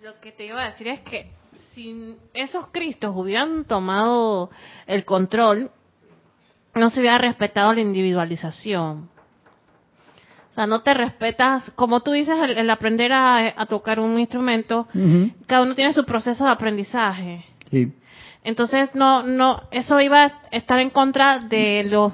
Lo 0.03 0.19
que 0.19 0.31
te 0.31 0.45
iba 0.45 0.61
a 0.61 0.71
decir 0.71 0.87
es 0.87 0.99
que 1.01 1.31
si 1.73 2.15
esos 2.33 2.67
cristos 2.67 3.15
hubieran 3.15 3.65
tomado 3.65 4.49
el 4.87 5.05
control, 5.05 5.71
no 6.75 6.89
se 6.89 6.99
hubiera 6.99 7.17
respetado 7.17 7.73
la 7.73 7.81
individualización. 7.81 9.09
O 10.51 10.53
sea, 10.53 10.67
no 10.67 10.81
te 10.81 10.93
respetas, 10.93 11.71
como 11.75 12.01
tú 12.01 12.11
dices, 12.11 12.35
el, 12.43 12.57
el 12.57 12.69
aprender 12.69 13.13
a, 13.13 13.53
a 13.55 13.65
tocar 13.67 13.99
un 14.01 14.19
instrumento, 14.19 14.85
cada 15.47 15.63
uno 15.63 15.75
tiene 15.75 15.93
su 15.93 16.03
proceso 16.03 16.43
de 16.43 16.51
aprendizaje. 16.51 17.45
Sí. 17.71 17.93
Entonces, 18.43 18.89
no, 18.93 19.23
no, 19.23 19.61
eso 19.71 20.01
iba 20.01 20.23
a 20.25 20.31
estar 20.51 20.79
en 20.79 20.89
contra 20.89 21.39
de 21.39 21.85
los, 21.85 22.11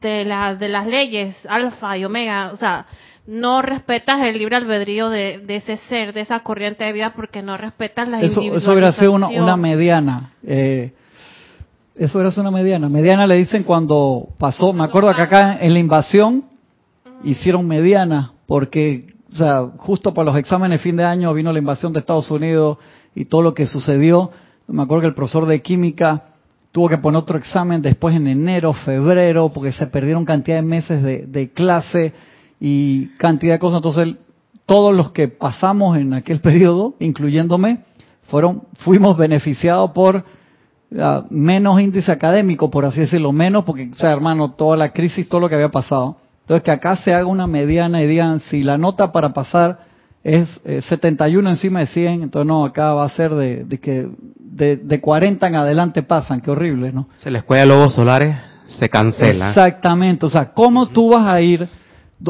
de 0.00 0.24
las, 0.24 0.58
de 0.58 0.68
las 0.68 0.86
leyes 0.86 1.36
alfa 1.46 1.98
y 1.98 2.04
omega. 2.06 2.52
O 2.52 2.56
sea, 2.56 2.86
no 3.26 3.60
respetas 3.60 4.20
el 4.22 4.38
libre 4.38 4.56
albedrío 4.56 5.10
de, 5.10 5.38
de 5.44 5.56
ese 5.56 5.76
ser, 5.76 6.14
de 6.14 6.22
esa 6.22 6.40
corriente 6.40 6.84
de 6.84 6.92
vida, 6.92 7.12
porque 7.14 7.42
no 7.42 7.56
respetas 7.58 8.08
la 8.08 8.20
Eso, 8.22 8.40
eso 8.40 8.70
hubiera 8.72 8.92
sido 8.92 9.12
una, 9.12 9.28
una 9.28 9.56
mediana. 9.58 10.30
eh, 10.42 10.92
eso 11.96 12.18
hubiera 12.18 12.30
sido 12.30 12.42
una 12.42 12.50
mediana. 12.50 12.88
Mediana 12.88 13.26
le 13.26 13.36
dicen 13.36 13.62
cuando 13.62 14.28
pasó, 14.38 14.72
me 14.72 14.84
acuerdo 14.84 15.12
que 15.14 15.22
acá 15.22 15.58
en 15.60 15.74
la 15.74 15.78
invasión 15.80 16.44
hicieron 17.24 17.66
mediana, 17.66 18.32
porque, 18.46 19.06
o 19.32 19.36
sea, 19.36 19.62
justo 19.76 20.14
para 20.14 20.26
los 20.26 20.38
exámenes 20.38 20.80
fin 20.80 20.96
de 20.96 21.04
año 21.04 21.32
vino 21.34 21.52
la 21.52 21.58
invasión 21.58 21.92
de 21.92 22.00
Estados 22.00 22.30
Unidos 22.30 22.78
y 23.14 23.24
todo 23.24 23.42
lo 23.42 23.54
que 23.54 23.66
sucedió. 23.66 24.30
Me 24.66 24.82
acuerdo 24.82 25.02
que 25.02 25.08
el 25.08 25.14
profesor 25.14 25.46
de 25.46 25.60
química 25.62 26.24
tuvo 26.72 26.88
que 26.88 26.98
poner 26.98 27.18
otro 27.18 27.38
examen 27.38 27.82
después 27.82 28.16
en 28.16 28.26
enero, 28.26 28.72
febrero, 28.72 29.50
porque 29.50 29.72
se 29.72 29.86
perdieron 29.86 30.24
cantidad 30.24 30.56
de 30.56 30.62
meses 30.62 31.02
de, 31.02 31.52
clase 31.52 32.12
y 32.58 33.06
cantidad 33.16 33.54
de 33.54 33.58
cosas. 33.58 33.76
Entonces, 33.76 34.16
todos 34.66 34.94
los 34.94 35.12
que 35.12 35.28
pasamos 35.28 35.96
en 35.96 36.14
aquel 36.14 36.40
periodo, 36.42 36.94
incluyéndome, 36.98 37.84
fueron, 38.24 38.62
fuimos 38.78 39.16
beneficiados 39.16 39.90
por 39.92 40.24
ah, 40.98 41.24
menos 41.30 41.80
índice 41.80 42.10
académico, 42.10 42.70
por 42.70 42.84
así 42.86 43.00
decirlo, 43.00 43.30
menos, 43.30 43.64
porque, 43.64 43.90
o 43.92 43.96
sea, 43.96 44.12
hermano, 44.12 44.52
toda 44.52 44.76
la 44.76 44.92
crisis, 44.92 45.28
todo 45.28 45.42
lo 45.42 45.48
que 45.48 45.54
había 45.54 45.70
pasado. 45.70 46.16
Entonces, 46.44 46.62
que 46.62 46.70
acá 46.70 46.96
se 46.96 47.14
haga 47.14 47.26
una 47.26 47.46
mediana 47.46 48.02
y 48.02 48.06
digan, 48.06 48.40
si 48.40 48.62
la 48.62 48.76
nota 48.78 49.10
para 49.12 49.32
pasar 49.32 49.78
es 50.22 50.60
eh, 50.64 50.82
71 50.82 51.48
encima 51.50 51.80
de 51.80 51.86
100, 51.86 52.22
entonces 52.22 52.46
no, 52.46 52.64
acá 52.64 52.92
va 52.94 53.04
a 53.04 53.08
ser 53.08 53.34
de, 53.34 53.64
de 53.64 53.78
que 53.80 54.08
de, 54.38 54.76
de 54.76 55.00
40 55.00 55.46
en 55.46 55.56
adelante 55.56 56.02
pasan, 56.02 56.40
qué 56.42 56.50
horrible, 56.50 56.92
¿no? 56.92 57.08
Si 57.22 57.30
la 57.30 57.38
escuela 57.38 57.62
de 57.62 57.66
lobos 57.68 57.94
solares 57.94 58.36
se 58.66 58.88
cancela. 58.88 59.50
Exactamente, 59.50 60.26
o 60.26 60.30
sea, 60.30 60.52
¿cómo 60.52 60.88
tú 60.88 61.10
vas 61.10 61.26
a 61.26 61.40
ir 61.40 61.66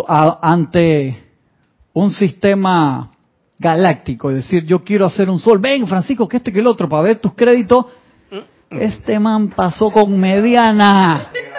a- 0.08 0.38
ante 0.42 1.16
un 1.92 2.10
sistema 2.10 3.10
galáctico 3.58 4.30
y 4.30 4.34
decir, 4.34 4.64
yo 4.64 4.82
quiero 4.84 5.06
hacer 5.06 5.28
un 5.30 5.38
sol, 5.40 5.58
ven 5.58 5.86
Francisco, 5.86 6.28
que 6.28 6.36
este 6.38 6.52
que 6.52 6.60
el 6.60 6.66
otro, 6.66 6.88
para 6.88 7.02
ver 7.02 7.18
tus 7.18 7.34
créditos? 7.34 7.86
Este 8.70 9.18
man 9.20 9.48
pasó 9.50 9.90
con 9.90 10.18
mediana. 10.18 11.28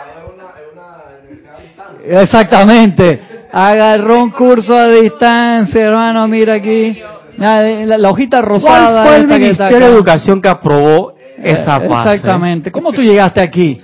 Exactamente. 2.07 3.21
Agarró 3.51 4.21
un 4.23 4.31
curso 4.31 4.75
a 4.77 4.87
distancia, 4.87 5.85
hermano, 5.87 6.27
mira 6.27 6.55
aquí. 6.55 6.97
La, 7.37 7.61
la- 7.61 7.97
la 7.97 8.09
hojita 8.09 8.41
rosada. 8.41 9.03
¿Cuál 9.03 9.07
fue 9.07 9.17
el 9.17 9.27
Ministerio 9.41 9.87
de. 9.87 9.93
Educación 9.93 10.41
que 10.41 10.49
aprobó 10.49 11.13
esa 11.37 11.77
Eh, 11.77 11.89
fase? 11.89 12.13
Exactamente. 12.15 12.71
¿Cómo 12.71 12.91
tú 12.91 13.01
llegaste 13.01 13.41
aquí? 13.41 13.79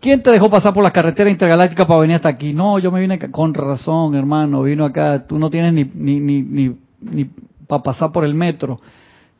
¿Quién 0.00 0.22
te 0.22 0.30
dejó 0.30 0.48
pasar 0.50 0.72
por 0.72 0.82
las 0.82 0.92
carreteras 0.92 1.30
intergalácticas 1.32 1.86
para 1.86 2.00
venir 2.00 2.16
hasta 2.16 2.28
aquí? 2.28 2.52
No, 2.52 2.78
yo 2.78 2.90
me 2.92 3.00
vine 3.00 3.14
acá- 3.14 3.30
con 3.30 3.52
razón, 3.54 4.14
hermano. 4.14 4.62
Vino 4.62 4.84
acá. 4.84 5.24
Tú 5.26 5.38
no 5.38 5.50
tienes 5.50 5.72
ni, 5.72 5.84
ni, 5.94 6.20
ni, 6.20 6.42
ni, 6.42 6.76
ni 7.00 7.30
para 7.66 7.82
pasar 7.82 8.12
por 8.12 8.24
el 8.24 8.34
metro. 8.34 8.78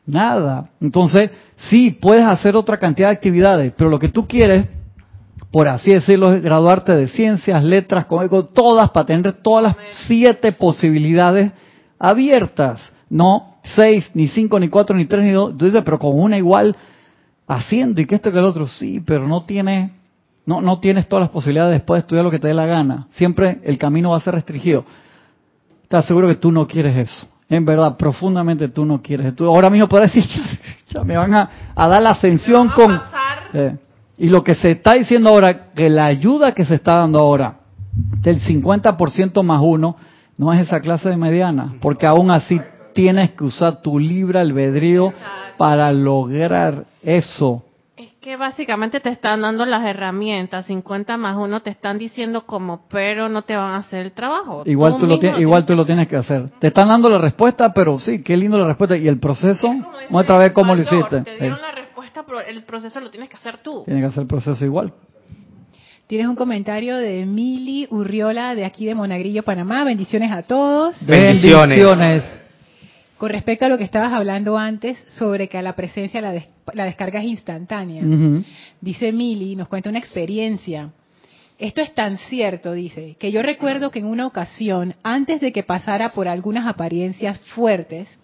Nada. 0.05 0.69
Entonces, 0.81 1.29
sí, 1.69 1.91
puedes 1.91 2.25
hacer 2.25 2.55
otra 2.55 2.77
cantidad 2.77 3.09
de 3.09 3.15
actividades, 3.15 3.73
pero 3.77 3.89
lo 3.89 3.99
que 3.99 4.09
tú 4.09 4.27
quieres, 4.27 4.65
por 5.51 5.67
así 5.67 5.91
decirlo, 5.91 6.33
es 6.33 6.41
graduarte 6.41 6.93
de 6.93 7.07
ciencias, 7.07 7.63
letras, 7.63 8.05
con, 8.05 8.27
con 8.27 8.53
todas, 8.53 8.89
para 8.91 9.05
tener 9.05 9.33
todas 9.41 9.63
las 9.63 9.75
siete 10.07 10.51
posibilidades 10.51 11.51
abiertas. 11.99 12.81
No 13.09 13.57
seis, 13.75 14.09
ni 14.13 14.27
cinco, 14.27 14.59
ni 14.59 14.69
cuatro, 14.69 14.95
ni 14.95 15.05
tres, 15.05 15.23
ni 15.23 15.31
dos. 15.31 15.57
Tú 15.57 15.65
dices, 15.65 15.81
pero 15.83 15.99
con 15.99 16.19
una 16.19 16.37
igual 16.37 16.75
haciendo 17.47 18.01
y 18.01 18.05
que 18.05 18.15
esto 18.15 18.31
que 18.31 18.39
el 18.39 18.45
otro, 18.45 18.67
sí, 18.67 19.01
pero 19.05 19.27
no 19.27 19.43
tienes, 19.43 19.91
no, 20.45 20.61
no 20.61 20.79
tienes 20.79 21.07
todas 21.07 21.23
las 21.23 21.29
posibilidades 21.29 21.73
después 21.73 21.97
de 21.97 22.01
estudiar 22.01 22.25
lo 22.25 22.31
que 22.31 22.39
te 22.39 22.47
dé 22.47 22.53
la 22.53 22.65
gana. 22.65 23.07
Siempre 23.11 23.59
el 23.63 23.77
camino 23.77 24.11
va 24.11 24.17
a 24.17 24.21
ser 24.21 24.33
restringido. 24.33 24.85
Estás 25.83 26.05
seguro 26.05 26.27
que 26.27 26.35
tú 26.35 26.51
no 26.51 26.67
quieres 26.67 26.95
eso. 26.97 27.27
En 27.49 27.63
verdad, 27.63 27.95
profundamente 27.95 28.67
tú 28.67 28.83
no 28.83 29.01
quieres. 29.01 29.33
Tú 29.35 29.45
ahora 29.45 29.69
mismo 29.69 29.87
puedes 29.87 30.13
decir, 30.13 30.29
ya, 30.89 31.03
me 31.03 31.15
van 31.15 31.33
a, 31.33 31.49
a 31.73 31.87
dar 31.87 32.01
la 32.01 32.11
ascensión 32.11 32.69
con... 32.69 32.99
Eh, 33.53 33.77
y 34.17 34.29
lo 34.29 34.43
que 34.43 34.55
se 34.55 34.71
está 34.71 34.93
diciendo 34.93 35.29
ahora, 35.29 35.71
que 35.73 35.89
la 35.89 36.05
ayuda 36.05 36.53
que 36.53 36.65
se 36.65 36.75
está 36.75 36.97
dando 36.97 37.19
ahora, 37.19 37.59
del 37.93 38.41
50% 38.41 39.43
más 39.43 39.61
uno, 39.63 39.95
no 40.37 40.53
es 40.53 40.61
esa 40.61 40.79
clase 40.79 41.09
de 41.09 41.17
mediana, 41.17 41.75
porque 41.81 42.05
aún 42.05 42.31
así 42.31 42.59
tienes 42.93 43.31
que 43.31 43.43
usar 43.43 43.81
tu 43.81 43.99
libre 43.99 44.39
albedrío 44.39 45.13
para 45.57 45.91
lograr 45.91 46.85
eso. 47.03 47.63
Es 47.95 48.11
que 48.21 48.37
básicamente 48.37 48.99
te 48.99 49.09
están 49.09 49.41
dando 49.41 49.65
las 49.65 49.83
herramientas, 49.85 50.65
50 50.67 51.17
más 51.17 51.37
uno 51.37 51.61
te 51.61 51.71
están 51.71 51.97
diciendo 51.97 52.45
como, 52.45 52.87
pero 52.89 53.29
no 53.29 53.43
te 53.43 53.55
van 53.55 53.73
a 53.73 53.77
hacer 53.77 54.05
el 54.05 54.11
trabajo. 54.11 54.63
Igual 54.65 54.97
tú, 54.97 55.07
lo, 55.07 55.17
tienes, 55.17 55.41
igual 55.41 55.65
tú 55.65 55.75
lo 55.75 55.85
tienes 55.85 56.07
que 56.07 56.15
hacer. 56.15 56.49
Te 56.59 56.67
están 56.67 56.89
dando 56.89 57.09
la 57.09 57.17
respuesta, 57.19 57.73
pero 57.73 57.97
sí, 57.97 58.21
qué 58.23 58.37
lindo 58.37 58.57
la 58.57 58.67
respuesta. 58.67 58.97
Y 58.97 59.07
el 59.07 59.19
proceso, 59.19 59.73
muestra 60.09 60.37
ver 60.37 60.53
cómo 60.53 60.75
lo 60.75 60.81
hiciste. 60.81 61.21
Te 61.21 61.37
dieron 61.39 61.61
la 61.61 61.71
el 62.47 62.63
proceso 62.63 62.99
lo 62.99 63.09
tienes 63.09 63.29
que 63.29 63.37
hacer 63.37 63.57
tú. 63.59 63.83
Tienes 63.85 64.03
que 64.03 64.07
hacer 64.07 64.21
el 64.21 64.27
proceso 64.27 64.65
igual. 64.65 64.93
Tienes 66.07 66.27
un 66.27 66.35
comentario 66.35 66.95
de 66.95 67.25
Mili 67.25 67.87
Urriola 67.91 68.55
de 68.55 68.63
aquí 68.63 68.85
de 68.85 68.95
Monagrillo, 68.95 69.43
Panamá. 69.43 69.83
Bendiciones 69.83 70.31
a 70.31 70.41
todos. 70.43 70.95
Bendiciones. 71.05 72.23
Con 73.17 73.29
respecto 73.29 73.65
a 73.65 73.69
lo 73.69 73.77
que 73.77 73.83
estabas 73.83 74.13
hablando 74.13 74.57
antes 74.57 75.03
sobre 75.07 75.49
que 75.49 75.57
a 75.57 75.61
la 75.61 75.75
presencia 75.75 76.21
la, 76.21 76.33
la 76.73 76.85
descarga 76.85 77.19
es 77.19 77.25
instantánea. 77.25 78.03
Dice 78.79 79.11
Mili, 79.11 79.55
nos 79.55 79.67
cuenta 79.67 79.89
una 79.89 79.99
experiencia. 79.99 80.91
Esto 81.59 81.81
es 81.81 81.93
tan 81.95 82.17
cierto, 82.17 82.73
dice, 82.73 83.17
que 83.19 83.31
yo 83.31 83.41
recuerdo 83.41 83.89
que 83.89 83.99
en 83.99 84.05
una 84.05 84.27
ocasión, 84.27 84.95
antes 85.01 85.41
de 85.41 85.51
que 85.51 85.63
pasara 85.63 86.11
por 86.11 86.27
algunas 86.27 86.67
apariencias 86.67 87.39
fuertes, 87.55 88.19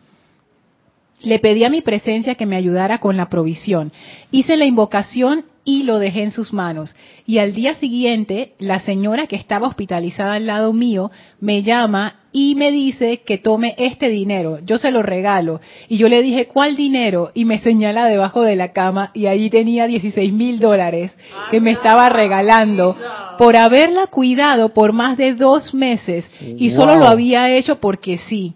le 1.23 1.39
pedí 1.39 1.63
a 1.63 1.69
mi 1.69 1.81
presencia 1.81 2.35
que 2.35 2.45
me 2.45 2.55
ayudara 2.55 2.99
con 2.99 3.17
la 3.17 3.29
provisión. 3.29 3.91
Hice 4.29 4.57
la 4.57 4.65
invocación 4.65 5.45
y 5.65 5.83
lo 5.83 5.97
dejé 5.97 6.23
en 6.23 6.31
sus 6.31 6.53
manos. 6.53 6.95
Y 7.25 7.37
al 7.37 7.53
día 7.53 7.75
siguiente, 7.75 8.53
la 8.59 8.79
señora 8.79 9.27
que 9.27 9.37
estaba 9.37 9.67
hospitalizada 9.67 10.33
al 10.33 10.45
lado 10.45 10.73
mío 10.73 11.09
me 11.39 11.63
llama 11.63 12.19
y 12.33 12.55
me 12.55 12.71
dice 12.71 13.21
que 13.25 13.37
tome 13.37 13.75
este 13.77 14.09
dinero. 14.09 14.59
Yo 14.65 14.77
se 14.77 14.91
lo 14.91 15.01
regalo. 15.01 15.61
Y 15.87 15.97
yo 15.97 16.09
le 16.09 16.21
dije, 16.21 16.47
¿cuál 16.47 16.75
dinero? 16.75 17.31
Y 17.33 17.45
me 17.45 17.59
señala 17.59 18.05
debajo 18.05 18.41
de 18.41 18.55
la 18.57 18.73
cama 18.73 19.11
y 19.13 19.27
allí 19.27 19.49
tenía 19.49 19.87
16 19.87 20.33
mil 20.33 20.59
dólares 20.59 21.15
que 21.49 21.61
me 21.61 21.71
estaba 21.71 22.09
regalando 22.09 22.97
por 23.37 23.55
haberla 23.55 24.07
cuidado 24.07 24.73
por 24.73 24.91
más 24.91 25.17
de 25.17 25.35
dos 25.35 25.73
meses 25.73 26.29
y 26.41 26.71
solo 26.71 26.97
lo 26.97 27.05
había 27.05 27.55
hecho 27.55 27.79
porque 27.79 28.17
sí. 28.17 28.55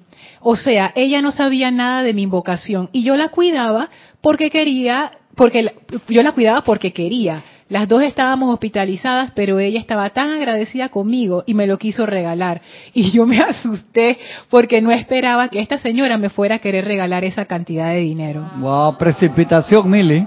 O 0.49 0.55
sea, 0.55 0.93
ella 0.95 1.21
no 1.21 1.33
sabía 1.33 1.71
nada 1.71 2.03
de 2.03 2.13
mi 2.13 2.21
invocación 2.21 2.87
y 2.93 3.03
yo 3.03 3.17
la 3.17 3.27
cuidaba 3.27 3.89
porque 4.21 4.49
quería 4.49 5.11
porque 5.35 5.73
yo 6.07 6.23
la 6.23 6.31
cuidaba 6.31 6.61
porque 6.61 6.93
quería. 6.93 7.43
Las 7.67 7.89
dos 7.89 8.01
estábamos 8.01 8.53
hospitalizadas, 8.53 9.31
pero 9.35 9.59
ella 9.59 9.77
estaba 9.77 10.09
tan 10.11 10.29
agradecida 10.29 10.87
conmigo 10.87 11.43
y 11.45 11.53
me 11.53 11.67
lo 11.67 11.77
quiso 11.77 12.05
regalar. 12.05 12.61
Y 12.93 13.11
yo 13.11 13.25
me 13.25 13.39
asusté 13.41 14.19
porque 14.49 14.81
no 14.81 14.89
esperaba 14.89 15.49
que 15.49 15.59
esta 15.59 15.79
señora 15.79 16.17
me 16.17 16.29
fuera 16.29 16.55
a 16.55 16.59
querer 16.59 16.85
regalar 16.85 17.25
esa 17.25 17.43
cantidad 17.43 17.89
de 17.89 17.97
dinero. 17.97 18.49
Wow, 18.59 18.97
precipitación, 18.97 19.91
Mili. 19.91 20.25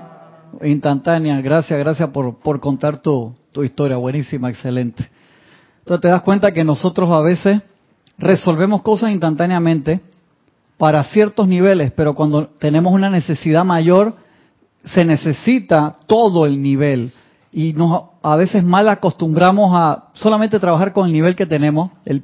Instantánea. 0.60 1.40
Gracias, 1.40 1.78
gracias 1.78 2.10
por, 2.10 2.38
por 2.40 2.60
contar 2.60 2.98
tu, 2.98 3.34
tu 3.52 3.64
historia. 3.64 3.96
Buenísima, 3.96 4.50
excelente. 4.50 5.08
Entonces 5.78 6.02
te 6.02 6.08
das 6.08 6.20
cuenta 6.20 6.50
que 6.50 6.62
nosotros 6.62 7.08
a 7.10 7.22
veces 7.22 7.62
resolvemos 8.20 8.82
cosas 8.82 9.10
instantáneamente 9.10 10.00
para 10.76 11.02
ciertos 11.04 11.48
niveles, 11.48 11.92
pero 11.92 12.14
cuando 12.14 12.48
tenemos 12.58 12.92
una 12.92 13.10
necesidad 13.10 13.64
mayor, 13.64 14.14
se 14.84 15.04
necesita 15.04 15.98
todo 16.06 16.46
el 16.46 16.62
nivel 16.62 17.12
y 17.52 17.72
nos 17.72 18.04
a 18.22 18.36
veces 18.36 18.62
mal 18.62 18.88
acostumbramos 18.88 19.72
a 19.74 20.10
solamente 20.12 20.60
trabajar 20.60 20.92
con 20.92 21.06
el 21.06 21.12
nivel 21.12 21.34
que 21.34 21.46
tenemos, 21.46 21.90
el, 22.04 22.22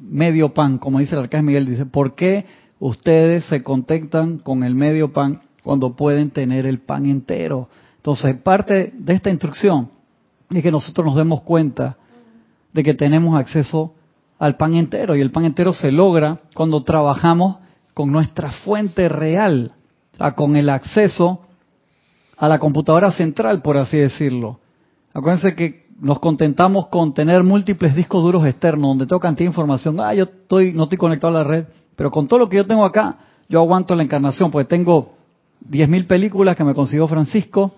medio 0.00 0.54
pan, 0.54 0.78
como 0.78 1.00
dice 1.00 1.14
el 1.14 1.22
arcángel 1.22 1.46
Miguel, 1.46 1.66
dice, 1.66 1.86
¿por 1.86 2.14
qué 2.14 2.46
ustedes 2.78 3.44
se 3.46 3.62
contentan 3.62 4.38
con 4.38 4.62
el 4.62 4.74
medio 4.74 5.12
pan 5.12 5.40
cuando 5.62 5.96
pueden 5.96 6.30
tener 6.30 6.66
el 6.66 6.78
pan 6.78 7.06
entero? 7.06 7.68
Entonces, 7.96 8.36
parte 8.36 8.92
de 8.96 9.14
esta 9.14 9.30
instrucción 9.30 9.90
es 10.50 10.62
que 10.62 10.70
nosotros 10.70 11.06
nos 11.06 11.16
demos 11.16 11.40
cuenta 11.42 11.96
de 12.72 12.82
que 12.82 12.94
tenemos 12.94 13.38
acceso 13.38 13.94
al 14.38 14.56
pan 14.56 14.74
entero 14.74 15.16
y 15.16 15.20
el 15.20 15.30
pan 15.30 15.44
entero 15.44 15.72
se 15.72 15.90
logra 15.90 16.40
cuando 16.54 16.82
trabajamos 16.82 17.58
con 17.94 18.12
nuestra 18.12 18.52
fuente 18.52 19.08
real, 19.08 19.72
con 20.36 20.56
el 20.56 20.68
acceso 20.70 21.40
a 22.36 22.48
la 22.48 22.58
computadora 22.58 23.10
central, 23.10 23.62
por 23.62 23.76
así 23.76 23.96
decirlo. 23.96 24.60
Acuérdense 25.12 25.56
que 25.56 25.88
nos 26.00 26.20
contentamos 26.20 26.86
con 26.86 27.12
tener 27.12 27.42
múltiples 27.42 27.96
discos 27.96 28.22
duros 28.22 28.46
externos 28.46 28.90
donde 28.90 29.06
tengo 29.06 29.18
cantidad 29.18 29.46
de 29.46 29.50
información. 29.50 29.98
Ah, 29.98 30.14
yo 30.14 30.24
estoy, 30.24 30.72
no 30.72 30.84
estoy 30.84 30.98
conectado 30.98 31.36
a 31.36 31.42
la 31.42 31.44
red, 31.44 31.64
pero 31.96 32.10
con 32.10 32.28
todo 32.28 32.38
lo 32.38 32.48
que 32.48 32.56
yo 32.56 32.66
tengo 32.66 32.84
acá, 32.84 33.16
yo 33.48 33.58
aguanto 33.58 33.96
la 33.96 34.04
encarnación, 34.04 34.52
porque 34.52 34.68
tengo 34.68 35.14
10.000 35.68 36.06
películas 36.06 36.54
que 36.54 36.62
me 36.62 36.74
consiguió 36.74 37.08
Francisco, 37.08 37.72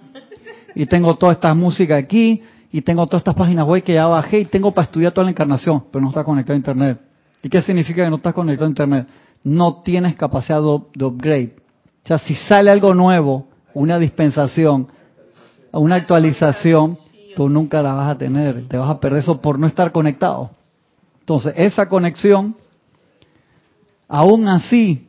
y 0.75 0.87
tengo 0.87 1.15
toda 1.15 1.33
esta 1.33 1.55
música 1.55 1.97
aquí, 1.97 2.43
y 2.73 2.83
tengo 2.83 3.07
todas 3.07 3.21
estas 3.21 3.35
páginas 3.35 3.67
web 3.67 3.83
que 3.83 3.95
ya 3.95 4.07
bajé, 4.07 4.41
y 4.41 4.45
tengo 4.45 4.73
para 4.73 4.87
estudiar 4.87 5.13
toda 5.13 5.25
la 5.25 5.31
encarnación, 5.31 5.85
pero 5.91 6.03
no 6.03 6.11
está 6.11 6.23
conectado 6.23 6.55
a 6.55 6.57
Internet. 6.57 7.01
¿Y 7.43 7.49
qué 7.49 7.63
significa 7.63 8.05
que 8.05 8.11
no 8.11 8.17
estás 8.17 8.35
conectado 8.35 8.67
a 8.67 8.71
Internet? 8.71 9.09
No 9.43 9.83
tienes 9.83 10.15
capacidad 10.15 10.61
de 10.61 11.05
upgrade. 11.05 11.57
O 12.05 12.09
sea, 12.09 12.19
si 12.19 12.35
sale 12.35 12.71
algo 12.71 12.95
nuevo, 12.95 13.49
una 13.75 13.99
dispensación, 13.99 14.89
una 15.73 15.97
actualización, 15.97 16.97
tú 17.35 17.49
nunca 17.49 17.83
la 17.83 17.95
vas 17.95 18.11
a 18.15 18.19
tener, 18.19 18.69
te 18.69 18.77
vas 18.77 18.91
a 18.91 19.01
perder 19.01 19.21
eso 19.21 19.41
por 19.41 19.59
no 19.59 19.67
estar 19.67 19.91
conectado. 19.93 20.51
Entonces, 21.21 21.55
esa 21.57 21.89
conexión, 21.89 22.57
aún 24.09 24.49
así, 24.49 25.09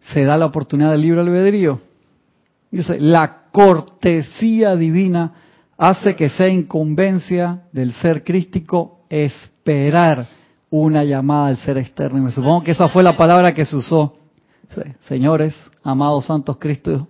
se 0.00 0.24
da 0.24 0.36
la 0.36 0.46
oportunidad 0.46 0.90
del 0.90 1.02
libre 1.02 1.20
albedrío. 1.20 1.80
Dice, 2.70 2.98
la 3.00 3.42
cortesía 3.52 4.76
divina 4.76 5.32
hace 5.82 6.14
que 6.14 6.30
sea 6.30 6.48
incumbencia 6.48 7.62
del 7.72 7.92
ser 7.94 8.22
crístico 8.22 9.00
esperar 9.10 10.28
una 10.70 11.02
llamada 11.02 11.48
del 11.48 11.56
ser 11.56 11.76
externo. 11.76 12.18
Y 12.18 12.20
me 12.20 12.30
supongo 12.30 12.62
que 12.62 12.70
esa 12.70 12.88
fue 12.88 13.02
la 13.02 13.16
palabra 13.16 13.52
que 13.52 13.64
se 13.64 13.74
usó. 13.74 14.16
Señores, 15.08 15.56
amados 15.82 16.26
santos 16.26 16.56
Cristos, 16.58 17.02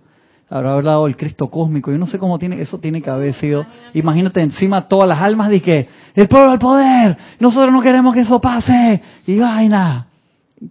habrá 0.49 0.73
hablado 0.73 1.05
el 1.05 1.15
Cristo 1.15 1.51
cósmico. 1.51 1.91
Yo 1.91 1.99
no 1.99 2.07
sé 2.07 2.17
cómo 2.17 2.39
tiene 2.39 2.59
eso 2.59 2.79
tiene 2.79 2.99
que 2.99 3.11
haber 3.11 3.35
sido. 3.35 3.63
Imagínate 3.93 4.41
encima 4.41 4.87
todas 4.87 5.07
las 5.07 5.21
almas 5.21 5.51
de 5.51 5.61
que 5.61 5.87
el 6.15 6.27
pueblo 6.27 6.51
al 6.51 6.59
poder, 6.59 7.15
nosotros 7.39 7.71
no 7.71 7.79
queremos 7.79 8.11
que 8.15 8.21
eso 8.21 8.41
pase 8.41 8.99
y 9.27 9.37
vaina. 9.37 10.07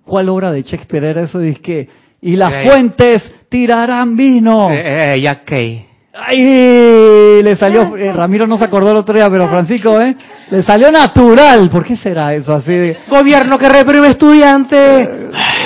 ¿Cuál 0.04 0.28
obra 0.28 0.50
de 0.50 0.64
Shakespeare 0.64 1.04
era 1.04 1.22
eso? 1.22 1.38
Dice 1.38 1.60
que 1.60 1.88
y 2.20 2.34
las 2.34 2.66
fuentes 2.66 3.32
tirarán 3.48 4.16
vino. 4.16 4.68
Eh, 4.72 5.14
eh, 5.14 5.20
Jack 5.22 5.44
Kay. 5.44 5.91
¡Ay! 6.14 7.42
Le 7.42 7.56
salió, 7.56 7.96
eh, 7.96 8.12
Ramiro 8.12 8.46
no 8.46 8.58
se 8.58 8.64
acordó 8.64 8.90
el 8.90 8.98
otro 8.98 9.14
día, 9.14 9.30
pero 9.30 9.48
Francisco, 9.48 10.00
¿eh? 10.00 10.14
Le 10.50 10.62
salió 10.62 10.90
natural. 10.90 11.70
¿Por 11.70 11.84
qué 11.84 11.96
será 11.96 12.34
eso 12.34 12.54
así? 12.54 12.72
De, 12.72 12.98
Gobierno 13.08 13.58
que 13.58 13.68
reprime 13.68 14.08
estudiantes. 14.08 15.08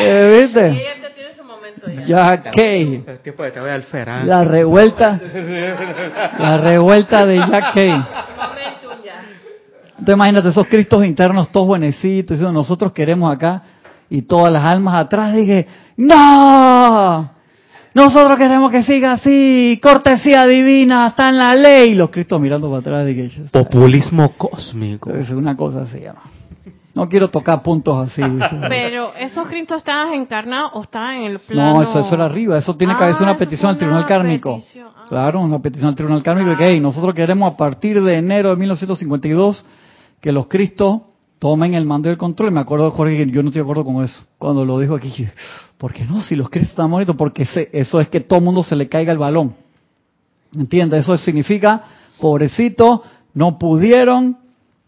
Eh, 0.00 0.42
¿Viste? 0.44 0.96
Jack 2.06 2.54
Kay. 2.54 3.04
La 4.24 4.44
revuelta. 4.44 5.20
La 6.38 6.56
revuelta 6.58 7.26
de 7.26 7.36
Jack 7.38 7.74
Kay. 7.74 8.04
Entonces 9.98 10.14
imagínate 10.14 10.48
esos 10.50 10.66
cristos 10.68 11.04
internos 11.04 11.50
todos 11.50 11.66
buenecitos, 11.66 12.36
diciendo 12.36 12.52
nosotros 12.52 12.92
queremos 12.92 13.34
acá 13.34 13.62
y 14.08 14.22
todas 14.22 14.52
las 14.52 14.64
almas 14.64 15.00
atrás 15.00 15.34
dije, 15.34 15.66
no, 15.96 17.30
nosotros 17.96 18.36
queremos 18.38 18.70
que 18.70 18.82
siga 18.82 19.12
así, 19.12 19.80
cortesía 19.82 20.44
divina, 20.44 21.08
está 21.08 21.30
en 21.30 21.38
la 21.38 21.54
ley. 21.54 21.94
Los 21.94 22.10
cristos 22.10 22.38
mirando 22.38 22.68
para 22.68 22.80
atrás 22.80 23.06
dije, 23.06 23.30
populismo 23.50 24.34
cósmico. 24.36 25.10
Es 25.10 25.30
una 25.30 25.56
cosa 25.56 25.84
así, 25.84 26.00
¿no? 26.00 26.36
No 26.94 27.08
quiero 27.08 27.28
tocar 27.30 27.62
puntos 27.62 28.06
así. 28.06 28.20
Pero 28.68 29.14
esos 29.18 29.48
Cristos 29.48 29.78
estaban 29.78 30.12
encarnados 30.12 30.72
o 30.74 30.82
estaban 30.82 31.16
en 31.16 31.32
el 31.32 31.38
plano. 31.38 31.74
No, 31.74 31.82
eso, 31.82 31.98
eso 32.00 32.14
era 32.14 32.26
arriba. 32.26 32.58
Eso 32.58 32.76
tiene 32.76 32.94
que 32.96 33.02
haber 33.02 33.16
una 33.20 33.32
Ah, 33.32 33.36
petición 33.38 33.70
al 33.70 33.76
fue 33.76 33.80
Tribunal 33.80 34.04
una 34.04 34.08
Kármico. 34.08 34.60
Ah. 34.78 35.04
Claro, 35.08 35.40
una 35.40 35.58
petición 35.60 35.88
al 35.88 35.96
Tribunal 35.96 36.22
Kármico 36.22 36.50
de 36.50 36.56
que 36.56 36.68
hey, 36.68 36.80
nosotros 36.80 37.14
queremos 37.14 37.50
a 37.52 37.56
partir 37.56 38.02
de 38.02 38.18
enero 38.18 38.50
de 38.50 38.56
1952 38.56 39.64
que 40.20 40.32
los 40.32 40.48
Cristos 40.48 41.00
tomen 41.38 41.74
el 41.74 41.84
mando 41.84 42.08
y 42.08 42.12
el 42.12 42.18
control. 42.18 42.52
Me 42.52 42.60
acuerdo 42.60 42.86
de 42.86 42.90
Jorge, 42.96 43.16
que 43.16 43.30
yo 43.30 43.42
no 43.42 43.48
estoy 43.48 43.60
de 43.60 43.64
acuerdo 43.64 43.84
con 43.84 44.02
eso. 44.04 44.24
Cuando 44.38 44.64
lo 44.64 44.78
dijo 44.78 44.94
aquí, 44.94 45.26
¿por 45.78 45.92
qué 45.92 46.04
no? 46.04 46.20
Si 46.22 46.36
los 46.36 46.48
Cristos 46.50 46.70
están 46.70 46.90
muertos, 46.90 47.16
porque 47.16 47.44
se- 47.44 47.68
eso 47.72 48.00
es 48.00 48.08
que 48.08 48.20
todo 48.20 48.38
el 48.38 48.44
mundo 48.44 48.62
se 48.62 48.76
le 48.76 48.88
caiga 48.88 49.12
el 49.12 49.18
balón. 49.18 49.54
¿Entiendes? 50.54 51.00
Eso 51.00 51.16
significa, 51.18 51.82
pobrecito, 52.20 53.02
no 53.34 53.58
pudieron, 53.58 54.38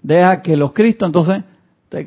deja 0.02 0.40
que 0.40 0.56
los 0.56 0.72
Cristos, 0.72 1.06
entonces, 1.06 1.44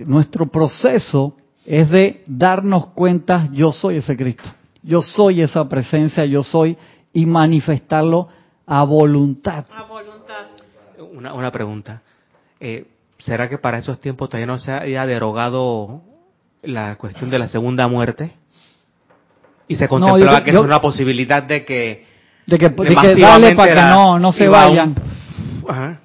nuestro 0.08 0.48
proceso 0.48 1.36
es 1.66 1.90
de 1.90 2.24
darnos 2.28 2.88
cuenta, 2.88 3.50
yo 3.52 3.72
soy 3.72 3.98
ese 3.98 4.16
Cristo, 4.18 4.50
yo 4.82 5.02
soy 5.02 5.42
esa 5.42 5.68
presencia, 5.70 6.26
yo 6.26 6.42
soy, 6.44 6.78
y 7.14 7.26
manifestarlo 7.26 8.28
a 8.66 8.84
voluntad. 8.84 9.66
A 9.72 9.84
voluntad. 9.84 10.48
Una, 11.14 11.34
una 11.34 11.52
pregunta. 11.52 12.02
Eh, 12.60 12.88
¿Será 13.26 13.48
que 13.48 13.58
para 13.58 13.78
esos 13.78 14.00
tiempos 14.00 14.30
todavía 14.30 14.48
no 14.48 14.60
se 14.60 14.72
haya 14.72 15.06
derogado 15.06 16.02
la 16.64 16.96
cuestión 16.96 17.30
de 17.30 17.40
la 17.40 17.48
segunda 17.48 17.88
muerte? 17.88 18.32
Y 19.68 19.76
se 19.76 19.88
contemplaba 19.88 20.44
que 20.44 20.52
es 20.52 20.58
una 20.58 20.82
posibilidad 20.82 21.44
de 21.44 21.64
que... 21.64 22.06
De 22.48 22.58
que, 22.58 22.70
de 22.70 22.96
que 22.96 23.16
dale 23.16 23.56
para 23.56 23.76
que 23.76 23.82
no, 23.82 24.18
no 24.18 24.32
se 24.32 24.48
vayan. 24.48 24.96
Ajá. 25.70 26.00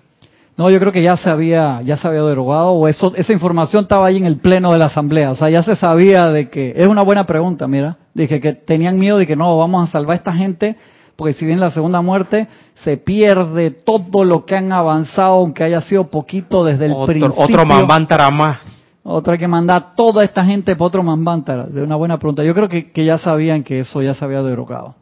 No, 0.57 0.71
yo 0.71 0.79
creo 0.79 0.93
que 0.93 1.03
ya 1.03 1.17
se 1.17 1.29
había, 1.29 1.81
ya 1.83 1.97
se 1.97 2.07
había 2.07 2.23
derogado 2.23 2.73
o 2.73 2.89
eso, 2.89 3.13
esa 3.17 3.33
información 3.33 3.83
estaba 3.83 4.07
ahí 4.07 4.17
en 4.17 4.27
el 4.27 4.37
pleno 4.37 4.73
de 4.73 4.79
la 4.79 4.87
asamblea. 4.87 5.31
O 5.31 5.35
sea, 5.35 5.51
ya 5.51 5.63
se 5.63 5.77
sabía 5.77 6.29
de 6.29 6.49
que, 6.49 6.75
es 6.77 6.87
una 6.87 7.03
buena 7.03 7.27
pregunta, 7.27 7.67
mira. 7.67 7.97
Dije 8.15 8.41
que 8.41 8.53
tenían 8.53 8.99
miedo 8.99 9.19
de 9.19 9.27
que 9.27 9.37
no, 9.37 9.57
vamos 9.59 9.89
a 9.89 9.93
salvar 9.93 10.15
a 10.15 10.17
esta 10.17 10.33
gente, 10.33 10.77
porque 11.17 11.35
si 11.35 11.47
bien 11.47 11.59
la 11.59 11.71
segunda 11.71 12.03
muerte 12.03 12.47
se 12.85 12.99
pierde 12.99 13.71
todo 13.71 14.25
lo 14.25 14.45
que 14.45 14.57
han 14.57 14.71
avanzado, 14.71 15.37
aunque 15.37 15.65
haya 15.65 15.81
sido 15.81 16.09
poquito 16.11 16.65
desde 16.65 16.87
el 16.87 16.95
principio. 17.07 17.35
Otro 17.37 17.65
Mambántara 17.65 18.31
más. 18.31 18.59
Otro 19.03 19.33
hay 19.33 19.39
que 19.39 19.49
mandar 19.49 19.95
toda 19.95 20.25
esta 20.25 20.45
gente 20.45 20.77
para 20.77 20.87
otro 20.87 21.03
Mambántara. 21.03 21.67
De 21.67 21.83
una 21.83 21.97
buena 21.97 22.19
pregunta. 22.19 22.45
Yo 22.45 22.55
creo 22.55 22.69
que, 22.69 22.91
que 22.91 23.05
ya 23.05 23.19
sabían 23.19 23.63
que 23.63 23.81
eso 23.81 24.03
ya 24.03 24.15
se 24.15 24.25
había 24.25 24.43
derogado. 24.43 24.95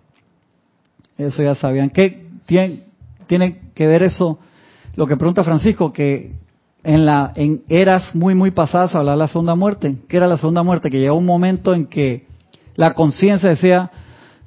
Eso 1.18 1.42
ya 1.42 1.54
sabían. 1.54 1.90
¿Qué 1.90 2.28
tiene, 2.46 2.84
tiene 3.26 3.60
que 3.74 3.86
ver 3.86 4.02
eso? 4.02 4.38
Lo 4.94 5.06
que 5.06 5.16
pregunta 5.16 5.42
Francisco, 5.42 5.92
que 5.92 6.32
en, 6.84 7.06
la, 7.06 7.32
en 7.34 7.62
eras 7.68 8.14
muy, 8.14 8.34
muy 8.34 8.52
pasadas 8.52 8.94
hablaba 8.94 9.16
de 9.16 9.18
la 9.18 9.28
segunda 9.28 9.54
muerte. 9.54 9.96
¿Qué 10.08 10.16
era 10.16 10.28
la 10.28 10.36
segunda 10.36 10.62
muerte? 10.62 10.90
Que 10.90 11.00
llegó 11.00 11.16
un 11.16 11.26
momento 11.26 11.74
en 11.74 11.86
que 11.86 12.26
la 12.76 12.94
conciencia 12.94 13.48
decía, 13.48 13.90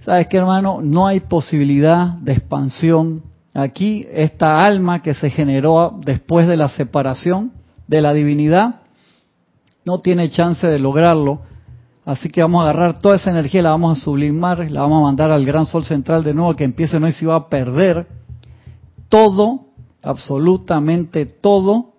¿sabes 0.08 0.28
qué 0.30 0.38
hermano? 0.38 0.80
No 0.82 1.06
hay 1.06 1.20
posibilidad 1.20 2.14
de 2.14 2.32
expansión. 2.32 3.24
Aquí 3.54 4.08
esta 4.10 4.64
alma 4.64 5.02
que 5.02 5.14
se 5.14 5.30
generó 5.30 6.00
después 6.02 6.48
de 6.48 6.56
la 6.56 6.70
separación 6.70 7.52
de 7.88 8.00
la 8.00 8.14
divinidad 8.14 8.84
no 9.84 10.00
tiene 10.00 10.30
chance 10.30 10.66
de 10.66 10.80
lograrlo. 10.80 11.42
Así 12.06 12.30
que 12.30 12.42
vamos 12.42 12.62
a 12.62 12.70
agarrar 12.70 13.00
toda 13.00 13.18
esa 13.18 13.32
energía, 13.32 13.62
la 13.62 13.72
vamos 13.72 13.98
a 13.98 14.02
sublimar, 14.02 14.72
la 14.72 14.80
vamos 14.80 15.00
a 15.00 15.08
mandar 15.08 15.30
al 15.30 15.46
gran 15.46 15.66
sol 15.66 15.84
central 15.84 16.24
de 16.24 16.34
nuevo, 16.34 16.56
que 16.56 16.64
empiece 16.64 17.02
no 17.02 17.10
y 17.10 17.12
se 17.12 17.26
va 17.26 17.36
a 17.36 17.50
perder 17.50 18.08
todo 19.10 19.66
absolutamente 20.02 21.26
todo 21.26 21.96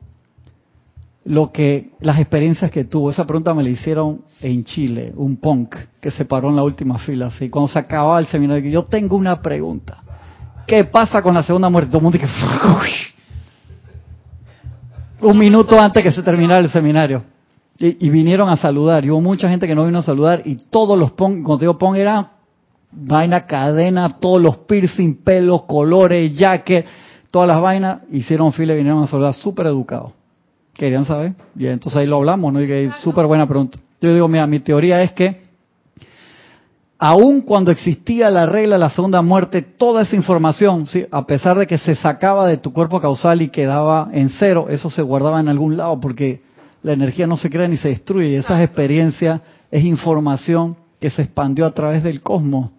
lo 1.24 1.52
que 1.52 1.90
las 2.00 2.18
experiencias 2.18 2.70
que 2.70 2.84
tuvo. 2.84 3.10
Esa 3.10 3.26
pregunta 3.26 3.52
me 3.54 3.62
la 3.62 3.70
hicieron 3.70 4.22
en 4.40 4.64
Chile, 4.64 5.12
un 5.16 5.36
punk 5.36 5.74
que 6.00 6.10
se 6.10 6.24
paró 6.24 6.48
en 6.48 6.56
la 6.56 6.62
última 6.62 6.98
fila. 6.98 7.26
Así, 7.26 7.50
cuando 7.50 7.68
se 7.68 7.78
acababa 7.78 8.18
el 8.18 8.26
seminario, 8.26 8.70
yo 8.70 8.84
tengo 8.84 9.16
una 9.16 9.40
pregunta. 9.40 10.02
¿Qué 10.66 10.84
pasa 10.84 11.22
con 11.22 11.34
la 11.34 11.42
segunda 11.42 11.68
muerte? 11.68 11.90
Todo 11.90 11.98
el 11.98 12.04
mundo 12.04 12.18
un 15.20 15.36
minuto 15.36 15.80
antes 15.80 16.02
que 16.02 16.12
se 16.12 16.22
terminara 16.22 16.62
el 16.62 16.70
seminario. 16.70 17.24
Y, 17.80 18.10
vinieron 18.10 18.48
a 18.48 18.56
saludar. 18.56 19.04
Y 19.04 19.10
hubo 19.10 19.20
mucha 19.20 19.48
gente 19.48 19.66
que 19.66 19.74
no 19.74 19.84
vino 19.84 19.98
a 19.98 20.02
saludar. 20.02 20.42
Y 20.44 20.56
todos 20.56 20.98
los 20.98 21.12
punk, 21.12 21.44
cuando 21.44 21.58
digo 21.58 21.78
punk, 21.78 21.96
era 21.96 22.32
vaina, 22.90 23.46
cadena, 23.46 24.18
todos 24.18 24.42
los 24.42 24.58
piercing, 24.58 25.22
pelos, 25.22 25.62
colores, 25.64 26.36
jacket 26.36 26.86
todas 27.30 27.48
las 27.48 27.60
vainas, 27.60 28.00
hicieron 28.10 28.52
fila 28.52 28.72
y 28.72 28.76
vinieron 28.76 29.02
a 29.02 29.06
saludar 29.06 29.34
súper 29.34 29.66
educados. 29.66 30.12
¿Querían 30.78 31.04
saber? 31.04 31.34
Bien, 31.54 31.72
entonces 31.72 31.98
ahí 31.98 32.06
lo 32.06 32.18
hablamos, 32.18 32.52
¿no? 32.52 32.62
Y 32.62 32.68
que 32.68 32.90
súper 33.00 33.26
buena 33.26 33.48
pregunta. 33.48 33.80
Yo 34.00 34.14
digo, 34.14 34.28
mira, 34.28 34.46
mi 34.46 34.60
teoría 34.60 35.02
es 35.02 35.10
que 35.10 35.42
aun 37.00 37.40
cuando 37.40 37.72
existía 37.72 38.30
la 38.30 38.46
regla 38.46 38.76
de 38.76 38.80
la 38.80 38.90
segunda 38.90 39.20
muerte, 39.20 39.62
toda 39.62 40.02
esa 40.02 40.14
información, 40.14 40.86
¿sí? 40.86 41.04
a 41.10 41.26
pesar 41.26 41.58
de 41.58 41.66
que 41.66 41.78
se 41.78 41.96
sacaba 41.96 42.46
de 42.46 42.58
tu 42.58 42.72
cuerpo 42.72 43.00
causal 43.00 43.42
y 43.42 43.48
quedaba 43.48 44.08
en 44.12 44.30
cero, 44.30 44.66
eso 44.70 44.88
se 44.88 45.02
guardaba 45.02 45.40
en 45.40 45.48
algún 45.48 45.76
lado 45.76 45.98
porque 45.98 46.42
la 46.82 46.92
energía 46.92 47.26
no 47.26 47.36
se 47.36 47.50
crea 47.50 47.66
ni 47.66 47.76
se 47.76 47.88
destruye. 47.88 48.28
Y 48.28 48.34
esas 48.36 48.62
experiencias 48.62 49.40
es 49.72 49.84
información 49.84 50.76
que 51.00 51.10
se 51.10 51.22
expandió 51.22 51.66
a 51.66 51.72
través 51.72 52.04
del 52.04 52.22
cosmos 52.22 52.70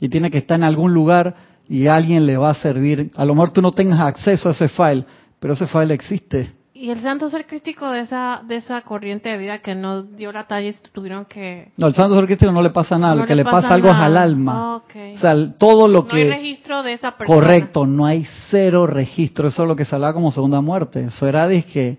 y 0.00 0.08
tiene 0.08 0.32
que 0.32 0.38
estar 0.38 0.58
en 0.58 0.64
algún 0.64 0.92
lugar 0.92 1.36
y 1.68 1.86
alguien 1.86 2.26
le 2.26 2.36
va 2.36 2.50
a 2.50 2.54
servir. 2.54 3.12
A 3.14 3.24
lo 3.24 3.34
mejor 3.36 3.50
tú 3.50 3.62
no 3.62 3.70
tengas 3.70 4.00
acceso 4.00 4.48
a 4.48 4.52
ese 4.52 4.66
file, 4.66 5.04
pero 5.38 5.54
ese 5.54 5.68
file 5.68 5.94
existe. 5.94 6.50
Y 6.78 6.90
el 6.90 7.00
santo 7.00 7.30
ser 7.30 7.46
crístico 7.46 7.90
de 7.90 8.00
esa 8.00 8.42
de 8.46 8.56
esa 8.56 8.82
corriente 8.82 9.30
de 9.30 9.38
vida 9.38 9.60
que 9.60 9.74
no 9.74 10.02
dio 10.02 10.30
la 10.30 10.44
talla 10.44 10.68
y 10.68 10.74
tuvieron 10.92 11.24
que... 11.24 11.72
No, 11.78 11.86
el 11.86 11.94
santo 11.94 12.14
ser 12.14 12.26
crístico 12.26 12.52
no 12.52 12.60
le 12.60 12.68
pasa 12.68 12.98
nada, 12.98 13.14
lo 13.14 13.24
que 13.24 13.34
le 13.34 13.44
pasa, 13.44 13.72
algo 13.72 13.88
es 13.88 13.94
al 13.94 14.16
alma. 14.16 14.76
O 14.76 14.82
sea, 15.18 15.34
todo 15.58 15.88
lo 15.88 16.06
que... 16.06 16.16
No 16.26 16.32
hay 16.32 16.38
registro 16.38 16.82
de 16.82 16.92
esa 16.92 17.16
persona. 17.16 17.40
Correcto, 17.40 17.86
no 17.86 18.04
hay 18.04 18.26
cero 18.50 18.86
registro, 18.86 19.48
eso 19.48 19.62
es 19.62 19.68
lo 19.68 19.74
que 19.74 19.86
se 19.86 19.94
hablaba 19.94 20.12
como 20.12 20.30
segunda 20.30 20.60
muerte. 20.60 21.04
Eso 21.04 21.26
era, 21.26 21.48
que 21.48 21.98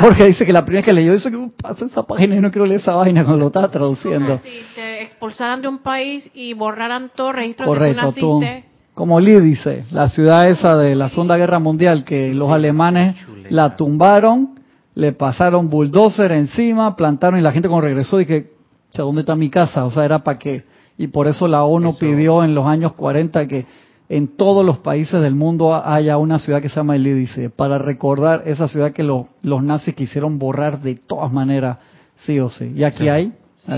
Jorge 0.00 0.26
dice 0.26 0.46
que 0.46 0.52
la 0.52 0.64
primera 0.64 0.82
vez 0.82 0.86
que 0.86 0.92
leyó 0.92 1.12
eso 1.14 1.28
que 1.28 1.50
pasa 1.60 1.84
esa 1.84 2.04
página 2.04 2.36
y 2.36 2.40
no 2.40 2.52
quiero 2.52 2.66
leer 2.66 2.80
esa 2.80 2.94
vaina 2.94 3.24
cuando 3.24 3.40
lo 3.40 3.46
estaba 3.48 3.70
traduciendo. 3.72 4.38
Si 4.44 4.62
te 4.76 5.02
expulsaran 5.02 5.62
de 5.62 5.68
un 5.68 5.78
país 5.78 6.28
y 6.32 6.54
borraran 6.54 7.10
todo 7.14 7.32
registro 7.32 7.72
de 7.74 7.88
que 7.88 7.94
tú 8.20 8.40
naciste 8.40 8.71
como 8.94 9.20
dice, 9.20 9.84
la 9.90 10.10
ciudad 10.10 10.48
esa 10.50 10.76
de 10.76 10.94
la 10.94 11.08
Segunda 11.08 11.36
Guerra 11.36 11.58
Mundial, 11.58 12.04
que 12.04 12.34
los 12.34 12.52
alemanes 12.52 13.16
la 13.48 13.74
tumbaron, 13.76 14.60
le 14.94 15.12
pasaron 15.12 15.70
bulldozer 15.70 16.32
encima, 16.32 16.94
plantaron 16.94 17.40
y 17.40 17.42
la 17.42 17.52
gente 17.52 17.68
cuando 17.68 17.86
regresó 17.86 18.18
dije, 18.18 18.50
¿dónde 18.94 19.22
está 19.22 19.34
mi 19.34 19.48
casa? 19.48 19.86
O 19.86 19.90
sea, 19.90 20.04
era 20.04 20.22
para 20.22 20.38
qué. 20.38 20.64
Y 20.98 21.06
por 21.06 21.26
eso 21.26 21.48
la 21.48 21.64
ONU 21.64 21.96
pidió 21.98 22.44
en 22.44 22.54
los 22.54 22.66
años 22.66 22.92
40 22.92 23.48
que 23.48 23.64
en 24.10 24.36
todos 24.36 24.64
los 24.64 24.78
países 24.78 25.22
del 25.22 25.34
mundo 25.34 25.74
haya 25.74 26.18
una 26.18 26.38
ciudad 26.38 26.60
que 26.60 26.68
se 26.68 26.76
llama 26.76 26.96
Elidice, 26.96 27.48
para 27.48 27.78
recordar 27.78 28.42
esa 28.44 28.68
ciudad 28.68 28.92
que 28.92 29.02
los 29.02 29.26
nazis 29.42 29.94
quisieron 29.94 30.38
borrar 30.38 30.82
de 30.82 30.96
todas 30.96 31.32
maneras, 31.32 31.78
sí 32.26 32.38
o 32.38 32.50
sí. 32.50 32.74
Y 32.76 32.84
aquí 32.84 33.08
hay. 33.08 33.32
Sí, 33.64 33.72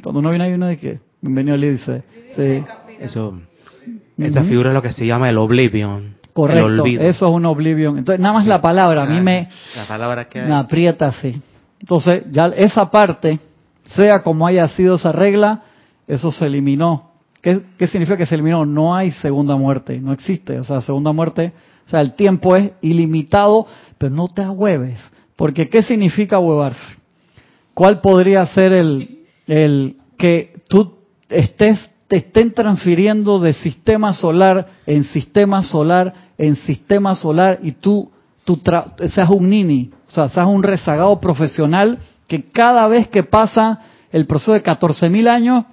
Cuando 0.00 0.20
uno 0.20 0.30
viene 0.30 0.44
ahí 0.44 0.52
uno 0.52 0.66
de 0.66 0.78
que, 0.78 1.00
bienvenido 1.20 1.54
a 1.54 1.58
Elidice. 1.58 2.04
Sí. 2.36 2.64
Eso 3.00 3.34
esa 4.22 4.42
figura 4.44 4.70
es 4.70 4.74
lo 4.74 4.82
que 4.82 4.92
se 4.92 5.06
llama 5.06 5.28
el 5.28 5.38
oblivion. 5.38 6.16
Correcto, 6.32 6.84
eso 6.86 7.28
es 7.28 7.34
un 7.34 7.44
oblivion. 7.46 7.98
Entonces, 7.98 8.20
nada 8.20 8.34
más 8.34 8.46
la 8.46 8.60
palabra, 8.60 9.02
a 9.02 9.06
mí 9.06 9.20
me, 9.20 9.48
la 9.76 9.86
palabra 9.86 10.28
que 10.28 10.42
me 10.42 10.54
aprieta 10.54 11.08
así. 11.08 11.40
Entonces, 11.80 12.24
ya 12.30 12.46
esa 12.56 12.90
parte, 12.90 13.38
sea 13.94 14.22
como 14.22 14.46
haya 14.46 14.68
sido 14.68 14.96
esa 14.96 15.12
regla, 15.12 15.62
eso 16.06 16.30
se 16.30 16.46
eliminó. 16.46 17.10
¿Qué, 17.42 17.62
¿Qué, 17.78 17.86
significa 17.88 18.16
que 18.16 18.26
se 18.26 18.34
eliminó? 18.34 18.64
No 18.64 18.94
hay 18.94 19.12
segunda 19.12 19.56
muerte, 19.56 19.98
no 20.00 20.12
existe. 20.12 20.60
O 20.60 20.64
sea, 20.64 20.80
segunda 20.82 21.12
muerte, 21.12 21.52
o 21.86 21.90
sea, 21.90 22.00
el 22.00 22.14
tiempo 22.14 22.54
es 22.54 22.70
ilimitado, 22.82 23.66
pero 23.98 24.14
no 24.14 24.28
te 24.28 24.42
ahueves. 24.42 25.00
Porque 25.36 25.68
¿qué 25.68 25.82
significa 25.82 26.38
huevarse? 26.38 26.96
¿Cuál 27.74 28.00
podría 28.00 28.44
ser 28.46 28.72
el, 28.72 29.20
el 29.46 29.96
que 30.18 30.52
tú 30.68 30.98
estés 31.28 31.89
te 32.10 32.16
estén 32.16 32.52
transfiriendo 32.52 33.38
de 33.38 33.52
sistema 33.52 34.12
solar 34.12 34.66
en 34.84 35.04
sistema 35.04 35.62
solar 35.62 36.12
en 36.36 36.56
sistema 36.56 37.14
solar 37.14 37.60
y 37.62 37.70
tú, 37.70 38.10
tú 38.44 38.60
seas 39.14 39.30
un 39.30 39.48
nini, 39.48 39.92
o 40.08 40.10
sea, 40.10 40.28
seas 40.28 40.48
un 40.48 40.64
rezagado 40.64 41.20
profesional 41.20 42.00
que 42.26 42.50
cada 42.50 42.88
vez 42.88 43.06
que 43.06 43.22
pasa 43.22 43.78
el 44.10 44.26
proceso 44.26 44.54
de 44.54 44.64
14.000 44.64 45.28
años, 45.30 45.64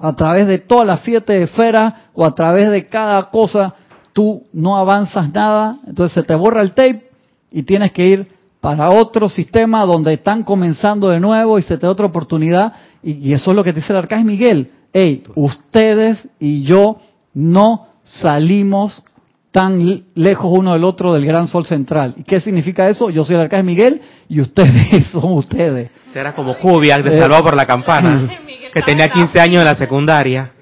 a 0.00 0.16
través 0.16 0.48
de 0.48 0.58
todas 0.58 0.86
las 0.86 1.02
siete 1.04 1.40
esferas 1.40 1.94
o 2.14 2.24
a 2.24 2.34
través 2.34 2.68
de 2.70 2.88
cada 2.88 3.30
cosa, 3.30 3.74
tú 4.12 4.42
no 4.52 4.76
avanzas 4.76 5.32
nada, 5.32 5.76
entonces 5.86 6.14
se 6.14 6.26
te 6.26 6.34
borra 6.34 6.62
el 6.62 6.72
tape 6.72 7.10
y 7.52 7.62
tienes 7.62 7.92
que 7.92 8.08
ir 8.08 8.28
para 8.60 8.90
otro 8.90 9.28
sistema 9.28 9.86
donde 9.86 10.14
están 10.14 10.42
comenzando 10.42 11.10
de 11.10 11.20
nuevo 11.20 11.60
y 11.60 11.62
se 11.62 11.78
te 11.78 11.86
da 11.86 11.92
otra 11.92 12.06
oportunidad. 12.06 12.72
Y, 13.04 13.32
eso 13.32 13.50
es 13.50 13.56
lo 13.56 13.62
que 13.62 13.72
te 13.72 13.80
dice 13.80 13.92
el 13.92 13.98
arcángel 13.98 14.26
Miguel 14.26 14.70
hey, 14.92 15.24
ustedes 15.34 16.18
y 16.38 16.64
yo 16.64 16.98
no 17.34 17.88
salimos 18.04 19.02
tan 19.50 20.04
lejos 20.14 20.50
uno 20.50 20.74
del 20.74 20.84
otro 20.84 21.12
del 21.12 21.24
gran 21.26 21.48
sol 21.48 21.66
central. 21.66 22.14
¿Y 22.16 22.22
qué 22.22 22.40
significa 22.40 22.88
eso? 22.88 23.10
Yo 23.10 23.24
soy 23.24 23.34
el 23.34 23.42
arcángel 23.42 23.66
Miguel 23.66 24.00
y 24.28 24.40
ustedes 24.40 25.06
son 25.12 25.32
ustedes. 25.32 25.90
Será 26.12 26.34
como 26.34 26.56
Kubiak 26.56 27.02
de 27.02 27.18
Salvado 27.18 27.44
por 27.44 27.56
la 27.56 27.66
Campana, 27.66 28.28
que 28.72 28.80
tenía 28.82 29.08
15 29.08 29.40
años 29.40 29.58
en 29.58 29.64
la 29.64 29.74
secundaria. 29.74 30.52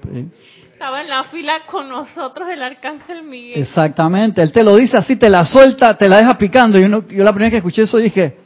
Estaba 0.73 1.01
en 1.01 1.09
la 1.09 1.25
fila 1.25 1.65
con 1.65 1.89
nosotros 1.89 2.47
el 2.51 2.63
arcángel 2.63 3.23
Miguel. 3.23 3.61
Exactamente, 3.61 4.41
él 4.41 4.51
te 4.51 4.63
lo 4.63 4.75
dice 4.75 4.97
así, 4.97 5.17
te 5.17 5.29
la 5.29 5.43
suelta, 5.43 5.97
te 5.97 6.07
la 6.07 6.17
deja 6.17 6.37
picando. 6.37 6.79
Y 6.79 6.83
yo, 6.83 7.07
yo 7.07 7.23
la 7.23 7.31
primera 7.31 7.47
vez 7.47 7.51
que 7.51 7.57
escuché 7.57 7.83
eso 7.83 7.97
dije, 7.97 8.37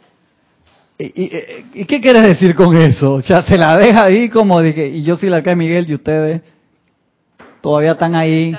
¿Y, 0.98 1.86
qué 1.86 2.00
quieres 2.02 2.24
decir 2.24 2.56
con 2.56 2.78
eso? 2.78 3.16
O 3.16 3.22
sea, 3.22 3.44
se 3.44 3.58
la 3.58 3.78
deja 3.78 4.06
ahí 4.06 4.30
como 4.30 4.62
de 4.62 4.74
que, 4.74 4.88
y 4.88 5.04
yo 5.04 5.16
soy 5.16 5.30
la 5.30 5.41
que 5.41 5.56
Miguel 5.56 5.89
y 5.89 5.96
ustedes 5.96 6.41
todavía 7.62 7.94
están 7.94 8.16
ahí. 8.16 8.56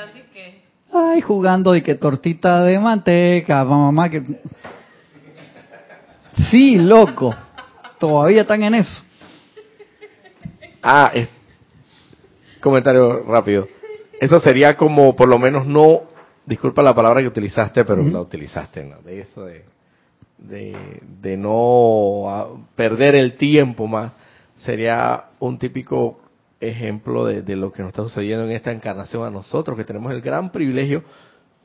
ay, 0.92 1.20
jugando 1.20 1.76
y 1.76 1.82
que 1.82 1.94
tortita 1.94 2.62
de 2.64 2.78
manteca, 2.78 3.64
mamá, 3.64 4.08
que... 4.08 4.22
Sí, 6.50 6.76
loco, 6.76 7.34
todavía 7.98 8.42
están 8.42 8.62
en 8.64 8.74
eso. 8.74 9.04
Ah, 10.82 11.10
es... 11.14 11.28
comentario 12.60 13.22
rápido. 13.22 13.68
Eso 14.20 14.40
sería 14.40 14.76
como, 14.76 15.14
por 15.14 15.28
lo 15.28 15.38
menos, 15.38 15.66
no, 15.66 16.02
disculpa 16.44 16.82
la 16.82 16.94
palabra 16.94 17.22
que 17.22 17.28
utilizaste, 17.28 17.84
pero 17.84 18.02
la 18.02 18.20
utilizaste, 18.20 18.84
¿no? 18.84 19.00
De 19.02 19.20
eso 19.20 19.44
de, 19.44 19.64
de, 20.38 21.00
de 21.20 21.36
no 21.36 22.24
ah, 22.28 22.48
perder 22.74 23.14
el 23.14 23.36
tiempo 23.36 23.86
más. 23.86 24.12
Sería 24.58 25.24
un 25.40 25.58
típico 25.58 26.20
ejemplo 26.60 27.26
de, 27.26 27.42
de, 27.42 27.56
lo 27.56 27.70
que 27.72 27.82
nos 27.82 27.90
está 27.90 28.02
sucediendo 28.02 28.44
en 28.44 28.52
esta 28.52 28.72
encarnación 28.72 29.24
a 29.24 29.30
nosotros, 29.30 29.76
que 29.76 29.84
tenemos 29.84 30.12
el 30.12 30.20
gran 30.22 30.50
privilegio 30.50 31.02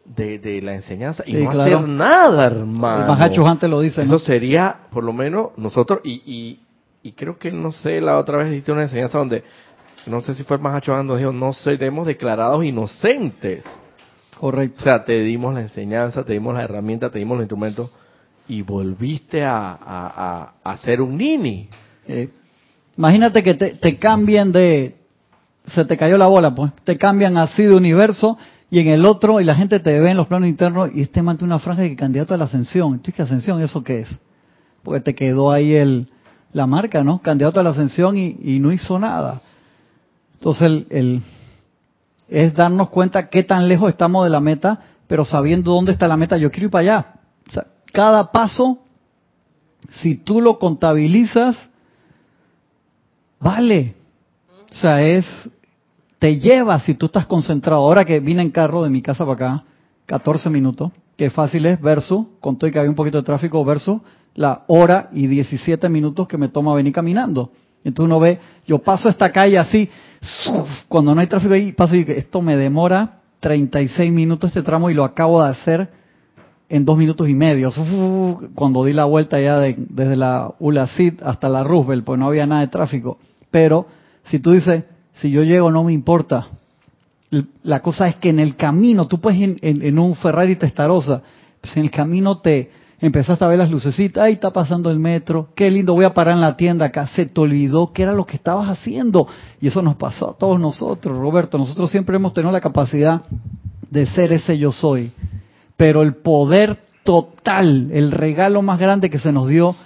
de, 0.06 0.40
de 0.40 0.62
la 0.62 0.74
enseñanza 0.76 1.24
y 1.26 1.36
Sí, 1.36 1.44
no 1.44 1.52
claro. 1.52 1.78
hacer 1.78 1.88
nada, 1.90 2.46
hermano. 2.46 3.02
El 3.04 3.08
Mahacho 3.08 3.48
antes 3.48 3.70
lo 3.70 3.80
dice, 3.80 4.02
Eso 4.02 4.14
¿no? 4.14 4.20
sería, 4.20 4.76
por 4.92 5.04
lo 5.04 5.14
menos, 5.14 5.50
nosotros, 5.58 6.02
y, 6.04 6.22
y, 6.26 6.60
y 7.04 7.12
creo 7.14 7.38
que, 7.38 7.52
no 7.52 7.72
sé, 7.72 8.02
la 8.02 8.18
otra 8.18 8.38
vez 8.38 8.50
diste 8.52 8.72
una 8.72 8.84
enseñanza 8.84 9.18
donde, 9.20 9.44
no 10.08 10.20
sé 10.22 10.34
si 10.36 10.44
fue 10.44 10.58
el 10.58 10.64
Mahacho 10.64 10.94
Ando, 10.94 11.16
dijo, 11.16 11.32
no 11.32 11.54
seremos 11.54 12.08
declarados 12.08 12.64
inocentes. 12.66 13.64
O 14.38 14.40
Correcto. 14.42 14.82
sea, 14.82 15.04
te 15.06 15.20
dimos 15.22 15.54
la 15.54 15.62
enseñanza, 15.62 16.24
te 16.24 16.34
dimos 16.34 16.54
la 16.56 16.64
herramienta, 16.64 17.10
te 17.10 17.20
dimos 17.20 17.38
los 17.38 17.44
instrumentos, 17.44 17.90
y 18.50 18.62
volviste 18.64 19.44
a, 19.46 19.72
a, 19.72 19.78
a, 20.64 20.72
a 20.72 20.78
ser 20.78 21.02
un 21.02 21.18
nini. 21.18 21.70
Eh, 22.06 22.30
imagínate 22.98 23.42
que 23.44 23.54
te, 23.54 23.76
te 23.76 23.96
cambien 23.98 24.52
de... 24.52 24.98
Se 25.68 25.86
te 25.86 25.96
cayó 25.96 26.18
la 26.18 26.26
bola, 26.28 26.54
pues. 26.54 26.72
Te 26.84 26.98
cambian 26.98 27.38
así 27.38 27.64
de 27.64 27.76
universo 27.76 28.38
y 28.72 28.80
en 28.80 28.88
el 28.88 29.06
otro, 29.06 29.40
y 29.40 29.44
la 29.44 29.56
gente 29.56 29.80
te 29.80 30.00
ve 30.00 30.12
en 30.12 30.18
los 30.18 30.28
planos 30.28 30.50
internos 30.50 30.90
y 30.94 31.02
este 31.02 31.22
mantiene 31.22 31.54
una 31.54 31.60
franja 31.60 31.84
de 31.84 31.96
candidato 31.96 32.34
a 32.34 32.38
la 32.38 32.46
ascensión. 32.46 33.00
¿Tú 33.00 33.12
qué 33.12 33.22
ascensión? 33.22 33.62
¿Eso 33.62 33.84
qué 33.84 34.02
es? 34.02 34.20
Porque 34.84 35.02
te 35.02 35.14
quedó 35.16 35.52
ahí 35.52 35.74
el, 35.74 36.08
la 36.54 36.66
marca, 36.66 37.04
¿no? 37.04 37.20
Candidato 37.22 37.60
a 37.60 37.64
la 37.64 37.70
ascensión 37.70 38.18
y, 38.18 38.36
y 38.44 38.60
no 38.60 38.72
hizo 38.72 38.98
nada. 38.98 39.42
Entonces, 40.36 40.64
el, 40.64 40.88
el- 40.90 41.22
es 42.28 42.54
darnos 42.54 42.90
cuenta 42.90 43.28
qué 43.30 43.44
tan 43.44 43.68
lejos 43.68 43.90
estamos 43.90 44.24
de 44.24 44.30
la 44.30 44.40
meta, 44.40 44.80
pero 45.08 45.26
sabiendo 45.26 45.72
dónde 45.74 45.92
está 45.92 46.08
la 46.08 46.18
meta, 46.18 46.38
yo 46.38 46.52
quiero 46.52 46.66
ir 46.66 46.72
para 46.72 46.82
allá. 46.82 47.14
O 47.48 47.52
sea, 47.52 47.66
cada 47.92 48.32
paso, 48.32 48.80
si 49.92 50.16
tú 50.16 50.42
lo 50.42 50.60
contabilizas, 50.60 51.58
vale. 53.40 53.96
O 54.70 54.74
sea, 54.74 55.02
es, 55.02 55.26
te 56.20 56.40
lleva 56.40 56.80
si 56.80 56.94
tú 56.94 57.08
estás 57.08 57.26
concentrado. 57.26 57.82
Ahora 57.82 58.06
que 58.06 58.20
vine 58.20 58.42
en 58.42 58.52
carro 58.52 58.84
de 58.84 58.90
mi 58.90 59.02
casa 59.02 59.26
para 59.26 59.34
acá, 59.34 59.64
14 60.06 60.50
minutos, 60.50 60.92
que 61.18 61.30
fácil 61.30 61.66
es, 61.66 61.82
versus, 61.82 62.28
con 62.40 62.56
y 62.62 62.72
que 62.72 62.80
había 62.80 62.90
un 62.90 62.96
poquito 62.96 63.18
de 63.18 63.24
tráfico, 63.24 63.64
versus 63.66 64.02
la 64.36 64.64
hora 64.68 65.10
y 65.12 65.28
17 65.28 65.90
minutos 65.90 66.28
que 66.28 66.38
me 66.38 66.50
toma 66.50 66.74
venir 66.74 66.94
caminando. 66.94 67.52
Entonces 67.84 68.06
uno 68.06 68.20
ve, 68.20 68.40
yo 68.68 68.80
paso 68.80 69.10
esta 69.10 69.32
calle 69.32 69.58
así, 69.58 69.90
cuando 70.88 71.16
no 71.16 71.22
hay 71.22 71.28
tráfico 71.28 71.54
ahí, 71.54 71.72
paso 71.72 71.96
y 71.96 72.06
esto 72.08 72.42
me 72.42 72.56
demora 72.56 73.20
36 73.40 74.12
minutos 74.12 74.50
este 74.50 74.64
tramo 74.64 74.90
y 74.90 74.94
lo 74.94 75.04
acabo 75.04 75.42
de 75.42 75.50
hacer 75.50 75.99
en 76.70 76.86
dos 76.86 76.98
minutos 76.98 77.28
y 77.28 77.34
medio. 77.36 77.72
¡zuf! 77.72 77.88
Cuando 78.56 78.84
di 78.86 78.94
la 78.94 79.06
vuelta 79.06 79.40
ya 79.42 79.58
de- 79.58 79.76
desde 79.78 80.16
la 80.16 80.54
Ulacid 80.60 81.16
hasta 81.24 81.50
la 81.50 81.64
Roosevelt, 81.64 82.06
pues 82.06 82.20
no 82.20 82.28
había 82.28 82.46
nada 82.46 82.62
de 82.62 82.68
tráfico. 82.68 83.18
Pero 83.52 83.88
si 84.26 84.40
tú 84.40 84.52
dices, 84.52 84.84
si 85.14 85.32
yo 85.32 85.44
llego 85.44 85.72
no 85.72 85.84
me 85.84 85.94
importa. 85.94 86.48
La 87.64 87.82
cosa 87.82 88.08
es 88.08 88.16
que 88.16 88.30
en 88.30 88.40
el 88.40 88.56
camino, 88.56 89.08
tú 89.08 89.20
puedes 89.20 89.40
en, 89.42 89.58
en- 89.62 90.00
un 90.00 90.16
Ferrari 90.16 90.56
Testarossa, 90.56 91.22
pues 91.62 91.76
en 91.78 91.84
el 91.84 91.92
camino 91.92 92.40
te 92.40 92.72
empezaste 93.02 93.46
a 93.46 93.48
ver 93.48 93.60
las 93.60 93.70
lucecitas, 93.72 94.24
ahí 94.24 94.34
está 94.34 94.52
pasando 94.52 94.90
el 94.92 95.00
metro, 95.00 95.50
qué 95.56 95.70
lindo, 95.72 95.94
voy 95.94 96.06
a 96.06 96.14
parar 96.14 96.34
en 96.36 96.42
la 96.42 96.58
tienda 96.58 96.86
acá, 96.88 97.08
se 97.08 97.26
te 97.28 97.40
olvidó 97.40 97.94
qué 97.94 98.02
era 98.04 98.14
lo 98.14 98.26
que 98.26 98.36
estabas 98.36 98.68
haciendo. 98.70 99.28
Y 99.62 99.68
eso 99.68 99.82
nos 99.82 99.96
pasó 99.96 100.32
a 100.32 100.38
todos 100.38 100.60
nosotros, 100.60 101.18
Roberto. 101.18 101.58
Nosotros 101.58 101.90
siempre 101.92 102.16
hemos 102.16 102.34
tenido 102.34 102.52
la 102.52 102.60
capacidad 102.62 103.22
de 103.90 104.06
ser 104.08 104.34
ese 104.34 104.58
yo 104.58 104.72
soy. 104.72 105.12
Pero 105.80 106.02
el 106.02 106.16
poder 106.16 106.78
total, 107.06 107.90
el 107.94 108.12
regalo 108.12 108.62
más 108.62 108.82
grande 108.82 109.10
que 109.10 109.18
se 109.18 109.32
nos 109.32 109.48
dio, 109.48 109.78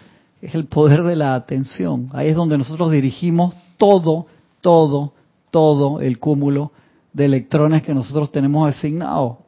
es 0.41 0.55
el 0.55 0.65
poder 0.65 1.03
de 1.03 1.15
la 1.15 1.35
atención. 1.35 2.09
Ahí 2.13 2.29
es 2.29 2.35
donde 2.35 2.57
nosotros 2.57 2.91
dirigimos 2.91 3.55
todo, 3.77 4.25
todo, 4.61 5.13
todo 5.51 6.01
el 6.01 6.17
cúmulo 6.17 6.71
de 7.13 7.25
electrones 7.25 7.83
que 7.83 7.93
nosotros 7.93 8.31
tenemos 8.31 8.67
asignado. 8.67 9.41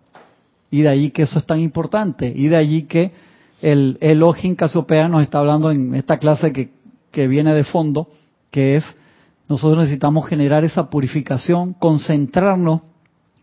Y 0.70 0.84
de 0.84 0.90
allí 0.90 1.10
que 1.10 1.24
eso 1.24 1.40
es 1.40 1.48
tan 1.48 1.62
importante. 1.62 2.32
Y 2.36 2.48
de 2.48 2.58
allí 2.58 2.84
que 2.84 3.12
el 3.64 3.98
Elohim 4.00 4.54
Casiopea 4.54 5.08
nos 5.08 5.24
está 5.24 5.40
hablando 5.40 5.72
en 5.72 5.96
esta 5.96 6.20
clase 6.20 6.54
que, 6.54 6.70
que 7.10 7.28
viene 7.28 7.56
de 7.56 7.64
fondo, 7.64 8.08
que 8.52 8.76
es, 8.76 8.86
nosotros 9.50 9.80
necesitamos 9.80 10.28
generar 10.28 10.64
esa 10.64 10.92
purificación, 10.92 11.74
concentrarnos 11.74 12.82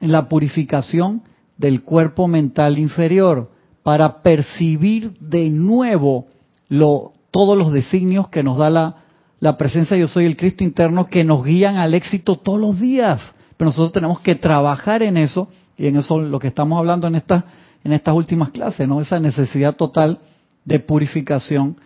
en 0.01 0.13
la 0.13 0.29
purificación 0.29 1.23
del 1.57 1.83
cuerpo 1.83 2.29
mental 2.29 2.79
inferior 2.79 3.51
para 3.83 4.23
percibir 4.23 5.19
de 5.19 5.51
nuevo 5.51 6.27
lo, 6.69 7.13
todos 7.31 7.57
los 7.57 7.73
designios 7.73 8.29
que 8.29 8.43
nos 8.43 8.59
da 8.59 8.71
la, 8.71 8.97
la 9.41 9.57
presencia 9.57 9.97
yo 9.97 10.09
soy 10.09 10.25
el 10.25 10.37
Cristo 10.37 10.65
interno 10.65 11.07
que 11.07 11.25
nos 11.25 11.45
guían 11.45 11.77
al 11.77 11.95
éxito 11.95 12.37
todos 12.37 12.61
los 12.61 12.81
días. 12.81 13.21
Pero 13.57 13.69
nosotros 13.69 13.93
tenemos 13.93 14.21
que 14.21 14.35
trabajar 14.35 15.03
en 15.03 15.17
eso 15.17 15.49
y 15.77 15.87
en 15.87 15.97
eso 15.97 16.21
lo 16.21 16.39
que 16.39 16.49
estamos 16.49 16.79
hablando 16.79 17.07
en 17.07 17.17
estas 17.17 17.45
en 17.85 17.93
estas 17.93 18.15
últimas 18.15 18.51
clases, 18.51 18.89
¿no? 18.89 19.01
Esa 19.01 19.19
necesidad 19.19 19.75
total 19.75 20.19
de 20.65 20.79
purificación 20.79 21.77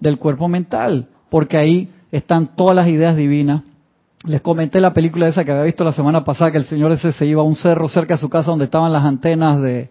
del 0.00 0.18
cuerpo 0.18 0.48
mental, 0.48 1.08
porque 1.30 1.56
ahí 1.56 1.90
están 2.10 2.56
todas 2.56 2.74
las 2.74 2.88
ideas 2.88 3.16
divinas. 3.16 3.62
Les 4.26 4.40
comenté 4.40 4.80
la 4.80 4.92
película 4.92 5.28
esa 5.28 5.44
que 5.44 5.52
había 5.52 5.62
visto 5.62 5.84
la 5.84 5.92
semana 5.92 6.24
pasada, 6.24 6.50
que 6.50 6.58
el 6.58 6.66
señor 6.66 6.90
ese 6.92 7.12
se 7.12 7.26
iba 7.26 7.42
a 7.42 7.44
un 7.44 7.54
cerro 7.54 7.88
cerca 7.88 8.14
de 8.14 8.20
su 8.20 8.28
casa 8.28 8.50
donde 8.50 8.64
estaban 8.64 8.92
las 8.92 9.04
antenas 9.04 9.62
de, 9.62 9.88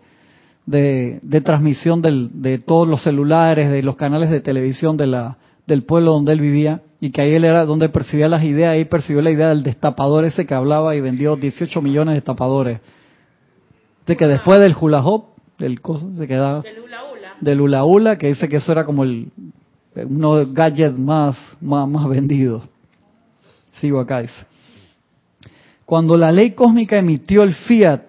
de, 0.65 1.19
de 1.21 1.41
transmisión 1.41 2.01
del, 2.01 2.29
de 2.41 2.57
todos 2.57 2.87
los 2.87 3.01
celulares, 3.01 3.71
de 3.71 3.81
los 3.81 3.95
canales 3.95 4.29
de 4.29 4.41
televisión 4.41 4.97
de 4.97 5.07
la, 5.07 5.37
del 5.67 5.83
pueblo 5.83 6.11
donde 6.11 6.33
él 6.33 6.41
vivía, 6.41 6.81
y 6.99 7.11
que 7.11 7.21
ahí 7.21 7.33
él 7.33 7.45
era 7.45 7.65
donde 7.65 7.87
percibía 7.87 8.27
las 8.27 8.43
ideas, 8.43 8.73
ahí 8.73 8.83
percibió 8.85 9.21
la 9.21 9.31
idea 9.31 9.49
del 9.49 9.63
destapador 9.63 10.25
ese 10.25 10.45
que 10.45 10.53
hablaba 10.53 10.95
y 10.95 11.01
vendió 11.01 11.37
18 11.37 11.81
millones 11.81 12.11
de 12.11 12.15
destapadores. 12.15 12.79
De 14.05 14.17
que 14.17 14.27
después 14.27 14.59
del 14.59 14.75
hula 14.79 15.01
hop, 15.05 15.29
del 15.57 15.79
coso, 15.79 16.09
se 16.17 16.27
quedaba 16.27 16.61
Del 16.61 16.79
hula 16.79 17.03
hula. 17.05 17.33
del 17.39 17.61
hula 17.61 17.85
hula, 17.85 18.17
que 18.17 18.27
dice 18.27 18.49
que 18.49 18.57
eso 18.57 18.71
era 18.71 18.83
como 18.83 19.03
el 19.03 19.31
uno 19.95 20.35
de 20.35 20.45
los 20.45 20.53
gadgets 20.53 20.97
más, 20.97 21.37
más, 21.61 21.87
más 21.87 22.09
vendidos. 22.09 22.63
Sigo 23.79 23.99
acá, 23.99 24.21
dice. 24.21 24.45
Cuando 25.85 26.17
la 26.17 26.31
ley 26.31 26.51
cósmica 26.51 26.97
emitió 26.97 27.43
el 27.43 27.53
fiat 27.53 28.01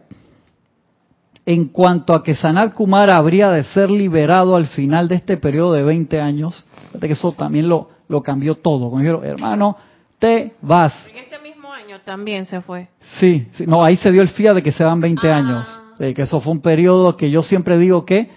en 1.45 1.67
cuanto 1.67 2.15
a 2.15 2.23
que 2.23 2.35
Sanat 2.35 2.75
Kumara 2.75 3.17
habría 3.17 3.51
de 3.51 3.63
ser 3.65 3.91
liberado 3.91 4.57
al 4.57 4.67
final 4.67 5.09
de 5.09 5.17
este 5.17 5.37
periodo 5.37 5.75
de 5.75 5.83
20 5.85 6.21
años, 6.21 6.65
fíjate 6.89 7.07
que 7.07 7.13
eso 7.13 7.33
también 7.33 7.69
lo, 7.69 7.91
lo 8.09 8.23
cambió 8.23 8.57
todo. 8.57 8.89
Como 8.91 8.99
dijeron, 9.01 9.25
hermano, 9.25 9.77
te 10.19 10.55
vas. 10.63 11.07
En 11.09 11.19
ese 11.19 11.39
mismo 11.39 11.73
año 11.73 12.01
también 12.05 12.47
se 12.47 12.61
fue. 12.63 12.89
Sí, 13.21 13.47
sí, 13.53 13.67
no, 13.67 13.85
ahí 13.85 13.97
se 13.97 14.11
dio 14.11 14.23
el 14.23 14.29
fiat 14.29 14.55
de 14.55 14.63
que 14.63 14.73
se 14.73 14.83
van 14.83 15.01
20 15.01 15.31
Ah. 15.31 15.37
años. 15.37 15.81
Eh, 15.99 16.13
que 16.15 16.23
eso 16.23 16.41
fue 16.41 16.53
un 16.53 16.61
periodo 16.61 17.17
que 17.17 17.31
yo 17.31 17.43
siempre 17.43 17.79
digo 17.79 18.05
que 18.05 18.29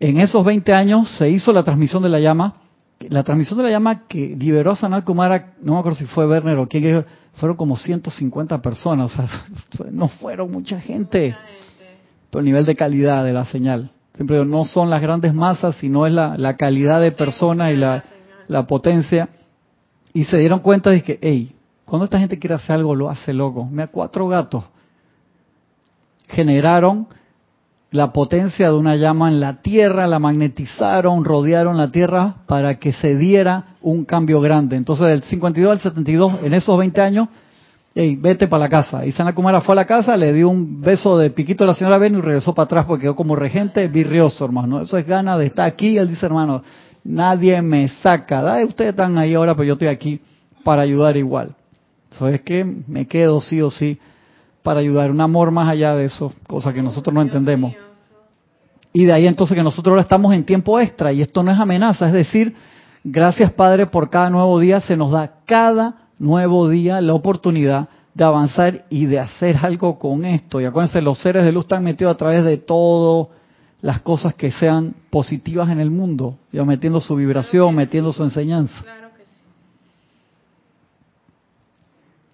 en 0.00 0.18
esos 0.18 0.44
20 0.44 0.72
años 0.72 1.08
se 1.10 1.28
hizo 1.30 1.52
la 1.52 1.62
transmisión 1.62 2.02
de 2.02 2.08
la 2.08 2.18
llama. 2.20 2.54
La 3.10 3.22
transmisión 3.22 3.58
de 3.58 3.64
la 3.64 3.70
llama 3.70 4.06
que 4.06 4.36
liberó 4.38 4.72
a 4.72 4.76
Sanat 4.76 5.04
Kumara, 5.04 5.54
no 5.62 5.74
me 5.74 5.78
acuerdo 5.78 5.98
si 5.98 6.06
fue 6.06 6.26
Werner 6.26 6.58
o 6.58 6.68
quién, 6.68 6.82
que 6.82 7.04
fueron 7.34 7.56
como 7.56 7.76
150 7.76 8.60
personas, 8.60 9.12
o 9.18 9.26
sea, 9.26 9.90
no 9.90 10.08
fueron 10.08 10.50
mucha 10.50 10.80
gente. 10.80 11.36
Pero 12.30 12.40
el 12.40 12.44
nivel 12.44 12.64
de 12.64 12.74
calidad 12.74 13.24
de 13.24 13.32
la 13.32 13.44
señal. 13.44 13.90
Siempre 14.14 14.36
digo, 14.36 14.44
no 14.44 14.64
son 14.64 14.90
las 14.90 15.00
grandes 15.00 15.32
masas, 15.32 15.76
sino 15.76 16.06
es 16.06 16.12
la, 16.12 16.36
la 16.36 16.56
calidad 16.56 17.00
de 17.00 17.12
personas 17.12 17.72
y 17.72 17.76
la, 17.76 18.04
la 18.48 18.66
potencia. 18.66 19.28
Y 20.12 20.24
se 20.24 20.38
dieron 20.38 20.60
cuenta 20.60 20.90
de 20.90 21.02
que, 21.02 21.18
hey, 21.22 21.54
cuando 21.84 22.04
esta 22.04 22.18
gente 22.18 22.38
quiere 22.38 22.54
hacer 22.54 22.72
algo, 22.72 22.94
lo 22.94 23.08
hace 23.10 23.32
loco. 23.32 23.64
Mira, 23.64 23.86
cuatro 23.86 24.28
gatos 24.28 24.64
generaron 26.32 27.06
la 27.92 28.12
potencia 28.12 28.70
de 28.70 28.76
una 28.76 28.96
llama 28.96 29.28
en 29.28 29.38
la 29.38 29.60
Tierra, 29.60 30.06
la 30.06 30.18
magnetizaron, 30.18 31.24
rodearon 31.24 31.76
la 31.76 31.92
Tierra 31.92 32.36
para 32.46 32.78
que 32.78 32.92
se 32.92 33.16
diera 33.16 33.76
un 33.82 34.06
cambio 34.06 34.40
grande. 34.40 34.76
Entonces, 34.76 35.06
del 35.06 35.22
52 35.22 35.70
al 35.70 35.78
72, 35.78 36.42
en 36.42 36.54
esos 36.54 36.78
20 36.78 37.00
años, 37.02 37.28
hey, 37.94 38.16
vete 38.18 38.48
para 38.48 38.64
la 38.64 38.68
casa. 38.70 39.04
Y 39.04 39.12
Sana 39.12 39.34
Kumara 39.34 39.60
fue 39.60 39.74
a 39.74 39.76
la 39.76 39.84
casa, 39.84 40.16
le 40.16 40.32
dio 40.32 40.48
un 40.48 40.80
beso 40.80 41.18
de 41.18 41.28
piquito 41.30 41.64
a 41.64 41.66
la 41.66 41.74
señora 41.74 41.98
Ben 41.98 42.14
y 42.14 42.20
regresó 42.22 42.54
para 42.54 42.64
atrás 42.64 42.86
porque 42.86 43.02
quedó 43.02 43.14
como 43.14 43.36
regente 43.36 43.86
virrioso, 43.88 44.42
hermano. 44.46 44.80
Eso 44.80 44.96
es 44.96 45.06
gana 45.06 45.36
de 45.36 45.46
estar 45.46 45.66
aquí. 45.66 45.98
Él 45.98 46.08
dice, 46.08 46.24
hermano, 46.24 46.62
nadie 47.04 47.60
me 47.60 47.88
saca. 47.88 48.40
Da, 48.40 48.64
ustedes 48.64 48.90
están 48.90 49.18
ahí 49.18 49.34
ahora, 49.34 49.54
pero 49.54 49.64
yo 49.64 49.72
estoy 49.74 49.88
aquí 49.88 50.18
para 50.64 50.80
ayudar 50.80 51.18
igual. 51.18 51.54
Eso 52.10 52.26
es 52.28 52.40
que 52.40 52.64
me 52.64 53.06
quedo 53.06 53.38
sí 53.42 53.60
o 53.60 53.70
sí 53.70 53.98
para 54.62 54.80
ayudar, 54.80 55.10
un 55.10 55.20
amor 55.20 55.50
más 55.50 55.68
allá 55.68 55.94
de 55.94 56.04
eso, 56.04 56.32
cosa 56.46 56.72
que 56.72 56.82
nosotros 56.82 57.12
no 57.14 57.22
entendemos. 57.22 57.74
Y 58.92 59.04
de 59.04 59.12
ahí 59.12 59.26
entonces 59.26 59.56
que 59.56 59.62
nosotros 59.62 59.92
ahora 59.92 60.02
estamos 60.02 60.34
en 60.34 60.44
tiempo 60.44 60.78
extra 60.78 61.12
y 61.12 61.22
esto 61.22 61.42
no 61.42 61.50
es 61.50 61.58
amenaza, 61.58 62.06
es 62.06 62.12
decir, 62.12 62.54
gracias 63.02 63.52
Padre 63.52 63.86
por 63.86 64.10
cada 64.10 64.30
nuevo 64.30 64.58
día, 64.60 64.80
se 64.80 64.96
nos 64.96 65.10
da 65.10 65.40
cada 65.46 66.08
nuevo 66.18 66.68
día 66.68 67.00
la 67.00 67.14
oportunidad 67.14 67.88
de 68.14 68.24
avanzar 68.24 68.84
y 68.90 69.06
de 69.06 69.18
hacer 69.18 69.56
algo 69.62 69.98
con 69.98 70.24
esto. 70.24 70.60
Y 70.60 70.64
acuérdense, 70.64 71.00
los 71.00 71.18
seres 71.18 71.44
de 71.44 71.52
luz 71.52 71.64
están 71.64 71.82
metidos 71.82 72.14
a 72.14 72.18
través 72.18 72.44
de 72.44 72.58
todo 72.58 73.30
las 73.80 74.00
cosas 74.02 74.34
que 74.34 74.52
sean 74.52 74.94
positivas 75.10 75.68
en 75.70 75.80
el 75.80 75.90
mundo, 75.90 76.36
ya 76.52 76.64
metiendo 76.64 77.00
su 77.00 77.16
vibración, 77.16 77.74
metiendo 77.74 78.12
su 78.12 78.22
enseñanza. 78.22 78.84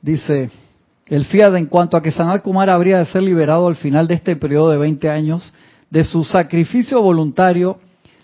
Dice, 0.02 0.50
el 1.08 1.24
FIAD 1.24 1.56
en 1.56 1.66
cuanto 1.66 1.96
a 1.96 2.02
que 2.02 2.12
Sanat 2.12 2.42
Kumar 2.42 2.68
habría 2.68 2.98
de 2.98 3.06
ser 3.06 3.22
liberado 3.22 3.66
al 3.66 3.76
final 3.76 4.06
de 4.06 4.14
este 4.14 4.36
periodo 4.36 4.70
de 4.70 4.78
20 4.78 5.08
años 5.08 5.52
de 5.90 6.04
su 6.04 6.22
sacrificio 6.24 7.00
voluntario 7.00 7.78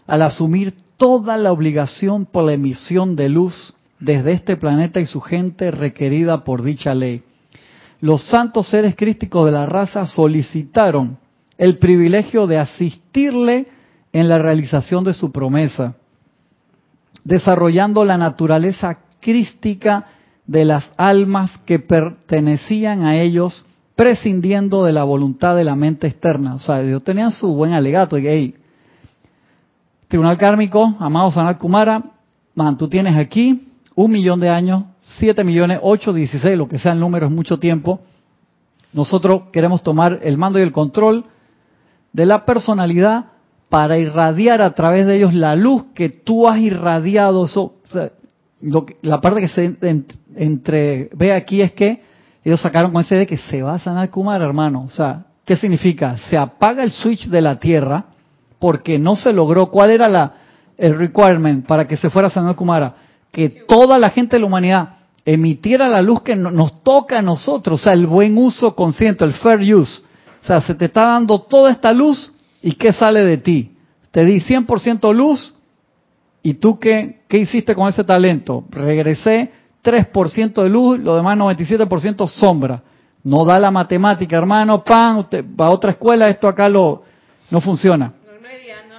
al 0.07 0.23
asumir 0.23 0.75
toda 0.97 1.37
la 1.37 1.51
obligación 1.51 2.27
por 2.27 2.45
la 2.45 2.53
emisión 2.53 3.17
de 3.17 3.29
luz 3.29 3.75
desde 4.01 4.33
este 4.33 4.57
planeta 4.57 5.01
y 5.01 5.07
su 5.07 5.21
gente 5.21 5.71
requerida 5.71 6.45
por 6.45 6.63
dicha 6.63 6.95
ley. 6.95 7.23
Los 8.01 8.23
santos 8.25 8.69
seres 8.69 8.95
crísticos 8.97 9.47
de 9.47 9.53
la 9.53 9.65
raza 9.65 10.05
solicitaron 10.07 11.17
el 11.57 11.79
privilegio 11.79 12.47
de 12.47 12.59
asistirle 12.59 13.67
en 14.13 14.29
la 14.29 14.39
realización 14.39 15.05
de 15.05 15.15
su 15.15 15.33
promesa, 15.33 15.95
desarrollando 17.25 18.05
la 18.05 18.19
naturaleza 18.19 18.99
crística 19.21 20.07
de 20.47 20.65
las 20.65 20.85
almas 20.97 21.51
que 21.65 21.79
pertenecían 21.79 23.03
a 23.03 23.17
ellos, 23.17 23.65
prescindiendo 23.97 24.85
de 24.85 24.93
la 24.93 25.05
voluntad 25.05 25.57
de 25.57 25.65
la 25.65 25.77
mente 25.77 26.07
externa. 26.07 26.55
O 26.55 26.59
sea, 26.59 26.83
ellos 26.83 27.03
tenían 27.05 27.33
su 27.33 27.55
buen 27.55 27.73
alegato. 27.73 28.19
Y, 28.19 28.27
hey, 28.27 28.55
Tribunal 30.09 30.39
Kármico, 30.39 30.95
amado 30.99 31.33
Sanat 31.33 31.59
Kumara, 31.59 32.03
man, 32.55 32.77
tú 32.77 32.89
tienes 32.89 33.17
aquí 33.17 33.69
un 33.95 34.11
millón 34.11 34.41
de 34.41 34.49
años, 34.49 34.85
siete 35.01 35.45
millones, 35.45 35.79
ocho, 35.83 36.13
dieciséis, 36.13 36.59
lo 36.59 36.69
que 36.69 36.79
sea 36.79 36.93
el 36.93 37.01
número 37.01 37.27
es 37.27 37.33
mucho 37.33 37.59
tiempo. 37.59 38.01
Nosotros 38.93 39.45
queremos 39.53 39.83
tomar 39.83 40.21
el 40.23 40.37
mando 40.37 40.59
y 40.59 40.63
el 40.63 40.73
control 40.73 41.25
de 42.13 42.27
la 42.27 42.45
personalidad 42.45 43.27
para 43.69 43.99
irradiar 43.99 44.63
a 44.63 44.75
través 44.75 45.07
de 45.07 45.17
ellos 45.17 45.35
la 45.35 45.57
luz 45.57 45.87
que 45.95 46.09
tú 46.09 46.49
has 46.49 46.61
irradiado. 46.61 47.47
Eso, 47.47 47.75
la 49.03 49.21
parte 49.21 49.41
que 49.41 49.49
se 49.49 49.77
entre, 50.37 51.11
ve 51.15 51.33
aquí 51.33 51.61
es 51.61 51.73
que 51.73 52.03
ellos 52.45 52.61
sacaron 52.61 52.93
con 52.93 53.03
ese 53.03 53.17
de 53.17 53.27
que 53.27 53.37
se 53.37 53.63
va 53.63 53.75
a 53.75 53.79
sanar 53.79 54.11
Kumar, 54.11 54.43
hermano. 54.43 54.85
O 54.85 54.91
sea, 54.91 55.27
¿qué 55.45 55.57
significa? 55.57 56.17
Se 56.29 56.37
apaga 56.37 56.83
el 56.83 56.91
switch 56.91 57.29
de 57.29 57.41
la 57.41 57.59
Tierra 57.59 58.05
porque 58.59 58.99
no 58.99 59.17
se 59.17 59.33
logró. 59.33 59.67
¿Cuál 59.71 59.91
era 59.91 60.09
la, 60.09 60.35
el 60.77 60.97
requirement 60.97 61.67
para 61.67 61.87
que 61.87 61.97
se 61.97 62.11
fuera 62.11 62.29
a 62.29 62.31
sanar 62.31 62.55
Kumara? 62.55 62.95
Que 63.31 63.49
toda 63.49 63.99
la 63.99 64.11
gente 64.11 64.37
de 64.37 64.41
la 64.41 64.47
humanidad 64.47 64.89
emitiera 65.25 65.89
la 65.89 66.03
luz 66.03 66.23
que 66.23 66.37
nos 66.37 66.83
toca 66.83 67.19
a 67.19 67.23
nosotros, 67.23 67.81
o 67.81 67.85
sea, 67.85 67.95
el 67.95 68.07
buen 68.07 68.37
uso 68.37 68.75
consciente, 68.75 69.25
el 69.25 69.33
fair 69.33 69.61
use. 69.75 70.03
O 70.43 70.47
sea, 70.47 70.61
se 70.61 70.75
te 70.75 70.87
está 70.87 71.07
dando 71.07 71.41
toda 71.41 71.71
esta 71.71 71.93
luz 71.93 72.33
y 72.63 72.73
¿qué 72.73 72.93
sale 72.93 73.25
de 73.25 73.39
ti? 73.39 73.73
Te 74.11 74.25
di 74.25 74.41
100% 74.41 75.15
luz 75.15 75.55
y 76.47 76.55
tú 76.55 76.79
qué, 76.79 77.23
qué 77.27 77.39
hiciste 77.39 77.75
con 77.75 77.89
ese 77.89 78.05
talento? 78.05 78.65
Regresé 78.69 79.51
3% 79.83 80.63
de 80.63 80.69
luz, 80.69 81.01
lo 81.01 81.17
demás 81.17 81.39
97% 81.39 82.29
sombra. 82.29 82.83
No 83.23 83.47
da 83.47 83.59
la 83.59 83.71
matemática, 83.71 84.37
hermano, 84.37 84.85
pan, 84.85 85.17
usted 85.17 85.43
va 85.59 85.69
a 85.69 85.71
otra 85.71 85.93
escuela, 85.93 86.29
esto 86.29 86.47
acá 86.47 86.69
lo, 86.69 87.03
no 87.51 87.63
funciona. 87.63 88.13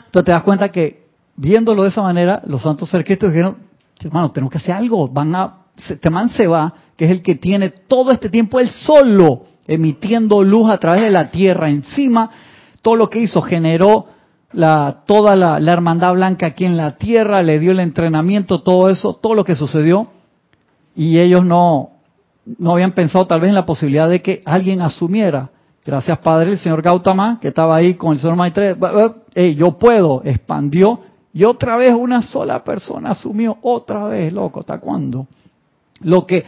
Entonces 0.06 0.26
te 0.26 0.32
das 0.32 0.42
cuenta 0.42 0.70
que 0.70 1.06
viéndolo 1.36 1.84
de 1.84 1.90
esa 1.90 2.02
manera, 2.02 2.42
los 2.48 2.64
santos 2.64 2.90
cerquistas 2.90 3.30
dijeron, 3.30 3.58
hermano, 4.00 4.32
tenemos 4.32 4.52
que 4.52 4.58
hacer 4.58 4.74
algo, 4.74 5.08
van 5.08 5.36
a, 5.36 5.58
este 5.78 6.10
man 6.10 6.30
se 6.30 6.48
va, 6.48 6.74
que 6.98 7.06
es 7.06 7.12
el 7.12 7.22
que 7.22 7.36
tiene 7.36 7.70
todo 7.70 8.12
este 8.12 8.30
tiempo 8.32 8.60
él 8.60 8.72
solo 8.72 9.44
emitiendo 9.68 10.42
luz 10.42 10.72
a 10.72 10.80
través 10.80 11.04
de 11.04 11.12
la 11.12 11.30
tierra. 11.30 11.70
Encima, 11.70 12.32
todo 12.82 12.96
lo 12.96 13.08
que 13.08 13.20
hizo 13.20 13.44
generó 13.44 14.08
la, 14.56 15.04
toda 15.06 15.36
la, 15.36 15.58
hermandad 15.72 16.14
blanca 16.14 16.48
aquí 16.48 16.66
en 16.66 16.78
la 16.78 16.98
tierra, 16.98 17.44
le 17.44 17.60
dio 17.60 17.72
el 17.72 17.82
entrenamiento, 17.82 18.62
todo 18.62 18.90
eso, 18.90 19.14
todo 19.14 19.36
lo 19.36 19.44
que 19.44 19.54
sucedió. 19.54 20.08
Y 20.96 21.20
ellos 21.20 21.46
no, 21.46 21.90
no 22.58 22.72
habían 22.72 22.94
pensado 22.94 23.28
tal 23.28 23.42
vez 23.42 23.50
en 23.50 23.56
la 23.56 23.66
posibilidad 23.66 24.10
de 24.10 24.22
que 24.22 24.42
alguien 24.46 24.82
asumiera. 24.82 25.50
Gracias 25.86 26.18
Padre, 26.20 26.54
el 26.54 26.58
señor 26.58 26.82
Gautama, 26.82 27.38
que 27.40 27.50
estaba 27.50 27.76
ahí 27.76 27.96
con 27.96 28.14
el 28.14 28.20
señor 28.20 28.38
Maitre, 28.38 28.76
yo 29.56 29.78
puedo, 29.78 30.22
expandió, 30.24 31.02
y 31.34 31.44
otra 31.44 31.76
vez 31.76 31.94
una 31.94 32.22
sola 32.22 32.64
persona 32.64 33.12
asumió, 33.12 33.58
otra 33.62 34.06
vez, 34.06 34.32
loco, 34.32 34.62
¿hasta 34.62 34.80
cuándo? 34.80 35.28
Lo 36.02 36.26
que 36.26 36.46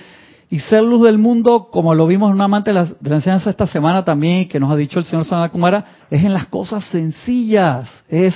y 0.49 0.59
ser 0.61 0.83
luz 0.83 1.03
del 1.03 1.17
mundo, 1.17 1.67
como 1.71 1.93
lo 1.93 2.07
vimos 2.07 2.29
en 2.29 2.35
un 2.35 2.41
amante 2.41 2.71
de 2.71 2.73
la, 2.73 3.15
enseñanza 3.15 3.49
esta 3.49 3.67
semana 3.67 4.05
también, 4.05 4.47
que 4.47 4.59
nos 4.59 4.71
ha 4.71 4.75
dicho 4.75 4.99
el 4.99 5.05
señor 5.05 5.25
Sanakumara, 5.25 5.83
es 6.09 6.23
en 6.23 6.33
las 6.33 6.47
cosas 6.47 6.85
sencillas. 6.85 7.89
Es 8.07 8.33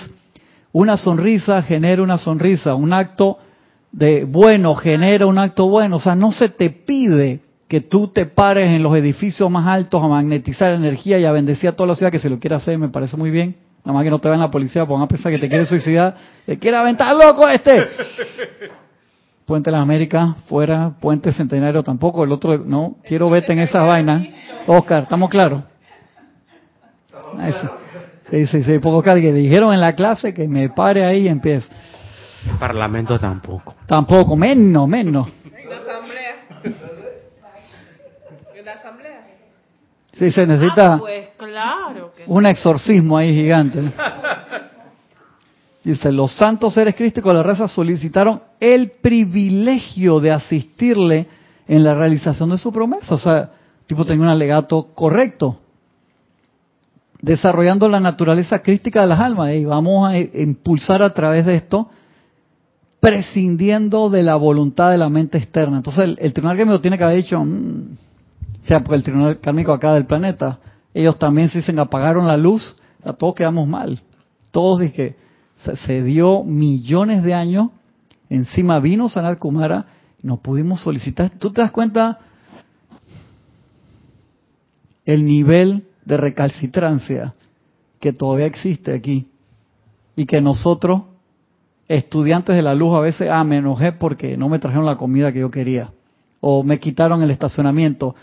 una 0.73 0.97
sonrisa 0.97 1.61
genera 1.61 2.01
una 2.01 2.17
sonrisa, 2.17 2.75
un 2.75 2.91
acto 2.91 3.37
de 3.91 4.25
bueno 4.25 4.75
genera 4.75 5.25
un 5.25 5.37
acto 5.37 5.67
bueno. 5.67 5.97
O 5.97 5.99
sea, 6.01 6.15
no 6.15 6.31
se 6.31 6.49
te 6.49 6.69
pide 6.69 7.41
que 7.69 7.79
tú 7.79 8.09
te 8.09 8.25
pares 8.25 8.69
en 8.71 8.83
los 8.83 8.93
edificios 8.97 9.49
más 9.49 9.65
altos 9.65 10.03
a 10.03 10.07
magnetizar 10.07 10.73
energía 10.73 11.17
y 11.17 11.23
a 11.23 11.31
bendecir 11.31 11.69
a 11.69 11.71
toda 11.73 11.87
la 11.87 11.95
ciudad 11.95 12.11
que 12.11 12.19
se 12.19 12.29
lo 12.29 12.39
quiera 12.39 12.57
hacer, 12.57 12.77
me 12.77 12.89
parece 12.89 13.15
muy 13.15 13.31
bien. 13.31 13.55
Nada 13.85 13.93
más 13.93 14.03
que 14.03 14.09
no 14.09 14.19
te 14.19 14.27
vean 14.27 14.41
la 14.41 14.51
policía, 14.51 14.81
porque 14.81 14.93
van 14.93 15.03
a 15.03 15.07
pensar 15.07 15.31
que 15.31 15.39
te 15.39 15.47
quiere 15.47 15.65
suicidar. 15.65 16.15
Te 16.45 16.59
quiere 16.59 16.75
aventar 16.75 17.15
loco 17.15 17.47
este. 17.47 17.87
Puente 19.51 19.69
de 19.69 19.73
las 19.73 19.83
Américas, 19.83 20.29
fuera, 20.47 20.93
Puente 21.01 21.33
Centenario 21.33 21.83
tampoco, 21.83 22.23
el 22.23 22.31
otro, 22.31 22.57
no, 22.59 22.95
quiero 23.03 23.29
verte 23.29 23.51
en 23.51 23.59
esa 23.59 23.81
vaina. 23.83 24.25
Oscar, 24.65 25.03
¿estamos 25.03 25.29
claros? 25.29 25.61
Sí, 28.29 28.47
sí, 28.47 28.63
sí, 28.63 28.79
poco 28.79 28.99
Oscar, 28.99 29.19
que 29.19 29.33
dijeron 29.33 29.73
en 29.73 29.81
la 29.81 29.93
clase 29.93 30.33
que 30.33 30.47
me 30.47 30.69
pare 30.69 31.03
ahí 31.03 31.23
y 31.23 31.27
empiece. 31.27 31.67
El 32.49 32.59
Parlamento 32.59 33.19
tampoco. 33.19 33.75
Tampoco, 33.85 34.37
menos, 34.37 34.87
menos. 34.87 35.27
En 35.43 35.69
la 35.69 35.79
Asamblea. 35.79 36.35
La 38.63 38.71
Asamblea. 38.71 39.21
Sí, 40.13 40.31
se 40.31 40.47
necesita 40.47 40.93
ah, 40.93 40.97
pues, 40.97 41.27
claro 41.35 42.13
un 42.27 42.45
exorcismo 42.45 43.17
ahí 43.17 43.33
gigante. 43.33 43.91
Dice, 45.83 46.11
los 46.11 46.31
santos 46.33 46.75
seres 46.75 46.95
crísticos 46.95 47.31
de 47.31 47.37
la 47.37 47.43
raza 47.43 47.67
solicitaron 47.67 48.41
el 48.59 48.91
privilegio 48.91 50.19
de 50.19 50.31
asistirle 50.31 51.27
en 51.67 51.83
la 51.83 51.95
realización 51.95 52.49
de 52.51 52.59
su 52.59 52.71
promesa. 52.71 53.15
O 53.15 53.17
sea, 53.17 53.49
tipo 53.87 54.05
tenía 54.05 54.23
un 54.23 54.29
alegato 54.29 54.89
correcto. 54.93 55.57
Desarrollando 57.19 57.87
la 57.87 57.99
naturaleza 57.99 58.59
crística 58.59 59.01
de 59.01 59.07
las 59.07 59.19
almas. 59.19 59.55
Y 59.55 59.65
vamos 59.65 60.07
a 60.07 60.17
impulsar 60.17 61.01
a 61.01 61.13
través 61.15 61.47
de 61.47 61.55
esto, 61.55 61.89
prescindiendo 62.99 64.09
de 64.09 64.21
la 64.21 64.35
voluntad 64.35 64.91
de 64.91 64.99
la 64.99 65.09
mente 65.09 65.39
externa. 65.39 65.77
Entonces, 65.77 66.15
el, 66.19 66.33
tribunal 66.33 66.57
kármico 66.57 66.81
tiene 66.81 66.97
que 66.99 67.03
haber 67.03 67.17
dicho, 67.17 67.43
mm", 67.43 67.93
o 68.61 68.65
sea, 68.65 68.81
porque 68.81 68.97
el 68.97 69.03
tribunal 69.03 69.39
kármico 69.39 69.73
acá 69.73 69.95
del 69.95 70.05
planeta, 70.05 70.59
ellos 70.93 71.17
también 71.17 71.49
se 71.49 71.59
dicen 71.59 71.79
apagaron 71.79 72.27
la 72.27 72.37
luz, 72.37 72.75
a 73.03 73.13
todos 73.13 73.33
quedamos 73.33 73.67
mal. 73.67 73.99
Todos 74.51 74.81
dicen 74.81 75.15
se 75.85 76.03
dio 76.03 76.43
millones 76.43 77.23
de 77.23 77.33
años, 77.33 77.69
encima 78.29 78.79
vino 78.79 79.09
Sanat 79.09 79.39
Kumara, 79.39 79.85
no 80.21 80.37
pudimos 80.37 80.81
solicitar. 80.81 81.31
¿Tú 81.31 81.51
te 81.51 81.61
das 81.61 81.71
cuenta 81.71 82.19
el 85.05 85.25
nivel 85.25 85.85
de 86.05 86.17
recalcitrancia 86.17 87.33
que 87.99 88.13
todavía 88.13 88.45
existe 88.45 88.93
aquí? 88.93 89.29
Y 90.15 90.25
que 90.25 90.41
nosotros, 90.41 91.03
estudiantes 91.87 92.55
de 92.55 92.61
la 92.61 92.75
luz, 92.75 92.95
a 92.95 92.99
veces, 92.99 93.29
ah, 93.31 93.43
me 93.43 93.57
enojé 93.57 93.91
porque 93.91 94.37
no 94.37 94.49
me 94.49 94.59
trajeron 94.59 94.85
la 94.85 94.97
comida 94.97 95.31
que 95.31 95.39
yo 95.39 95.49
quería. 95.49 95.91
O 96.39 96.63
me 96.63 96.79
quitaron 96.79 97.21
el 97.21 97.31
estacionamiento. 97.31 98.15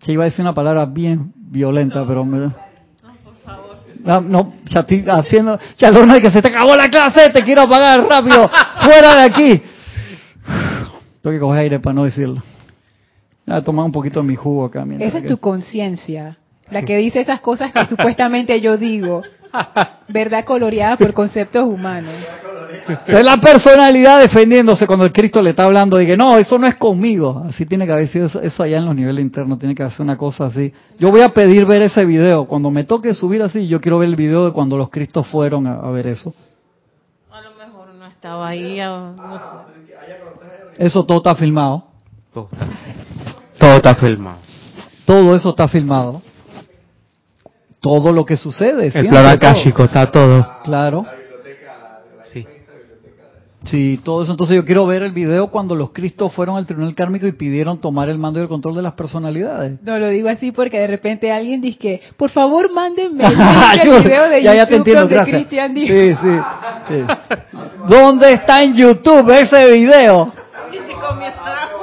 Se 0.00 0.12
iba 0.12 0.24
a 0.24 0.26
decir 0.26 0.42
una 0.42 0.54
palabra 0.54 0.84
bien 0.86 1.32
violenta, 1.36 2.06
pero 2.06 2.24
me, 2.24 2.50
no, 4.04 4.20
no, 4.20 4.52
ya 4.66 4.80
estoy 4.80 5.04
haciendo, 5.08 5.58
ya 5.78 5.90
de 5.90 6.20
que 6.20 6.30
se 6.30 6.42
te 6.42 6.48
acabó 6.48 6.76
la 6.76 6.88
clase, 6.88 7.30
te 7.30 7.42
quiero 7.42 7.62
apagar 7.62 8.06
rápido, 8.06 8.50
fuera 8.82 9.14
de 9.14 9.22
aquí. 9.22 9.62
Tengo 11.22 11.34
que 11.34 11.40
coger 11.40 11.60
aire 11.60 11.80
para 11.80 11.94
no 11.94 12.04
decirlo. 12.04 12.42
Voy 13.46 13.56
a 13.56 13.62
tomar 13.62 13.86
un 13.86 13.92
poquito 13.92 14.20
de 14.20 14.26
mi 14.26 14.36
jugo 14.36 14.66
acá. 14.66 14.86
Esa 15.00 15.18
es 15.18 15.26
tu 15.26 15.38
conciencia, 15.38 16.36
la 16.70 16.82
que 16.82 16.98
dice 16.98 17.20
esas 17.20 17.40
cosas 17.40 17.72
que 17.72 17.86
supuestamente 17.86 18.60
yo 18.60 18.76
digo. 18.76 19.22
Verdad 20.08 20.44
coloreada 20.44 20.96
por 20.96 21.12
conceptos 21.12 21.64
humanos. 21.64 22.14
Es 23.06 23.24
la 23.24 23.36
personalidad 23.36 24.20
defendiéndose 24.20 24.86
cuando 24.86 25.06
el 25.06 25.12
Cristo 25.12 25.40
le 25.40 25.50
está 25.50 25.64
hablando 25.64 25.96
que 25.98 26.16
no, 26.16 26.36
eso 26.36 26.58
no 26.58 26.66
es 26.66 26.74
conmigo. 26.74 27.42
Así 27.48 27.64
tiene 27.64 27.86
que 27.86 27.92
haber 27.92 28.08
sido 28.08 28.26
eso, 28.26 28.40
eso 28.40 28.62
allá 28.62 28.78
en 28.78 28.84
los 28.84 28.94
niveles 28.94 29.24
internos, 29.24 29.58
tiene 29.58 29.74
que 29.74 29.82
hacer 29.82 30.02
una 30.02 30.16
cosa 30.16 30.46
así. 30.46 30.72
Yo 30.98 31.10
voy 31.10 31.22
a 31.22 31.30
pedir 31.30 31.64
ver 31.64 31.82
ese 31.82 32.04
video. 32.04 32.46
Cuando 32.46 32.70
me 32.70 32.84
toque 32.84 33.14
subir 33.14 33.42
así, 33.42 33.66
yo 33.68 33.80
quiero 33.80 33.98
ver 33.98 34.08
el 34.08 34.16
video 34.16 34.44
de 34.44 34.52
cuando 34.52 34.76
los 34.76 34.90
Cristos 34.90 35.26
fueron 35.28 35.66
a, 35.66 35.76
a 35.76 35.90
ver 35.90 36.06
eso. 36.06 36.34
A 37.30 37.40
lo 37.40 37.54
mejor 37.54 37.94
no 37.94 38.06
estaba 38.06 38.48
ahí. 38.48 38.80
o 38.80 39.12
no 39.12 39.38
sé. 39.38 40.84
Eso 40.84 41.04
todo 41.04 41.18
está 41.18 41.34
filmado. 41.34 41.84
Todo 42.32 43.76
está 43.76 43.94
filmado. 43.94 44.38
Todo 45.06 45.36
eso 45.36 45.50
está 45.50 45.68
filmado. 45.68 46.22
Todo 47.84 48.12
lo 48.14 48.24
que 48.24 48.38
sucede. 48.38 48.90
El 48.94 49.08
plan 49.08 49.26
akáshico 49.26 49.84
está 49.84 50.10
todo. 50.10 50.62
Claro. 50.64 51.04
Sí. 52.32 52.46
Sí, 53.64 54.00
todo 54.02 54.22
eso. 54.22 54.32
Entonces 54.32 54.56
yo 54.56 54.64
quiero 54.64 54.86
ver 54.86 55.02
el 55.02 55.12
video 55.12 55.48
cuando 55.48 55.74
los 55.74 55.90
Cristos 55.90 56.32
fueron 56.32 56.56
al 56.56 56.64
tribunal 56.64 56.94
kármico 56.94 57.26
y 57.26 57.32
pidieron 57.32 57.78
tomar 57.82 58.08
el 58.08 58.16
mando 58.18 58.40
y 58.40 58.42
el 58.44 58.48
control 58.48 58.76
de 58.76 58.80
las 58.80 58.94
personalidades. 58.94 59.82
No 59.82 59.98
lo 59.98 60.08
digo 60.08 60.30
así 60.30 60.50
porque 60.50 60.78
de 60.78 60.86
repente 60.86 61.30
alguien 61.30 61.60
dice 61.60 61.78
que, 61.78 62.00
por 62.16 62.30
favor, 62.30 62.72
mándenme 62.72 63.22
el 63.22 63.36
del 63.90 64.02
video 64.02 64.30
de 64.30 64.42
ya, 64.42 64.54
ya 64.54 64.64
te 64.64 64.76
YouTube 64.76 64.78
entiendo, 64.78 65.00
donde 65.02 65.14
gracias. 65.16 65.36
Cristian 65.36 65.74
dijo. 65.74 65.94
Sí, 65.94 66.14
sí, 66.14 66.40
sí. 66.88 67.04
¿Dónde 67.86 68.32
está 68.32 68.62
en 68.62 68.74
YouTube 68.74 69.30
ese 69.30 69.78
video? 69.78 70.32
Y 70.72 70.76
si 70.78 70.94
comienza 70.94 71.44
la 71.50 71.74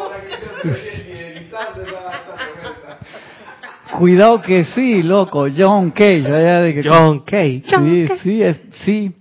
Cuidado 3.97 4.41
que 4.41 4.65
sí, 4.65 5.03
loco. 5.03 5.47
John 5.55 5.91
Cage. 5.91 6.25
allá 6.25 6.61
de 6.61 6.73
que- 6.73 6.89
John 6.89 7.19
Kay. 7.25 7.61
Sí, 7.61 8.07
sí, 8.23 8.43
es, 8.43 8.61
sí. 8.85 9.11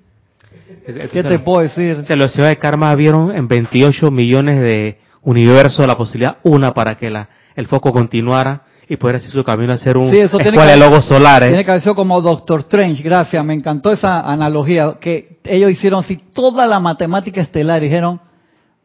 ¿Qué 1.13 1.23
te 1.23 1.39
puedo 1.41 1.61
decir? 1.63 2.05
Se 2.07 2.17
los 2.17 2.33
ciudades 2.33 2.57
de 2.57 2.61
karma 2.61 2.95
vieron 2.95 3.35
en 3.35 3.47
28 3.49 4.11
millones 4.11 4.61
de 4.61 4.99
universos 5.23 5.87
la 5.87 5.97
posibilidad, 5.97 6.39
una 6.43 6.73
para 6.73 6.97
que 6.97 7.11
la, 7.11 7.29
el 7.55 7.67
foco 7.67 7.93
continuara 7.93 8.63
y 8.89 8.97
poder 8.97 9.17
hacer 9.17 9.31
su 9.31 9.45
camino 9.45 9.73
a 9.73 9.79
ser 9.79 9.97
un 9.97 10.11
Sí, 10.11 10.19
eso 10.19 10.39
tiene 10.39 10.57
que- 10.57 10.65
de 10.65 10.77
logos 10.77 11.05
solares. 11.07 11.49
Tiene 11.51 11.65
que 11.65 11.71
haber 11.71 11.83
sido 11.83 11.95
como 11.95 12.21
Doctor 12.21 12.61
Strange, 12.61 13.03
gracias, 13.03 13.45
me 13.45 13.55
encantó 13.55 13.93
esa 13.93 14.21
analogía, 14.21 14.95
que 15.01 15.39
ellos 15.45 15.71
hicieron 15.71 16.01
así 16.01 16.17
toda 16.33 16.67
la 16.67 16.81
matemática 16.81 17.41
estelar 17.41 17.83
y 17.83 17.87
dijeron, 17.87 18.21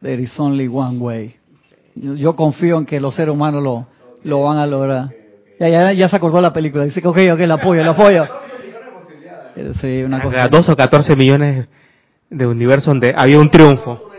there 0.02 0.22
is 0.22 0.38
only 0.38 0.68
one 0.68 0.98
way. 0.98 1.34
Yo, 1.94 2.14
yo 2.14 2.36
confío 2.36 2.78
en 2.78 2.84
que 2.86 3.00
los 3.00 3.14
seres 3.14 3.32
humanos 3.34 3.62
lo, 3.62 3.86
lo 4.22 4.42
van 4.42 4.58
a 4.58 4.66
lograr. 4.66 5.08
Ya, 5.58 5.68
ya, 5.68 5.92
ya 5.92 6.08
se 6.08 6.16
acordó 6.16 6.40
la 6.40 6.52
película, 6.52 6.84
dice 6.84 7.00
que 7.00 7.08
ok, 7.08 7.18
ok, 7.32 7.40
la 7.40 7.54
apoyo, 7.54 7.82
la 7.82 7.92
apoyo. 7.92 8.26
Sí, 9.80 10.02
una 10.02 10.20
cosa. 10.20 10.48
12 10.48 10.72
o 10.72 10.76
14 10.76 11.16
millones 11.16 11.66
de 12.28 12.46
universos 12.46 12.86
donde 12.86 13.14
había 13.16 13.38
un 13.38 13.50
triunfo. 13.50 14.10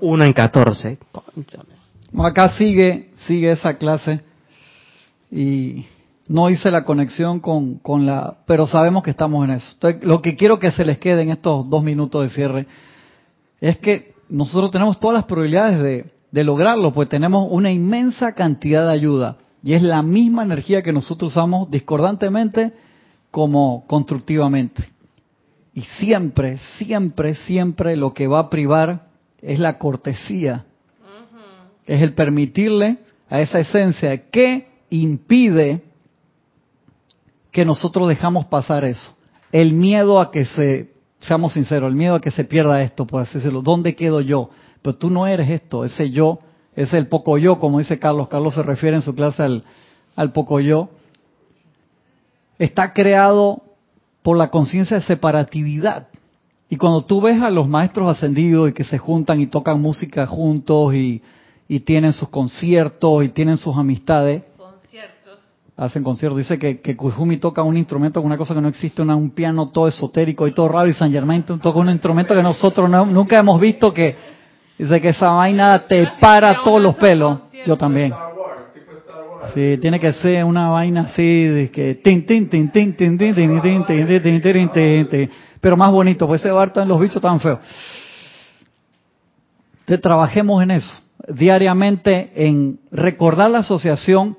Uno 0.00 0.24
en 0.24 0.32
14. 0.32 0.98
Cónchame. 1.10 1.74
Acá 2.22 2.50
sigue, 2.50 3.10
sigue 3.14 3.50
esa 3.50 3.74
clase 3.74 4.20
y 5.32 5.84
no 6.28 6.48
hice 6.48 6.70
la 6.70 6.84
conexión 6.84 7.40
con, 7.40 7.78
con 7.78 8.06
la, 8.06 8.36
pero 8.46 8.68
sabemos 8.68 9.02
que 9.02 9.10
estamos 9.10 9.44
en 9.44 9.54
eso. 9.54 9.72
Entonces, 9.74 10.04
lo 10.04 10.22
que 10.22 10.36
quiero 10.36 10.60
que 10.60 10.70
se 10.70 10.84
les 10.84 10.98
quede 10.98 11.22
en 11.22 11.30
estos 11.30 11.68
dos 11.68 11.82
minutos 11.82 12.22
de 12.22 12.28
cierre 12.28 12.66
es 13.60 13.78
que 13.78 14.14
nosotros 14.28 14.70
tenemos 14.70 15.00
todas 15.00 15.14
las 15.14 15.24
probabilidades 15.24 15.80
de, 15.80 16.04
de 16.30 16.44
lograrlo, 16.44 16.92
pues 16.92 17.08
tenemos 17.08 17.48
una 17.50 17.72
inmensa 17.72 18.32
cantidad 18.32 18.86
de 18.86 18.92
ayuda 18.92 19.38
y 19.64 19.72
es 19.72 19.82
la 19.82 20.02
misma 20.02 20.44
energía 20.44 20.82
que 20.82 20.92
nosotros 20.92 21.32
usamos 21.32 21.70
discordantemente 21.70 22.72
como 23.30 23.84
constructivamente. 23.86 24.84
Y 25.72 25.80
siempre, 25.98 26.58
siempre, 26.78 27.34
siempre 27.34 27.96
lo 27.96 28.14
que 28.14 28.28
va 28.28 28.38
a 28.38 28.50
privar 28.50 29.08
es 29.40 29.58
la 29.58 29.78
cortesía 29.78 30.66
es 31.86 32.02
el 32.02 32.14
permitirle 32.14 32.98
a 33.28 33.40
esa 33.40 33.60
esencia 33.60 34.30
que 34.30 34.68
impide 34.90 35.82
que 37.50 37.64
nosotros 37.64 38.08
dejamos 38.08 38.46
pasar 38.46 38.84
eso. 38.84 39.14
El 39.52 39.72
miedo 39.72 40.20
a 40.20 40.30
que 40.30 40.44
se, 40.44 40.92
seamos 41.20 41.52
sinceros, 41.52 41.88
el 41.88 41.96
miedo 41.96 42.16
a 42.16 42.20
que 42.20 42.30
se 42.30 42.44
pierda 42.44 42.82
esto, 42.82 43.06
por 43.06 43.22
así 43.22 43.34
decirlo. 43.34 43.62
¿Dónde 43.62 43.94
quedo 43.94 44.20
yo? 44.20 44.50
Pero 44.82 44.96
tú 44.96 45.10
no 45.10 45.26
eres 45.26 45.48
esto, 45.50 45.84
ese 45.84 46.10
yo, 46.10 46.40
es 46.76 46.92
el 46.92 47.06
poco 47.08 47.38
yo, 47.38 47.58
como 47.58 47.78
dice 47.78 47.98
Carlos. 47.98 48.28
Carlos 48.28 48.54
se 48.54 48.62
refiere 48.62 48.96
en 48.96 49.02
su 49.02 49.14
clase 49.14 49.42
al, 49.42 49.64
al 50.16 50.32
poco 50.32 50.60
yo. 50.60 50.88
Está 52.58 52.92
creado 52.92 53.62
por 54.22 54.36
la 54.36 54.50
conciencia 54.50 54.98
de 54.98 55.02
separatividad. 55.04 56.08
Y 56.68 56.76
cuando 56.76 57.04
tú 57.04 57.20
ves 57.20 57.40
a 57.42 57.50
los 57.50 57.68
maestros 57.68 58.08
ascendidos 58.10 58.70
y 58.70 58.72
que 58.72 58.84
se 58.84 58.98
juntan 58.98 59.40
y 59.40 59.46
tocan 59.46 59.80
música 59.80 60.26
juntos 60.26 60.94
y, 60.94 61.22
y 61.68 61.80
tienen 61.80 62.12
sus 62.12 62.28
conciertos 62.28 63.24
y 63.24 63.28
tienen 63.28 63.56
sus 63.56 63.76
amistades, 63.76 64.42
conciertos. 64.56 65.38
hacen 65.76 66.02
conciertos. 66.02 66.38
Dice 66.38 66.58
que, 66.58 66.80
que 66.80 66.96
Kuzumi 66.96 67.36
toca 67.36 67.62
un 67.62 67.76
instrumento, 67.76 68.20
una 68.20 68.36
cosa 68.38 68.54
que 68.54 68.60
no 68.60 68.68
existe, 68.68 69.02
una- 69.02 69.14
un 69.16 69.30
piano 69.30 69.68
todo 69.68 69.86
esotérico 69.88 70.48
y 70.48 70.52
todo 70.52 70.68
raro, 70.68 70.88
y 70.88 70.94
San 70.94 71.12
Germain 71.12 71.42
toca 71.42 71.78
un 71.78 71.90
instrumento 71.90 72.34
que 72.34 72.42
nosotros 72.42 72.88
no- 72.88 73.06
nunca 73.06 73.38
hemos 73.38 73.60
visto 73.60 73.92
que 73.92 74.16
dice 74.78 75.00
que 75.00 75.10
esa 75.10 75.30
vaina 75.30 75.78
te 75.86 76.08
para 76.20 76.62
todos 76.62 76.80
los 76.80 76.96
pelos. 76.96 77.38
Yo 77.66 77.76
también. 77.76 78.12
Sí, 79.52 79.78
tiene 79.78 80.00
que 80.00 80.12
ser 80.12 80.44
una 80.44 80.70
vaina 80.70 81.02
así 81.02 81.44
de 81.44 81.70
que 81.70 81.96
tin 81.96 82.24
tin 82.24 82.48
tin 82.48 82.70
tin 82.70 82.92
tin 82.96 83.16
tin 83.18 83.34
tin 83.34 83.60
tin 83.60 83.60
tin 83.62 84.06
tin 84.06 84.22
tin 84.22 84.40
tin 84.40 84.68
tin 84.70 85.08
tin, 85.08 85.30
pero 85.60 85.76
más 85.76 85.90
bonito, 85.90 86.26
pues 86.26 86.40
ese 86.40 86.50
bar 86.50 86.72
en 86.76 86.88
los 86.88 87.00
bichos 87.00 87.20
tan 87.20 87.40
feos. 87.40 87.58
Entonces 89.80 90.00
trabajemos 90.00 90.62
en 90.62 90.70
eso, 90.70 90.94
diariamente 91.28 92.32
en 92.34 92.80
recordar 92.90 93.50
la 93.50 93.58
asociación, 93.58 94.38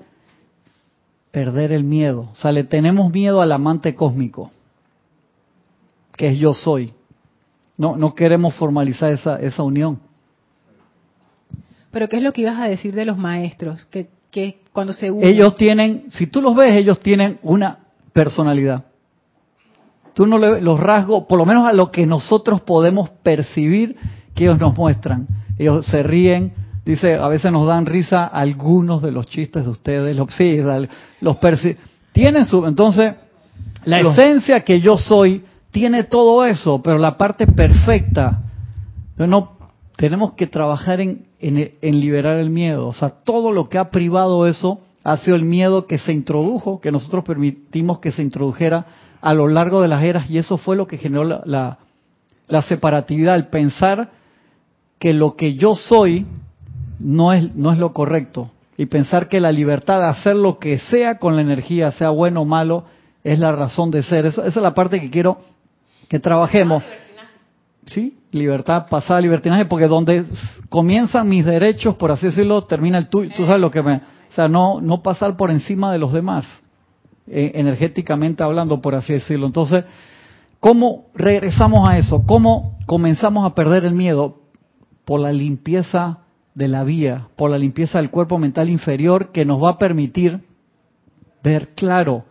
perder 1.29 1.71
el 1.71 1.83
miedo. 1.83 2.29
O 2.31 2.36
sea, 2.36 2.51
le 2.51 2.63
tenemos 2.63 3.11
miedo 3.11 3.41
al 3.41 3.51
amante 3.51 3.93
cósmico, 3.93 4.49
que 6.17 6.29
es 6.29 6.38
yo 6.39 6.53
soy. 6.53 6.93
No, 7.77 7.95
no 7.95 8.15
queremos 8.15 8.55
formalizar 8.55 9.11
esa, 9.11 9.36
esa 9.38 9.61
unión. 9.61 9.99
Pero 11.95 12.09
¿qué 12.09 12.17
es 12.17 12.23
lo 12.23 12.33
que 12.33 12.41
ibas 12.41 12.59
a 12.59 12.65
decir 12.67 12.93
de 12.93 13.05
los 13.05 13.17
maestros? 13.17 13.85
Que, 13.85 14.09
que 14.29 14.59
cuando 14.73 14.91
se 14.91 15.09
unen... 15.09 15.29
Ellos 15.29 15.55
tienen, 15.55 16.07
si 16.09 16.27
tú 16.27 16.41
los 16.41 16.53
ves, 16.53 16.73
ellos 16.73 16.99
tienen 16.99 17.39
una 17.41 17.77
personalidad. 18.11 18.83
Tú 20.13 20.27
no 20.27 20.37
le, 20.37 20.59
los 20.59 20.77
rasgos, 20.77 21.23
por 21.23 21.37
lo 21.37 21.45
menos 21.45 21.65
a 21.65 21.71
lo 21.71 21.91
que 21.91 22.05
nosotros 22.05 22.59
podemos 22.59 23.11
percibir 23.23 23.95
que 24.33 24.43
ellos 24.43 24.59
nos 24.59 24.75
muestran. 24.75 25.25
Ellos 25.57 25.85
se 25.85 26.03
ríen, 26.03 26.51
dice, 26.83 27.13
a 27.13 27.29
veces 27.29 27.49
nos 27.53 27.65
dan 27.65 27.85
risa 27.85 28.25
algunos 28.25 29.01
de 29.01 29.13
los 29.13 29.27
chistes 29.27 29.63
de 29.63 29.69
ustedes, 29.69 30.17
los, 30.17 30.35
sí, 30.35 30.59
los 31.21 31.37
tienen 32.11 32.43
su, 32.43 32.65
entonces, 32.67 33.15
la 33.85 34.01
Los- 34.01 34.17
esencia 34.17 34.59
que 34.65 34.81
yo 34.81 34.97
soy 34.97 35.45
tiene 35.71 36.03
todo 36.03 36.43
eso, 36.43 36.81
pero 36.83 36.97
la 36.97 37.15
parte 37.15 37.47
perfecta, 37.47 38.41
entonces 39.11 39.29
no 39.29 39.55
tenemos 39.95 40.33
que 40.33 40.47
trabajar 40.47 40.99
en, 40.99 41.27
en, 41.47 41.71
en 41.81 41.99
liberar 41.99 42.37
el 42.37 42.49
miedo. 42.49 42.87
O 42.87 42.93
sea, 42.93 43.09
todo 43.09 43.51
lo 43.51 43.69
que 43.69 43.77
ha 43.77 43.91
privado 43.91 44.47
eso 44.47 44.79
ha 45.03 45.17
sido 45.17 45.35
el 45.35 45.43
miedo 45.43 45.85
que 45.85 45.99
se 45.99 46.11
introdujo, 46.11 46.81
que 46.81 46.91
nosotros 46.91 47.23
permitimos 47.23 47.99
que 47.99 48.11
se 48.11 48.23
introdujera 48.23 48.85
a 49.21 49.33
lo 49.33 49.47
largo 49.47 49.81
de 49.81 49.87
las 49.87 50.03
eras, 50.03 50.29
y 50.29 50.37
eso 50.37 50.57
fue 50.57 50.75
lo 50.75 50.87
que 50.87 50.97
generó 50.97 51.23
la, 51.23 51.41
la, 51.45 51.77
la 52.47 52.61
separatividad, 52.63 53.35
el 53.35 53.47
pensar 53.47 54.11
que 54.99 55.13
lo 55.13 55.35
que 55.35 55.55
yo 55.55 55.75
soy 55.75 56.25
no 56.99 57.33
es, 57.33 57.55
no 57.55 57.71
es 57.71 57.77
lo 57.77 57.93
correcto, 57.93 58.51
y 58.77 58.87
pensar 58.87 59.29
que 59.29 59.39
la 59.39 59.51
libertad 59.51 59.99
de 59.99 60.07
hacer 60.07 60.35
lo 60.35 60.59
que 60.59 60.79
sea 60.79 61.17
con 61.17 61.35
la 61.35 61.41
energía, 61.41 61.91
sea 61.91 62.09
bueno 62.09 62.41
o 62.41 62.45
malo, 62.45 62.85
es 63.23 63.39
la 63.39 63.51
razón 63.51 63.89
de 63.91 64.03
ser. 64.03 64.25
Esa, 64.25 64.41
esa 64.41 64.59
es 64.59 64.63
la 64.63 64.73
parte 64.73 64.99
que 64.99 65.09
quiero 65.09 65.39
que 66.07 66.19
trabajemos. 66.19 66.83
Sí, 67.85 68.17
libertad 68.36 68.88
pasada, 68.89 69.21
libertinaje, 69.21 69.65
porque 69.65 69.88
donde 69.88 70.25
comienzan 70.69 71.27
mis 71.29 71.45
derechos, 71.45 71.95
por 71.95 72.11
así 72.11 72.27
decirlo, 72.27 72.65
termina 72.65 72.97
el 72.97 73.07
tuyo. 73.07 73.31
Tú 73.36 73.45
sabes 73.45 73.61
lo 73.61 73.71
que 73.71 73.81
me... 73.81 73.95
O 73.95 74.36
sea, 74.36 74.49
no, 74.49 74.81
no 74.81 75.01
pasar 75.01 75.38
por 75.38 75.49
encima 75.49 75.93
de 75.93 75.97
los 75.97 76.11
demás, 76.11 76.45
eh, 77.27 77.53
energéticamente 77.55 78.43
hablando, 78.43 78.81
por 78.81 78.93
así 78.93 79.13
decirlo. 79.13 79.47
Entonces, 79.47 79.86
¿cómo 80.59 81.05
regresamos 81.15 81.88
a 81.88 81.97
eso? 81.97 82.25
¿Cómo 82.27 82.77
comenzamos 82.86 83.45
a 83.45 83.55
perder 83.55 83.86
el 83.86 83.93
miedo? 83.93 84.41
Por 85.05 85.21
la 85.21 85.31
limpieza 85.31 86.19
de 86.53 86.67
la 86.67 86.83
vía, 86.83 87.29
por 87.38 87.49
la 87.49 87.57
limpieza 87.57 87.99
del 87.99 88.09
cuerpo 88.09 88.38
mental 88.38 88.69
inferior 88.69 89.31
que 89.31 89.45
nos 89.45 89.63
va 89.63 89.71
a 89.71 89.77
permitir 89.77 90.41
ver 91.41 91.69
claro. 91.75 92.25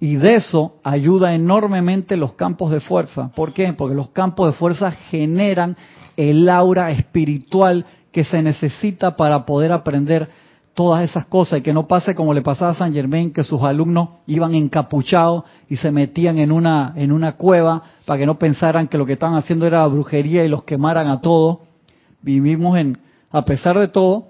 Y 0.00 0.16
de 0.16 0.36
eso 0.36 0.76
ayuda 0.82 1.34
enormemente 1.34 2.16
los 2.16 2.32
campos 2.32 2.72
de 2.72 2.80
fuerza. 2.80 3.30
¿Por 3.36 3.52
qué? 3.52 3.74
Porque 3.74 3.94
los 3.94 4.08
campos 4.08 4.50
de 4.50 4.58
fuerza 4.58 4.90
generan 4.90 5.76
el 6.16 6.48
aura 6.48 6.90
espiritual 6.90 7.84
que 8.10 8.24
se 8.24 8.42
necesita 8.42 9.14
para 9.14 9.44
poder 9.44 9.72
aprender 9.72 10.28
todas 10.72 11.04
esas 11.04 11.26
cosas 11.26 11.58
y 11.58 11.62
que 11.62 11.74
no 11.74 11.86
pase 11.86 12.14
como 12.14 12.32
le 12.32 12.40
pasaba 12.40 12.70
a 12.70 12.74
San 12.74 12.94
Germain, 12.94 13.30
que 13.30 13.44
sus 13.44 13.62
alumnos 13.62 14.08
iban 14.26 14.54
encapuchados 14.54 15.44
y 15.68 15.76
se 15.76 15.90
metían 15.90 16.38
en 16.38 16.50
una, 16.50 16.94
en 16.96 17.12
una 17.12 17.32
cueva 17.32 17.82
para 18.06 18.18
que 18.18 18.26
no 18.26 18.38
pensaran 18.38 18.88
que 18.88 18.96
lo 18.96 19.04
que 19.04 19.12
estaban 19.12 19.36
haciendo 19.36 19.66
era 19.66 19.86
brujería 19.86 20.44
y 20.44 20.48
los 20.48 20.64
quemaran 20.64 21.08
a 21.08 21.20
todos. 21.20 21.58
Vivimos 22.22 22.78
en, 22.78 22.98
a 23.30 23.44
pesar 23.44 23.78
de 23.78 23.88
todo, 23.88 24.28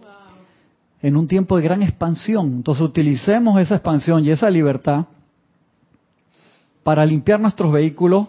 en 1.01 1.17
un 1.17 1.29
tiempo 1.29 1.57
de 1.57 1.63
gran 1.63 1.83
expansión. 1.85 2.47
Entonces 2.57 2.83
utilicemos 2.83 3.61
esa 3.61 3.77
expansión 3.77 4.25
y 4.25 4.31
esa 4.31 4.51
libertad 4.51 5.07
para 6.91 7.07
limpiar 7.07 7.39
nuestros 7.39 7.73
vehículos 7.73 8.27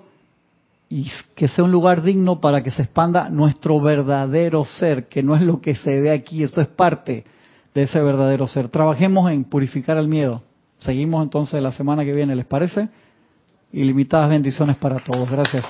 y 0.87 1.09
que 1.33 1.47
sea 1.47 1.63
un 1.63 1.71
lugar 1.71 2.03
digno 2.03 2.39
para 2.39 2.61
que 2.61 2.69
se 2.69 2.83
expanda 2.83 3.27
nuestro 3.27 3.81
verdadero 3.81 4.63
ser, 4.65 5.07
que 5.07 5.23
no 5.23 5.35
es 5.35 5.41
lo 5.41 5.59
que 5.59 5.73
se 5.73 5.99
ve 5.99 6.11
aquí, 6.11 6.43
eso 6.43 6.61
es 6.61 6.67
parte 6.67 7.23
de 7.73 7.81
ese 7.81 7.99
verdadero 7.99 8.45
ser. 8.45 8.69
Trabajemos 8.69 9.31
en 9.31 9.45
purificar 9.45 9.97
el 9.97 10.07
miedo. 10.07 10.43
Seguimos 10.77 11.23
entonces 11.23 11.59
la 11.59 11.71
semana 11.71 12.05
que 12.05 12.13
viene, 12.13 12.35
¿les 12.35 12.45
parece? 12.45 12.89
Ilimitadas 13.73 14.29
bendiciones 14.29 14.75
para 14.75 14.99
todos. 14.99 15.27
Gracias. 15.27 15.65